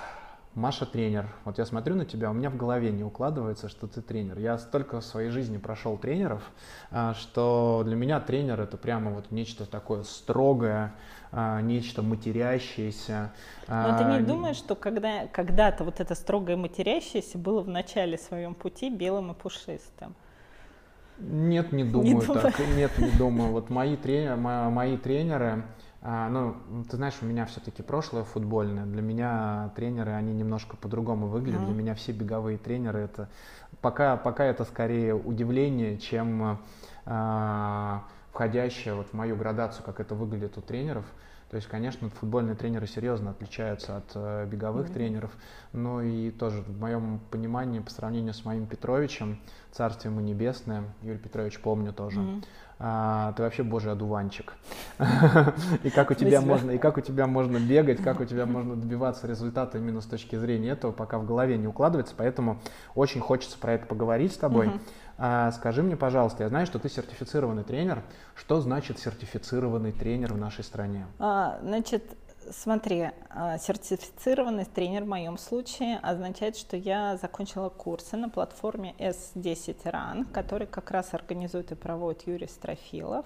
[0.54, 1.26] Маша тренер.
[1.44, 4.38] Вот я смотрю на тебя, у меня в голове не укладывается, что ты тренер.
[4.38, 6.42] Я столько в своей жизни прошел тренеров,
[6.90, 10.94] а, что для меня тренер это прямо вот нечто такое строгое,
[11.32, 13.32] нечто матерящееся.
[13.68, 18.54] Но ты не думаешь, что когда, когда-то вот это строгое матерящееся было в начале своем
[18.54, 20.14] пути белым и пушистым?
[21.18, 22.56] Нет, не думаю не так.
[22.56, 22.76] Думаю.
[22.76, 23.52] Нет, не думаю.
[23.52, 25.64] Вот мои тренеры, мои тренеры,
[26.00, 26.56] а, ну,
[26.90, 28.86] ты знаешь, у меня все-таки прошлое футбольное.
[28.86, 31.60] Для меня тренеры, они немножко по-другому выглядят.
[31.60, 31.66] Mm-hmm.
[31.66, 33.28] Для меня все беговые тренеры это
[33.80, 36.58] пока, пока это скорее удивление, чем
[37.04, 41.04] а, входящее вот в мою градацию, как это выглядит у тренеров.
[41.50, 44.94] То есть, конечно, футбольные тренеры серьезно отличаются от э, беговых mm-hmm.
[44.94, 45.30] тренеров,
[45.74, 49.38] но и тоже в моем понимании по сравнению с моим Петровичем,
[49.70, 52.44] царствие ему небесное, Юрий Петрович помню тоже, mm-hmm
[52.78, 54.54] а, ты вообще божий одуванчик.
[55.82, 58.76] и как у тебя можно, и как у тебя можно бегать, как у тебя можно
[58.76, 62.58] добиваться результата именно с точки зрения этого, пока в голове не укладывается, поэтому
[62.94, 64.70] очень хочется про это поговорить с тобой.
[65.18, 68.02] А, скажи мне, пожалуйста, я знаю, что ты сертифицированный тренер.
[68.34, 71.06] Что значит сертифицированный тренер в нашей стране?
[71.18, 72.16] А, значит,
[72.52, 79.82] Смотри, а, сертифицированный тренер в моем случае означает, что я закончила курсы на платформе S10
[79.84, 83.24] Run, который как раз организует и проводит Юрий Строфилов.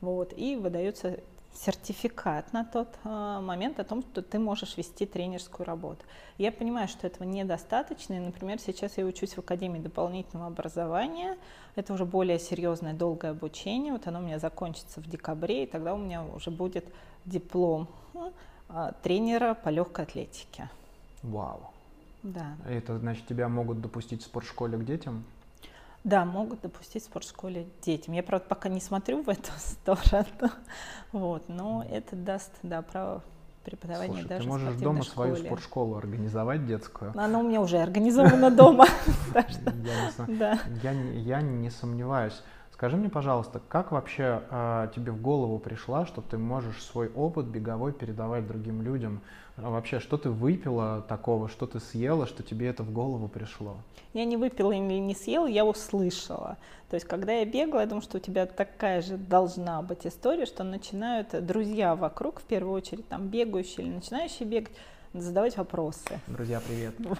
[0.00, 1.20] Вот, и выдается
[1.54, 6.04] сертификат на тот э, момент о том, что ты можешь вести тренерскую работу.
[6.36, 8.14] Я понимаю, что этого недостаточно.
[8.14, 11.38] И, например, сейчас я учусь в Академии дополнительного образования.
[11.76, 13.92] Это уже более серьезное, долгое обучение.
[13.92, 16.84] Вот оно у меня закончится в декабре, и тогда у меня уже будет
[17.24, 18.30] диплом э,
[19.02, 20.68] тренера по легкой атлетике.
[21.22, 21.70] Вау.
[22.22, 22.56] Да.
[22.68, 25.24] Это значит, тебя могут допустить в спортшколе к детям?
[26.04, 28.14] Да, могут допустить в спортшколе детям.
[28.14, 30.52] Я, правда, пока не смотрю в эту сторону,
[31.12, 33.22] вот, но это даст, да, право
[33.64, 35.34] преподавания Слушай, даже ты можешь дома школе.
[35.34, 37.12] свою спортшколу организовать детскую.
[37.16, 38.86] Она у меня уже организована дома.
[40.78, 42.40] Я не сомневаюсь.
[42.76, 47.46] Скажи мне, пожалуйста, как вообще э, тебе в голову пришла, что ты можешь свой опыт
[47.46, 49.22] беговой передавать другим людям?
[49.56, 53.76] А вообще, что ты выпила такого, что ты съела, что тебе это в голову пришло?
[54.12, 56.58] Я не выпила или не съела, я услышала.
[56.90, 60.44] То есть, когда я бегала, я думаю, что у тебя такая же должна быть история,
[60.44, 64.72] что начинают друзья вокруг, в первую очередь, там, бегающие или начинающие бегать,
[65.12, 66.20] задавать вопросы.
[66.26, 66.94] Друзья, привет.
[67.06, 67.18] Вот.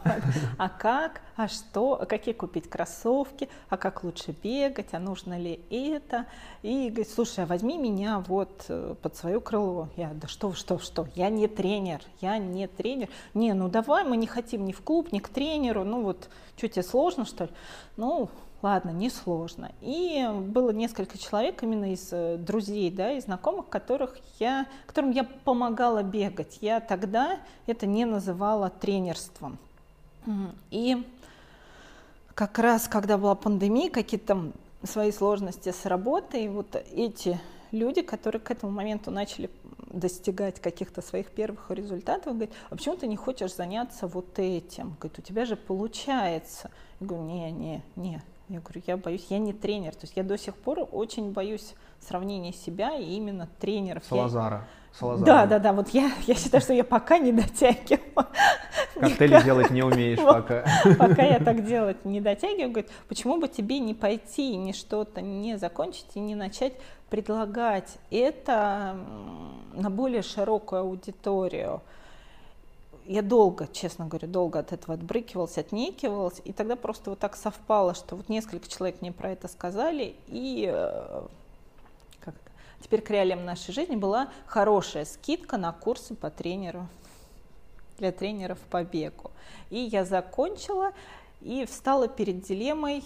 [0.59, 5.61] А как, а что, а какие купить кроссовки, а как лучше бегать, а нужно ли
[5.71, 6.27] это?
[6.63, 9.89] И говорит, слушай, а возьми меня вот э, под свое крыло.
[9.97, 13.09] Я, да что, что, что, я не тренер, я не тренер.
[13.35, 16.69] Не, ну давай, мы не хотим ни в клуб, ни к тренеру, ну вот, что
[16.69, 17.51] тебе сложно, что ли?
[17.97, 18.29] Ну,
[18.63, 19.73] ладно, несложно.
[19.81, 25.25] И было несколько человек именно из э, друзей, да, из знакомых, которых я, которым я
[25.25, 26.59] помогала бегать.
[26.61, 29.59] Я тогда это не называла тренерством.
[30.71, 31.07] И
[32.35, 34.51] как раз, когда была пандемия, какие-то
[34.83, 41.29] свои сложности с работой, вот эти люди, которые к этому моменту начали достигать каких-то своих
[41.29, 44.97] первых результатов, говорят, а почему ты не хочешь заняться вот этим?
[45.01, 46.71] Говорит, у тебя же получается.
[47.01, 49.95] Я говорю, не, не, не, я говорю, я боюсь, я не тренер.
[49.95, 54.05] То есть я до сих пор очень боюсь сравнения себя и именно тренеров.
[54.09, 54.57] Салазара.
[54.57, 54.99] Я...
[54.99, 55.27] Салазара.
[55.27, 55.73] Да, да, да.
[55.73, 58.01] Вот я, я считаю, что я пока не дотягиваю.
[58.95, 60.65] Коктейли делать не умеешь пока.
[60.99, 62.71] Пока я так делать не дотягиваю.
[62.71, 66.75] Говорит, почему бы тебе не пойти, не что-то не закончить и не начать
[67.11, 68.97] предлагать это
[69.75, 71.83] на более широкую аудиторию
[73.09, 77.95] я долго, честно говоря, долго от этого отбрыкивалась, отнекивалась, и тогда просто вот так совпало,
[77.95, 81.23] что вот несколько человек мне про это сказали, и э,
[82.21, 82.51] как это?
[82.83, 86.89] теперь к реалиям нашей жизни была хорошая скидка на курсы по тренеру,
[87.99, 89.31] для тренеров по бегу.
[89.71, 90.93] И я закончила
[91.41, 93.05] и встала перед дилеммой,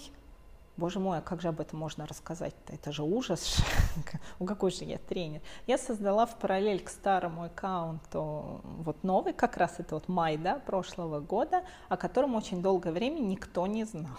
[0.77, 2.73] Боже мой, а как же об этом можно рассказать-то?
[2.73, 3.57] Это же ужас.
[4.39, 5.41] У какой же я тренер?
[5.67, 10.55] Я создала в параллель к старому аккаунту вот новый, как раз это вот май, да,
[10.55, 14.17] прошлого года, о котором очень долгое время никто не знал.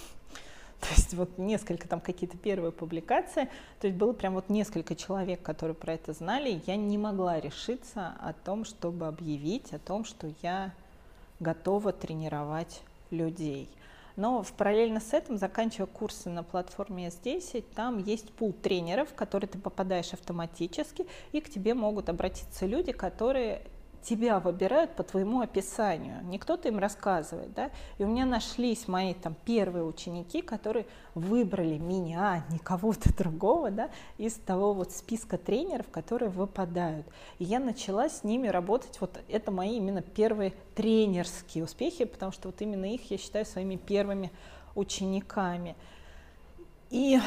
[0.80, 3.48] То есть вот несколько там какие-то первые публикации,
[3.80, 8.14] то есть было прям вот несколько человек, которые про это знали, я не могла решиться
[8.20, 10.72] о том, чтобы объявить о том, что я
[11.40, 13.70] готова тренировать людей.
[14.16, 19.14] Но в параллельно с этим, заканчивая курсы на платформе S10, там есть пул тренеров, в
[19.14, 23.62] который ты попадаешь автоматически, и к тебе могут обратиться люди, которые
[24.08, 29.14] тебя выбирают по твоему описанию, не кто-то им рассказывает, да, и у меня нашлись мои
[29.14, 35.86] там первые ученики, которые выбрали меня, не кого-то другого, да, из того вот списка тренеров,
[35.90, 37.06] которые выпадают,
[37.40, 42.48] и я начала с ними работать, вот это мои именно первые тренерские успехи, потому что
[42.48, 44.30] вот именно их я считаю своими первыми
[44.76, 45.74] учениками,
[46.90, 47.18] и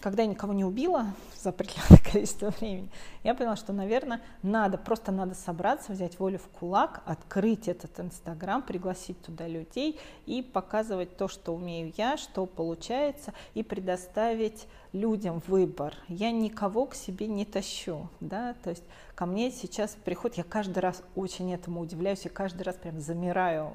[0.00, 1.06] когда я никого не убила
[1.36, 2.88] за определенное количество времени,
[3.22, 8.62] я поняла, что, наверное, надо, просто надо собраться, взять волю в кулак, открыть этот Инстаграм,
[8.62, 15.94] пригласить туда людей и показывать то, что умею я, что получается, и предоставить людям выбор.
[16.08, 18.82] Я никого к себе не тащу, да, то есть
[19.14, 23.72] ко мне сейчас приходит, я каждый раз очень этому удивляюсь, и каждый раз прям замираю,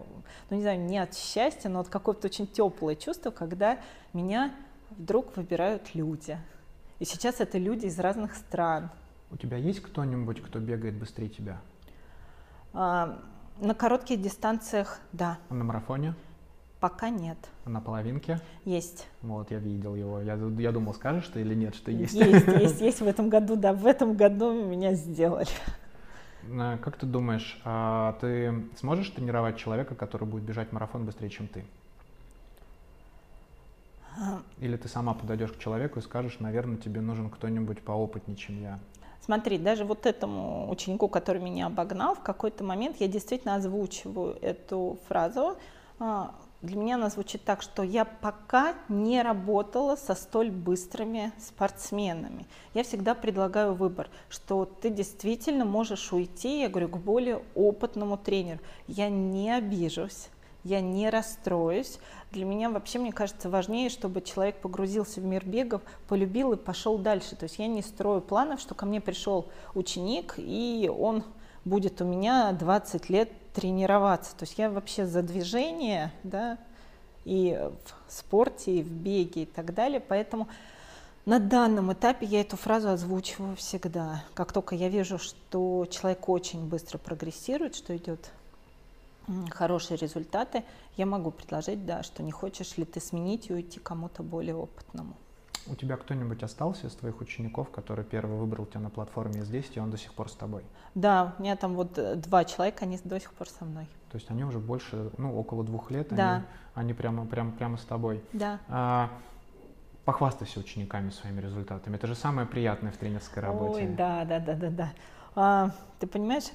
[0.49, 3.80] ну, не знаю, не от счастья, но от какого-то очень теплое чувство, когда
[4.14, 4.53] меня
[4.91, 6.38] вдруг выбирают люди.
[6.99, 8.90] И сейчас это люди из разных стран.
[9.32, 11.62] У тебя есть кто-нибудь, кто бегает быстрее тебя?
[12.74, 13.20] А,
[13.60, 15.38] на коротких дистанциях, да.
[15.49, 16.16] А на марафоне?
[16.80, 17.38] Пока нет.
[17.66, 18.40] А на половинке?
[18.64, 19.07] Есть.
[19.22, 20.22] Вот, я видел его.
[20.22, 22.14] Я, я думал, скажешь ты или нет, что есть?
[22.14, 23.74] Есть, есть, есть в этом году, да.
[23.74, 25.48] В этом году меня сделали.
[26.48, 31.66] Как ты думаешь, а ты сможешь тренировать человека, который будет бежать марафон быстрее, чем ты?
[34.60, 38.80] Или ты сама подойдешь к человеку и скажешь, наверное, тебе нужен кто-нибудь поопытнее, чем я.
[39.22, 45.00] Смотри, даже вот этому ученику, который меня обогнал, в какой-то момент я действительно озвучиваю эту
[45.08, 45.58] фразу.
[45.98, 52.46] А, для меня она звучит так, что я пока не работала со столь быстрыми спортсменами.
[52.74, 58.60] Я всегда предлагаю выбор, что ты действительно можешь уйти, я говорю, к более опытному тренеру.
[58.88, 60.30] Я не обижусь,
[60.66, 62.00] я не расстроюсь.
[62.32, 66.98] Для меня вообще, мне кажется, важнее, чтобы человек погрузился в мир бегов, полюбил и пошел
[66.98, 67.36] дальше.
[67.36, 71.24] То есть я не строю планов, что ко мне пришел ученик, и он
[71.64, 74.36] будет у меня 20 лет тренироваться.
[74.36, 76.58] То есть я вообще за движение, да,
[77.26, 77.58] и
[78.08, 80.00] в спорте, и в беге, и так далее.
[80.00, 80.48] Поэтому
[81.26, 84.24] на данном этапе я эту фразу озвучиваю всегда.
[84.34, 88.32] Как только я вижу, что человек очень быстро прогрессирует, что идет
[89.49, 90.64] хорошие результаты,
[90.97, 95.15] я могу предложить, да, что не хочешь ли ты сменить и уйти кому-то более опытному.
[95.68, 99.80] У тебя кто-нибудь остался из твоих учеников, который первый выбрал тебя на платформе здесь, и
[99.80, 100.64] он до сих пор с тобой?
[100.93, 103.88] Да, у меня там вот э, два человека, они до сих пор со мной.
[104.11, 106.35] То есть они уже больше, ну, около двух лет, да.
[106.35, 106.45] они,
[106.76, 108.23] они прямо, прямо, прямо с тобой.
[108.31, 108.60] Да.
[108.69, 109.10] А,
[110.06, 111.95] похвастайся учениками своими результатами.
[111.95, 113.85] Это же самое приятное в тренерской работе.
[113.85, 114.93] Ой, да, да, да, да, да.
[115.35, 116.45] А, ты понимаешь,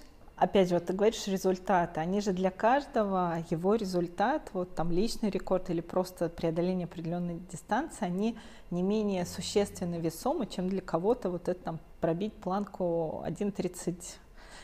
[0.41, 5.31] опять же, вот ты говоришь результаты, они же для каждого, его результат, вот там личный
[5.31, 8.37] рекорд или просто преодоление определенной дистанции, они
[8.71, 13.97] не менее существенно весомы, чем для кого-то вот это там пробить планку 1.30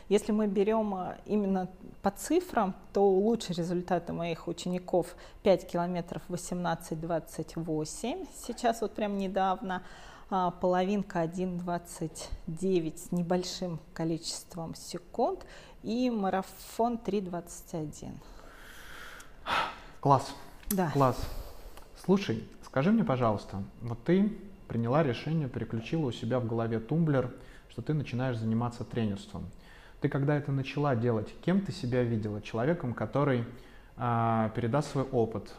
[0.08, 1.68] если мы берем а, именно
[2.00, 9.82] по цифрам, то лучшие результаты моих учеников 5 километров 18-28, сейчас вот прям недавно,
[10.28, 15.46] половинка 1.29 с небольшим количеством секунд
[15.82, 18.12] и марафон 3.21.
[20.00, 20.34] Класс.
[20.70, 20.90] Да.
[20.90, 21.16] Класс.
[22.04, 24.36] Слушай, скажи мне, пожалуйста, вот ты
[24.68, 27.32] приняла решение, переключила у себя в голове тумблер,
[27.68, 29.46] что ты начинаешь заниматься тренерством.
[30.00, 32.42] Ты когда это начала делать, кем ты себя видела?
[32.42, 33.44] Человеком, который
[33.96, 35.54] э, передаст свой опыт,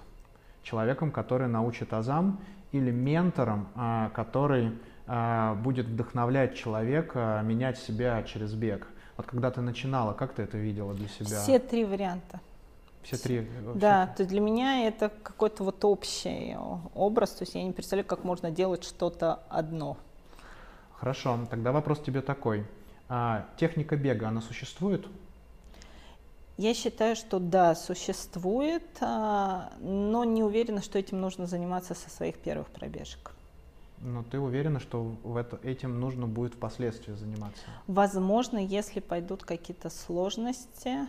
[0.61, 2.39] человеком, который научит азам,
[2.71, 4.73] или ментором, э, который
[5.07, 8.87] э, будет вдохновлять человека менять себя через бег.
[9.15, 11.41] Вот когда ты начинала, как ты это видела для себя?
[11.41, 12.39] Все три варианта.
[13.03, 13.47] Все три?
[13.63, 13.79] Вообще?
[13.79, 16.55] Да, то есть для меня это какой-то вот общий
[16.93, 19.97] образ, то есть я не представляю, как можно делать что-то одно.
[20.93, 22.65] Хорошо, тогда вопрос тебе такой.
[23.07, 25.07] А техника бега, она существует?
[26.57, 32.39] Я считаю, что да, существует, а, но не уверена, что этим нужно заниматься со своих
[32.39, 33.31] первых пробежек.
[34.01, 37.61] Но ты уверена, что в это, этим нужно будет впоследствии заниматься?
[37.87, 41.07] Возможно, если пойдут какие-то сложности,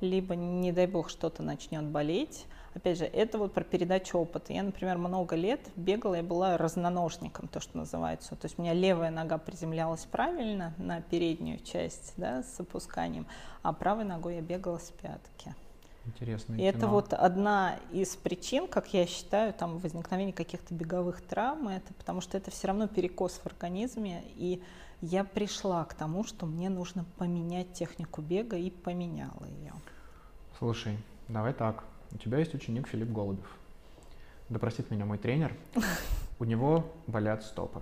[0.00, 4.52] либо, не дай бог, что-то начнет болеть, Опять же, это вот про передачу опыта.
[4.52, 8.36] Я, например, много лет бегала, я была разноножником, то, что называется.
[8.36, 13.26] То есть у меня левая нога приземлялась правильно на переднюю часть, да, с опусканием,
[13.62, 15.54] а правой ногой я бегала с пятки.
[16.06, 16.54] Интересно.
[16.54, 21.92] И это вот одна из причин, как я считаю, там возникновения каких-то беговых травм, это
[21.94, 24.62] потому что это все равно перекос в организме, и
[25.02, 29.72] я пришла к тому, что мне нужно поменять технику бега и поменяла ее.
[30.58, 30.98] Слушай,
[31.28, 31.84] давай так.
[32.12, 33.46] У тебя есть ученик Филипп Голубев.
[34.48, 35.54] Да простит меня мой тренер.
[36.38, 37.80] У него болят стопы.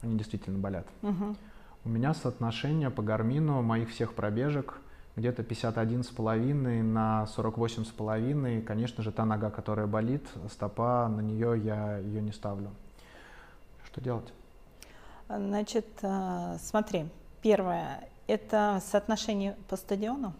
[0.00, 0.86] Они действительно болят.
[1.84, 4.78] У меня соотношение по гармину моих всех пробежек
[5.16, 8.62] где-то 51,5 на 48,5.
[8.62, 12.70] Конечно же, та нога, которая болит, стопа, на нее я ее не ставлю.
[13.84, 14.32] Что делать?
[15.28, 17.06] Значит, э, смотри,
[17.42, 20.34] первое, это соотношение по стадиону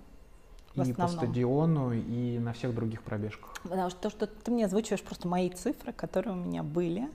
[0.74, 3.54] и по стадиону, и на всех других пробежках.
[3.62, 7.08] Потому что то, что ты мне озвучиваешь, просто мои цифры, которые у меня были.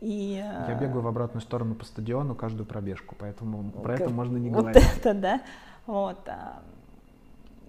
[0.00, 4.36] И, Я э, бегаю в обратную сторону по стадиону каждую пробежку, поэтому про это можно
[4.36, 4.82] не вот говорить.
[4.98, 5.40] Это, да.
[5.86, 6.18] Вот.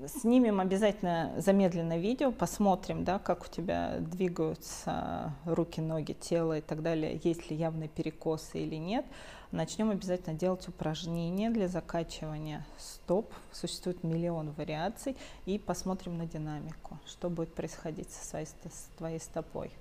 [0.07, 6.81] Снимем обязательно замедленное видео, посмотрим, да, как у тебя двигаются руки, ноги, тело и так
[6.81, 9.05] далее, есть ли явные перекосы или нет.
[9.51, 13.33] Начнем обязательно делать упражнения для закачивания стоп.
[13.51, 15.17] Существует миллион вариаций.
[15.47, 19.71] И посмотрим на динамику, что будет происходить со своей, с твоей стопой.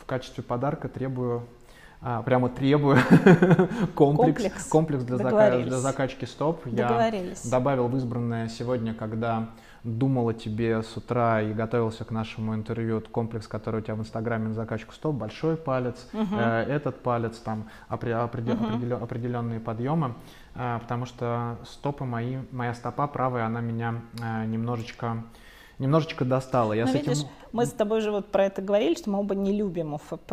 [0.00, 1.46] В качестве подарка требую
[2.02, 2.98] а, прямо требую
[3.94, 6.66] комплекс, комплекс, комплекс для, зака- для закачки стоп.
[6.66, 7.12] Я
[7.44, 9.50] добавил в избранное сегодня, когда
[9.84, 14.00] думал о тебе с утра и готовился к нашему интервью, комплекс, который у тебя в
[14.00, 16.66] Инстаграме на закачку стоп, большой палец, uh-huh.
[16.66, 18.76] э, этот палец, там опре- определ- uh-huh.
[18.76, 20.14] определен- определенные подъемы,
[20.54, 25.24] э, потому что стопы мои, моя стопа правая, она меня э, немножечко
[25.78, 26.74] немножечко достала.
[26.74, 27.28] Я Но с видишь, этим...
[27.52, 30.32] мы с тобой же вот про это говорили, что мы оба не любим ОФП.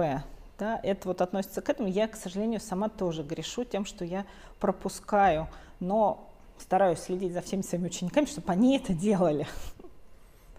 [0.60, 1.88] Да, это вот относится к этому.
[1.88, 4.26] Я, к сожалению, сама тоже грешу тем, что я
[4.60, 5.48] пропускаю.
[5.80, 9.48] Но стараюсь следить за всеми своими учениками, чтобы они это делали.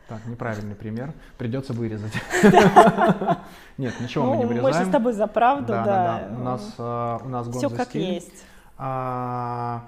[0.08, 1.12] Так, неправильный пример.
[1.36, 2.14] Придется вырезать.
[3.78, 4.74] Нет, ничего мы не вырезаем.
[4.74, 6.28] Мы же с тобой за правду, да.
[6.32, 8.44] У нас а, у нас Все как есть.
[8.78, 9.84] А,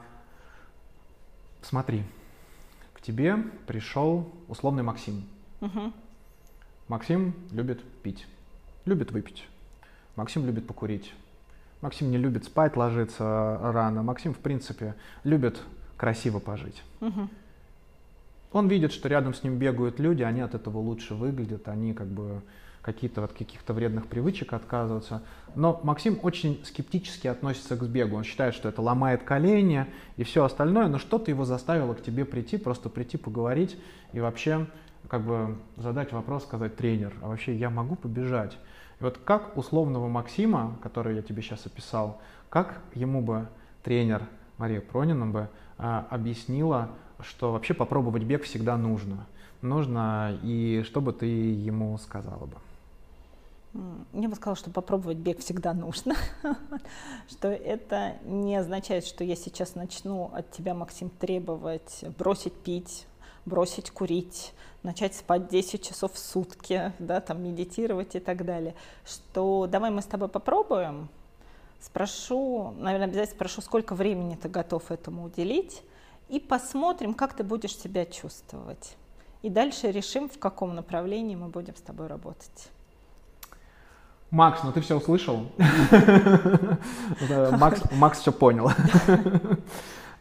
[1.62, 2.04] смотри,
[2.92, 3.36] к тебе
[3.66, 5.26] пришел условный Максим.
[6.86, 8.26] Максим любит пить,
[8.84, 9.48] любит выпить.
[10.16, 11.12] Максим любит покурить.
[11.80, 14.02] Максим не любит спать, ложиться рано.
[14.02, 14.94] Максим, в принципе,
[15.24, 15.60] любит
[15.96, 16.82] красиво пожить.
[17.00, 17.28] Угу.
[18.52, 22.06] Он видит, что рядом с ним бегают люди, они от этого лучше выглядят, они как
[22.06, 22.42] бы
[22.82, 25.22] какие-то от каких-то вредных привычек отказываются.
[25.54, 28.16] Но Максим очень скептически относится к сбегу.
[28.16, 29.86] Он считает, что это ломает колени
[30.16, 33.76] и все остальное, но что-то его заставило к тебе прийти, просто прийти поговорить
[34.12, 34.66] и вообще
[35.08, 38.58] как бы задать вопрос, сказать, тренер, а вообще я могу побежать?
[39.02, 43.48] И вот как условного Максима, который я тебе сейчас описал, как ему бы
[43.82, 44.22] тренер
[44.58, 46.88] Мария Пронина бы а, объяснила,
[47.20, 49.26] что вообще попробовать бег всегда нужно.
[49.60, 52.56] Нужно, и что бы ты ему сказала бы?
[54.12, 56.14] Я бы сказала, что попробовать бег всегда нужно,
[57.28, 63.08] что это не означает, что я сейчас начну от тебя, Максим, требовать бросить пить,
[63.46, 64.52] бросить курить,
[64.82, 70.02] начать спать 10 часов в сутки, да, там медитировать и так далее, что давай мы
[70.02, 71.08] с тобой попробуем,
[71.80, 75.82] спрошу, наверное, обязательно спрошу, сколько времени ты готов этому уделить,
[76.28, 78.96] и посмотрим, как ты будешь себя чувствовать.
[79.42, 82.70] И дальше решим, в каком направлении мы будем с тобой работать.
[84.30, 85.46] Макс, ну ты все услышал?
[87.58, 88.70] Макс, Макс все понял.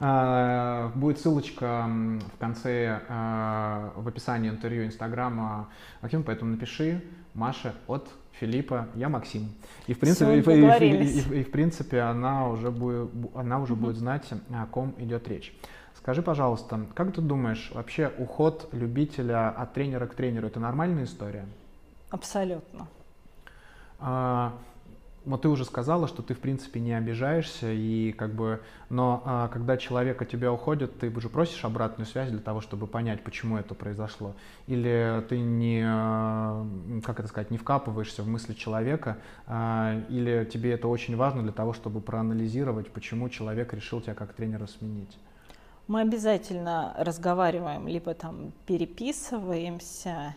[0.04, 1.88] А, будет ссылочка
[2.34, 5.70] в конце, а, в описании интервью Инстаграма
[6.02, 7.04] Максим, поэтому напиши
[7.36, 9.52] Маша от Филиппа, я Максим.
[9.86, 13.96] И в принципе, и, и, и, и, в принципе она уже будет, она уже будет
[13.96, 15.56] знать, о ком идет речь.
[15.96, 21.46] Скажи, пожалуйста, как ты думаешь, вообще уход любителя от тренера к тренеру это нормальная история?
[22.10, 22.88] Абсолютно.
[24.00, 24.54] А,
[25.24, 29.48] но ты уже сказала, что ты в принципе не обижаешься, и как бы, но а,
[29.50, 33.58] когда человек от тебя уходит, ты уже просишь обратную связь для того, чтобы понять, почему
[33.58, 34.34] это произошло,
[34.68, 36.66] или ты не, а,
[37.04, 41.52] как это сказать, не вкапываешься в мысли человека, а, или тебе это очень важно для
[41.52, 45.18] того, чтобы проанализировать, почему человек решил тебя как тренера сменить.
[45.88, 50.36] Мы обязательно разговариваем, либо там переписываемся.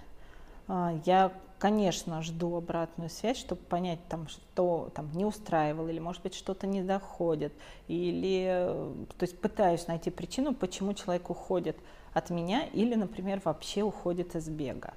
[0.69, 1.33] А, я
[1.65, 6.67] конечно, жду обратную связь, чтобы понять, там, что там, не устраивало, или, может быть, что-то
[6.67, 7.55] не доходит,
[7.89, 8.69] или,
[9.17, 11.79] то есть пытаюсь найти причину, почему человек уходит
[12.13, 14.93] от меня, или, например, вообще уходит из бега.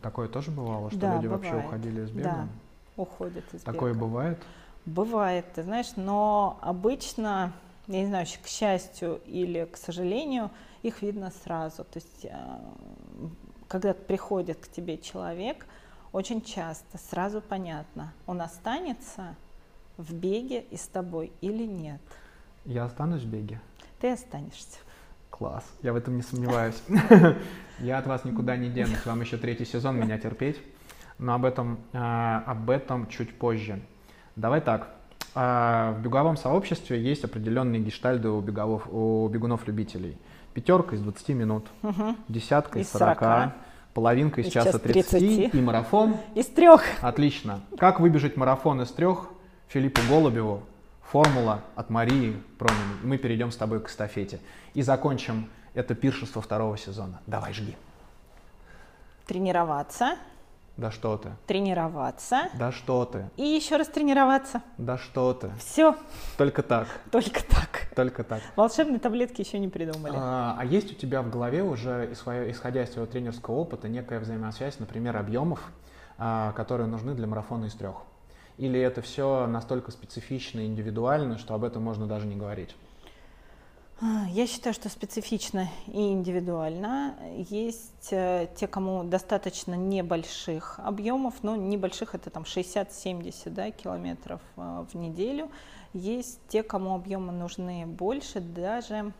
[0.00, 1.54] Такое тоже бывало, что да, люди бывает.
[1.54, 2.22] вообще уходили из бега?
[2.22, 2.48] Да,
[2.96, 4.04] уходят из Такое бега.
[4.04, 4.38] бывает?
[4.86, 7.52] Бывает, ты знаешь, но обычно,
[7.88, 10.52] я не знаю, к счастью или к сожалению,
[10.84, 11.82] их видно сразу.
[11.82, 12.58] То есть, э,
[13.66, 15.66] когда приходит к тебе человек,
[16.12, 19.34] очень часто сразу понятно, он останется
[19.96, 22.00] в беге и с тобой или нет.
[22.64, 23.60] Я останусь в беге?
[24.00, 24.78] Ты останешься.
[25.30, 26.82] Класс, я в этом не сомневаюсь.
[27.78, 30.60] Я от вас никуда не денусь, вам еще третий сезон меня терпеть,
[31.18, 33.80] но об этом, а, об этом чуть позже.
[34.36, 34.90] Давай так,
[35.34, 40.18] а, в беговом сообществе есть определенные гештальды у, беговов, у бегунов-любителей.
[40.52, 41.68] Пятерка из 20 минут,
[42.28, 43.52] десятка из 40, 40
[43.94, 46.16] половинка из, из часа 30, 30 и марафон.
[46.34, 46.82] Из трех.
[47.00, 47.60] Отлично.
[47.78, 49.28] Как выбежать марафон из трех?
[49.68, 50.62] Филиппу Голубеву.
[51.02, 52.96] Формула от Марии Прониной.
[53.02, 54.40] Мы перейдем с тобой к эстафете.
[54.74, 57.20] И закончим это пиршество второго сезона.
[57.26, 57.76] Давай, жги.
[59.26, 60.16] Тренироваться.
[60.80, 61.32] Да что ты.
[61.46, 62.48] Тренироваться.
[62.58, 63.28] Да что ты.
[63.36, 64.62] И еще раз тренироваться.
[64.78, 65.50] Да что ты.
[65.58, 65.94] Все.
[66.38, 66.88] Только так.
[67.12, 67.90] Только так.
[67.94, 68.40] Только так.
[68.56, 70.14] Волшебные таблетки еще не придумали.
[70.16, 74.78] А, а есть у тебя в голове уже, исходя из своего тренерского опыта, некая взаимосвязь,
[74.78, 75.60] например, объемов,
[76.16, 77.96] а, которые нужны для марафона из трех?
[78.56, 82.74] Или это все настолько специфично и индивидуально, что об этом можно даже не говорить?
[84.02, 87.16] А, я считаю, что специфично и индивидуально.
[87.50, 94.86] Есть э, те, кому достаточно небольших объемов, но небольших это там 60-70 да, километров э,
[94.90, 95.50] в неделю.
[95.92, 99.12] Есть те, кому объемы нужны больше, даже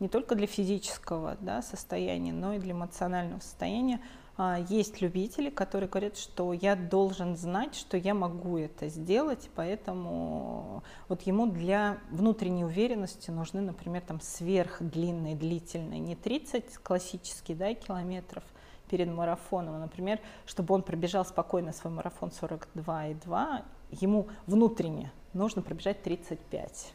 [0.00, 4.00] не только для физического да, состояния, но и для эмоционального состояния.
[4.38, 10.82] А, есть любители, которые говорят, что я должен знать, что я могу это сделать, поэтому
[11.08, 18.44] вот ему для внутренней уверенности нужны, например, там сверхдлинные, длительные, не 30 классические да, километров
[18.90, 26.02] перед марафоном, а, например, чтобы он пробежал спокойно свой марафон 42,2, ему внутренне нужно пробежать
[26.02, 26.92] 35.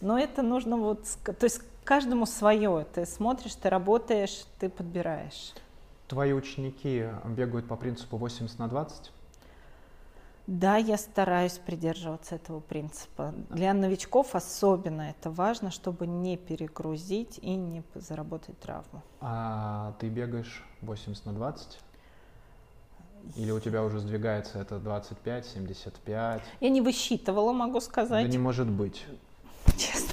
[0.00, 2.84] Но это нужно вот, то есть каждому свое.
[2.92, 5.52] Ты смотришь, ты работаешь, ты подбираешь.
[6.08, 9.12] Твои ученики бегают по принципу 80 на 20?
[10.46, 13.32] Да, я стараюсь придерживаться этого принципа.
[13.48, 19.02] Для новичков особенно это важно, чтобы не перегрузить и не заработать травму.
[19.22, 21.78] А ты бегаешь 80 на 20?
[23.36, 26.42] Или у тебя уже сдвигается это 25, 75?
[26.60, 28.26] Я не высчитывала, могу сказать.
[28.26, 29.06] Да не может быть.
[29.78, 30.03] Честно,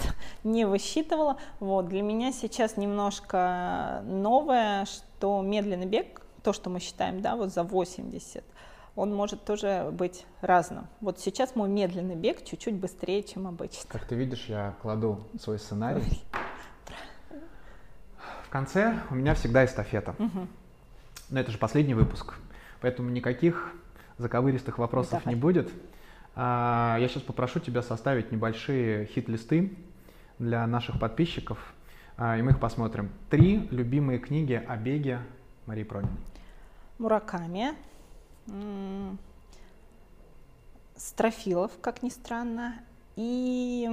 [0.43, 1.37] не высчитывала.
[1.59, 7.53] Вот, для меня сейчас немножко новое, что медленный бег, то, что мы считаем, да, вот
[7.53, 8.43] за 80,
[8.95, 10.87] он может тоже быть разным.
[10.99, 13.83] Вот сейчас мой медленный бег чуть-чуть быстрее, чем обычно.
[13.87, 16.21] Как ты видишь, я кладу свой сценарий.
[18.43, 20.13] В конце у меня всегда эстафета.
[20.19, 20.47] Угу.
[21.29, 22.33] Но это же последний выпуск,
[22.81, 23.73] поэтому никаких
[24.17, 25.35] заковыристых вопросов Давай.
[25.35, 25.71] не будет.
[26.35, 29.73] А, я сейчас попрошу тебя составить небольшие хит-листы
[30.41, 31.59] для наших подписчиков,
[32.17, 33.11] а, и мы их посмотрим.
[33.29, 35.21] Три любимые книги о беге
[35.67, 36.17] Марии Прониной.
[36.97, 37.73] Мураками.
[40.95, 42.83] Строфилов, как ни странно.
[43.15, 43.87] И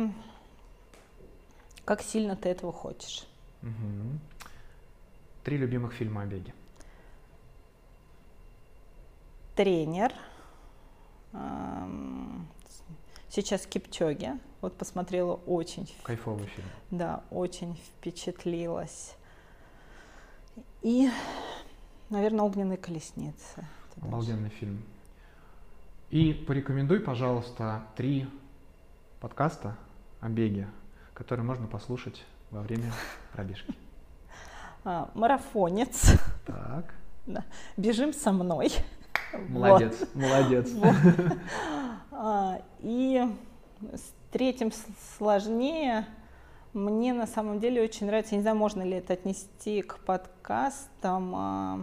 [1.85, 3.27] как сильно ты этого хочешь.
[3.63, 4.19] Угу.
[5.45, 6.55] Три любимых фильма о беге.
[9.55, 10.15] Тренер.
[13.29, 14.33] Сейчас Кипчоги.
[14.61, 15.89] Вот посмотрела очень.
[16.03, 16.69] Кайфовый фильм.
[16.91, 19.15] Да, очень впечатлилась.
[20.83, 21.09] И,
[22.11, 23.67] наверное, огненные колесницы.
[24.03, 24.83] Обалденный фильм.
[26.11, 28.29] И порекомендуй, пожалуйста, три
[29.21, 29.77] подкаста
[30.21, 30.69] о беге,
[31.15, 32.93] которые можно послушать во время
[33.33, 33.75] пробежки.
[34.85, 36.13] А, марафонец.
[36.47, 36.95] Так.
[37.29, 37.45] Да.
[37.77, 38.73] Бежим со мной.
[39.51, 40.15] Молодец, вот.
[40.15, 40.71] молодец.
[40.73, 40.95] Вот.
[42.11, 43.23] А, и
[44.31, 44.71] третьим
[45.17, 46.07] сложнее.
[46.75, 51.33] Мне на самом деле очень нравится, я не знаю, можно ли это отнести к подкастам,
[51.35, 51.81] а,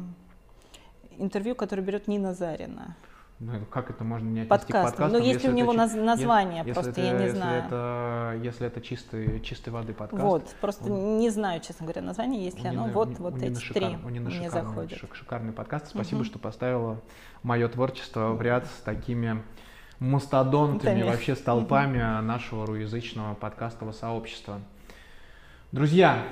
[1.17, 2.95] интервью, которое берет Нина Зарина.
[3.39, 4.69] Ну, как это можно не отнести подкаст.
[4.69, 5.11] к подкастам?
[5.11, 7.63] Ну, есть у него это, название, если, просто это, я не если знаю.
[7.65, 10.23] Это, если это чистый, чистой воды подкаст.
[10.23, 13.97] Вот, просто он, не знаю, честно говоря, название, если оно, вот, вот эти шикар, три
[14.05, 14.99] у Нины мне шикарный, заходят.
[14.99, 15.88] Шик, шикарный подкаст.
[15.88, 16.26] Спасибо, угу.
[16.26, 17.01] что поставила
[17.43, 19.43] мое творчество в ряд с такими
[19.99, 21.09] мастодонтами, Тами.
[21.09, 24.59] вообще столпами нашего руязычного подкастового сообщества.
[25.72, 26.23] Друзья,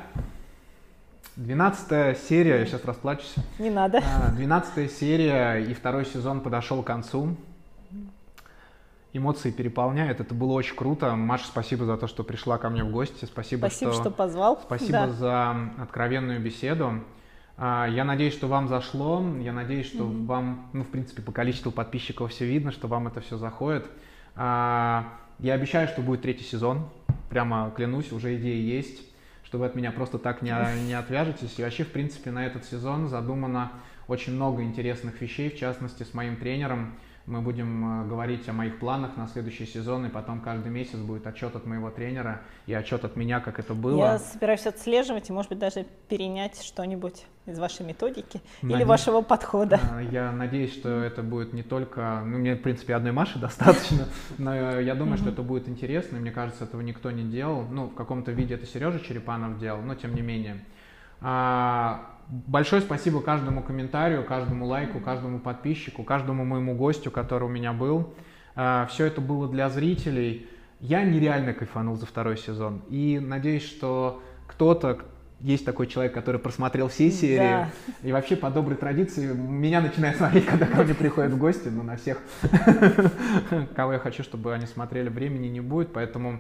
[1.36, 3.34] Двенадцатая серия, я сейчас расплачусь.
[3.58, 4.04] Не надо.
[4.06, 7.36] А, двенадцатая серия и второй сезон подошел к концу.
[9.14, 11.16] Эмоции переполняют, это было очень круто.
[11.16, 13.26] Маша, спасибо за то, что пришла ко мне в гости.
[13.26, 14.60] Спасибо, спасибо что, что позвал.
[14.64, 15.10] Спасибо да.
[15.10, 17.04] за откровенную беседу.
[17.58, 19.24] А, я надеюсь, что вам зашло.
[19.40, 20.26] Я надеюсь, что mm-hmm.
[20.26, 23.86] вам, ну, в принципе, по количеству подписчиков все видно, что вам это все заходит.
[24.36, 26.88] А, я обещаю, что будет третий сезон.
[27.30, 29.14] Прямо клянусь, уже идеи есть
[29.54, 30.52] что вы от меня просто так не,
[30.88, 31.60] не отвяжетесь.
[31.60, 33.72] И вообще, в принципе, на этот сезон задумано
[34.08, 36.96] очень много интересных вещей, в частности, с моим тренером.
[37.26, 41.26] Мы будем э, говорить о моих планах на следующий сезон, и потом каждый месяц будет
[41.26, 43.98] отчет от моего тренера и отчет от меня, как это было.
[43.98, 48.76] Я собираюсь отслеживать и, может быть, даже перенять что-нибудь из вашей методики Наде...
[48.76, 49.80] или вашего подхода.
[50.12, 52.22] Я надеюсь, что это будет не только...
[52.26, 56.20] Ну, мне, в принципе, одной Маши достаточно, но я думаю, что это будет интересно.
[56.20, 57.64] Мне кажется, этого никто не делал.
[57.64, 60.60] Ну, в каком-то виде это Сережа Черепанов делал, но тем не менее.
[62.34, 67.74] А, Большое спасибо каждому комментарию, каждому лайку, каждому подписчику, каждому моему гостю, который у меня
[67.74, 68.14] был.
[68.56, 70.48] А, Все это было для зрителей.
[70.80, 72.82] Я нереально кайфанул за второй сезон.
[72.90, 75.00] И надеюсь, что кто-то,
[75.40, 77.38] есть такой человек, который просмотрел все серии.
[77.38, 77.70] Да.
[78.02, 81.84] И вообще по доброй традиции меня начинает смотреть, когда ко мне приходят в гости, но
[81.84, 82.20] на всех,
[83.76, 86.40] кого я хочу, чтобы они смотрели, времени не будет, поэтому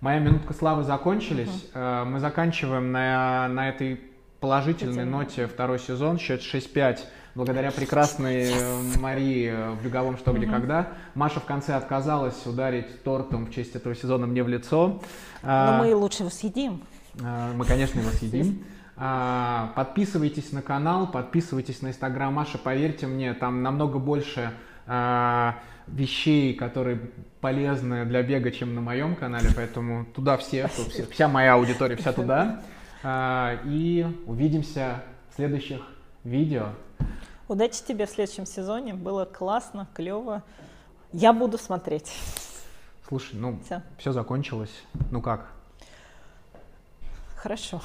[0.00, 1.70] моя минутка славы закончились.
[1.74, 2.04] Uh-huh.
[2.04, 4.00] Мы заканчиваем на, на этой
[4.40, 7.00] положительной ноте второй сезон, счет 6-5,
[7.34, 8.98] благодаря прекрасной yes.
[8.98, 10.88] Марии в «Беговом что, где, когда».
[11.14, 15.00] Маша в конце отказалась ударить тортом в честь этого сезона мне в лицо.
[15.42, 16.82] Но а, мы лучше его съедим.
[17.22, 18.64] А, мы, конечно, его съедим.
[18.96, 24.52] А, подписывайтесь на канал, подписывайтесь на инстаграм Маши, поверьте мне, там намного больше
[25.86, 26.98] вещей, которые
[27.40, 30.68] полезны для бега, чем на моем канале, поэтому туда все,
[31.10, 32.62] вся моя аудитория, вся туда.
[33.02, 35.80] А, и увидимся в следующих
[36.24, 36.70] видео.
[37.48, 38.94] Удачи тебе в следующем сезоне.
[38.94, 40.42] Было классно, клево.
[41.12, 42.12] Я буду смотреть.
[43.06, 44.82] Слушай, ну все, все закончилось.
[45.10, 45.50] Ну как?
[47.36, 47.80] Хорошо.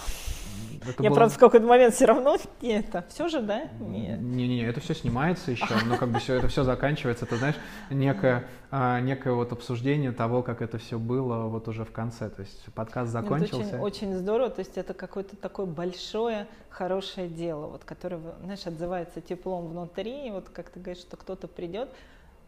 [0.88, 1.16] Это я, было...
[1.16, 3.06] правда, в какой-то момент все равно это.
[3.10, 3.64] Все же, да?
[3.80, 7.26] Не-не-не, это все снимается еще, но как бы все это все заканчивается.
[7.26, 7.56] Ты знаешь,
[7.90, 12.30] некое, а, некое вот обсуждение того, как это все было вот уже в конце.
[12.30, 13.76] То есть подкаст закончился.
[13.76, 14.50] Это очень, очень здорово.
[14.50, 20.28] То есть это какое-то такое большое, хорошее дело, вот, которое, знаешь, отзывается теплом внутри.
[20.28, 21.90] И вот как ты говоришь, что кто-то придет,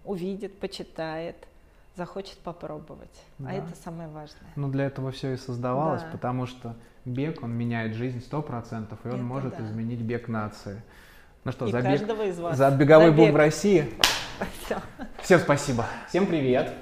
[0.03, 1.35] увидит, почитает,
[1.95, 3.23] захочет попробовать.
[3.39, 3.49] А да.
[3.49, 4.49] А это самое важное.
[4.55, 6.09] Ну, для этого все и создавалось, да.
[6.11, 6.75] потому что
[7.05, 9.63] бег, он меняет жизнь сто процентов, и он это может да.
[9.63, 10.81] изменить бег нации.
[11.43, 12.57] Ну что, и за, бег, из вас.
[12.57, 13.91] за беговой бум в России.
[14.65, 14.77] Все.
[15.21, 15.85] Всем спасибо.
[16.09, 16.73] Всем привет.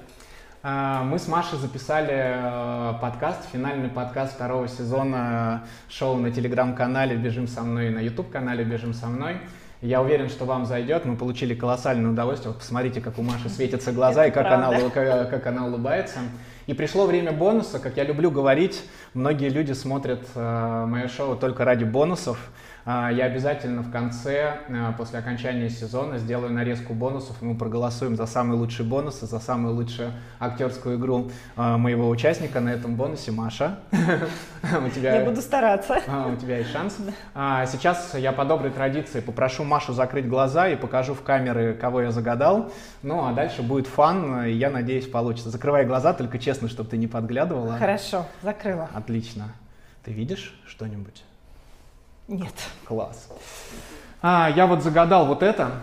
[0.66, 7.48] А, мы с Машей записали э, подкаст, финальный подкаст второго сезона шоу на телеграм-канале «Бежим
[7.48, 9.40] со мной» и на YouTube-канале «Бежим со мной».
[9.82, 11.04] Я уверен, что вам зайдет.
[11.04, 12.54] Мы получили колоссальное удовольствие.
[12.54, 16.20] Вот посмотрите, как у Маши светятся глаза и как она, как, как она улыбается.
[16.65, 17.80] И пришло время бонуса.
[17.80, 18.84] Как я люблю говорить,
[19.14, 22.38] многие люди смотрят э, мое шоу только ради бонусов.
[22.86, 28.18] А, я обязательно в конце, а, после окончания сезона, сделаю нарезку бонусов, и мы проголосуем
[28.18, 33.32] за самые лучшие бонусы, за самую лучшую актерскую игру а, моего участника на этом бонусе.
[33.32, 35.16] Маша, у тебя...
[35.16, 36.02] Я буду стараться.
[36.28, 36.98] У тебя есть шанс.
[37.34, 42.12] Сейчас я по доброй традиции попрошу Машу закрыть глаза и покажу в камеры, кого я
[42.12, 42.72] загадал.
[43.02, 45.50] Ну, а дальше будет фан, и я надеюсь, получится.
[45.50, 47.78] Закрывай глаза, только честно, чтобы ты не подглядывала.
[47.78, 48.90] Хорошо, закрыла.
[48.94, 49.54] Отлично.
[50.04, 51.24] Ты видишь что-нибудь?
[52.28, 52.54] Нет.
[52.86, 53.30] Класс.
[54.22, 55.82] А, я вот загадал вот это.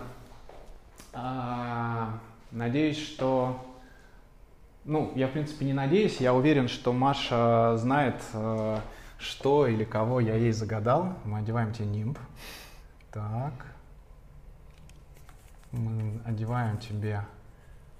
[1.13, 2.19] А,
[2.51, 3.63] надеюсь, что...
[4.83, 6.19] Ну, я, в принципе, не надеюсь.
[6.19, 8.79] Я уверен, что Маша знает, э,
[9.19, 11.13] что или кого я ей загадал.
[11.23, 12.17] Мы одеваем тебе нимб.
[13.11, 13.53] Так.
[15.71, 17.23] Мы одеваем тебе...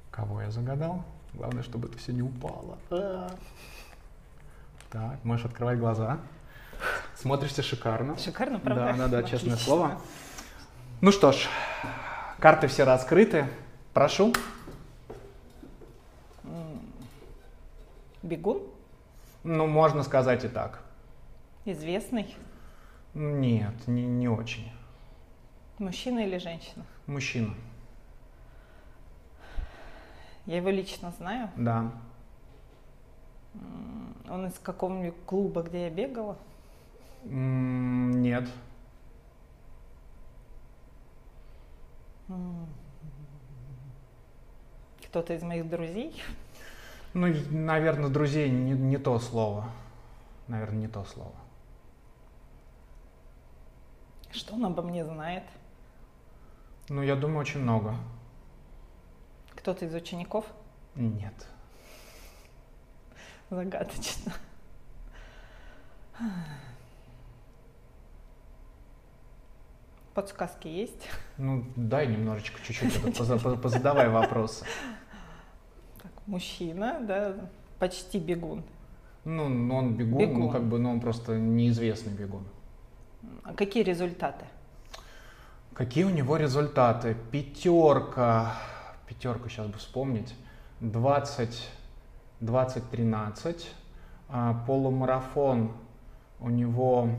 [0.10, 1.06] Кого я загадал?
[1.34, 2.78] Главное, чтобы это все не упало.
[2.90, 3.30] А.
[4.90, 6.20] Так, можешь открывать глаза.
[7.22, 8.18] Смотришься шикарно.
[8.18, 8.96] Шикарно, правда?
[8.98, 10.02] Да, да, да, честное слово.
[11.02, 11.48] Ну что ж,
[12.40, 13.48] карты все раскрыты.
[13.94, 14.34] Прошу.
[18.24, 18.64] Бегун?
[19.44, 20.82] Ну, можно сказать и так.
[21.66, 22.36] Известный?
[23.14, 24.72] Нет, не, не очень.
[25.78, 26.84] Мужчина или женщина?
[27.06, 27.54] Мужчина.
[30.48, 31.52] Я его лично знаю?
[31.56, 31.92] Да.
[34.28, 36.36] Он из какого-нибудь клуба, где я бегала?
[37.24, 38.50] Нет.
[45.08, 46.22] Кто-то из моих друзей?
[47.14, 49.70] Ну, наверное, друзей не, не то слово.
[50.48, 51.36] Наверное, не то слово.
[54.32, 55.44] Что он обо мне знает?
[56.88, 57.96] Ну, я думаю, очень много.
[59.56, 60.46] Кто-то из учеников?
[60.96, 61.48] Нет.
[63.50, 64.34] Загадочно.
[70.14, 71.08] Подсказки есть?
[71.38, 73.18] Ну, дай немножечко, чуть-чуть,
[73.62, 74.66] позадавай вопросы.
[76.02, 77.36] Так, мужчина, да,
[77.80, 78.64] почти бегун.
[79.24, 80.40] Ну, он бегун, бегун.
[80.40, 82.44] ну, как бы, ну, он просто неизвестный бегун.
[83.44, 84.46] А какие результаты?
[85.74, 87.16] Какие у него результаты?
[87.32, 88.56] Пятерка,
[89.08, 90.36] пятерку сейчас бы вспомнить,
[90.82, 91.70] 20,
[92.42, 93.70] 20, 13,
[94.66, 95.72] полумарафон
[96.40, 97.10] у него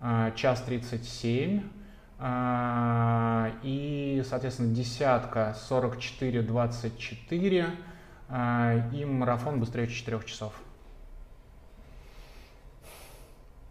[0.00, 1.79] а, час 37, а,
[2.22, 7.70] и, соответственно, десятка 44-24,
[8.28, 10.52] а, и марафон быстрее 4 часов.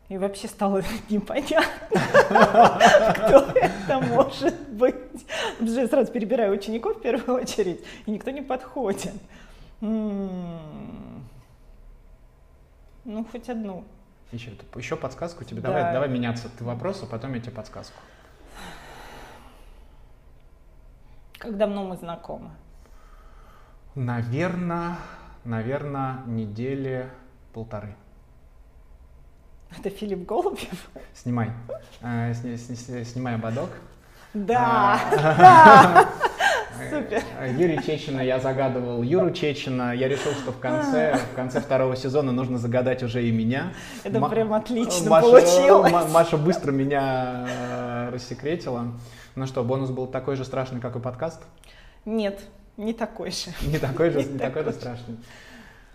[0.09, 1.89] И вообще стало непонятно,
[3.13, 4.95] кто это может быть.
[5.59, 9.13] Уже сразу перебираю учеников в первую очередь, и никто не подходит.
[9.79, 10.49] Ну,
[13.31, 13.83] хоть одну.
[14.31, 15.61] Еще, еще подсказку тебе.
[15.61, 15.69] Да.
[15.69, 16.49] Давай, давай меняться.
[16.57, 17.99] Ты вопрос, а потом я тебе подсказку.
[21.39, 22.49] Как давно мы знакомы?
[23.95, 24.97] Наверное,
[25.45, 27.09] наверное, недели
[27.53, 27.95] полторы.
[29.77, 30.89] Это Филипп Голубев?
[31.13, 31.51] Снимай.
[32.01, 33.69] Э, сни, сни, снимай ободок.
[34.33, 36.09] Да, а, да.
[36.89, 37.23] Супер.
[37.57, 39.93] Юрий Чечина я загадывал Юру Чечина.
[39.93, 43.73] Я решил, что в конце, в конце второго сезона нужно загадать уже и меня.
[44.03, 45.93] Это М- прям отлично Маша, получилось.
[46.11, 48.87] Маша быстро меня э, рассекретила.
[49.35, 51.41] Ну что, бонус был такой же страшный, как и подкаст?
[52.05, 52.39] Нет,
[52.77, 53.51] не такой же.
[53.61, 55.17] Не такой же, не, такой же страшный.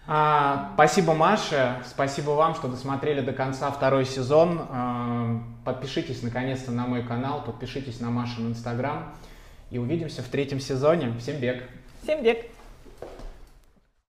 [0.07, 1.83] А, спасибо, Маше.
[1.87, 4.61] Спасибо вам, что досмотрели до конца второй сезон.
[4.71, 9.15] А, подпишитесь наконец-то на мой канал, подпишитесь на Машин Инстаграм.
[9.71, 11.13] И увидимся в третьем сезоне.
[11.19, 11.65] Всем бег!
[12.03, 12.54] Всем бег!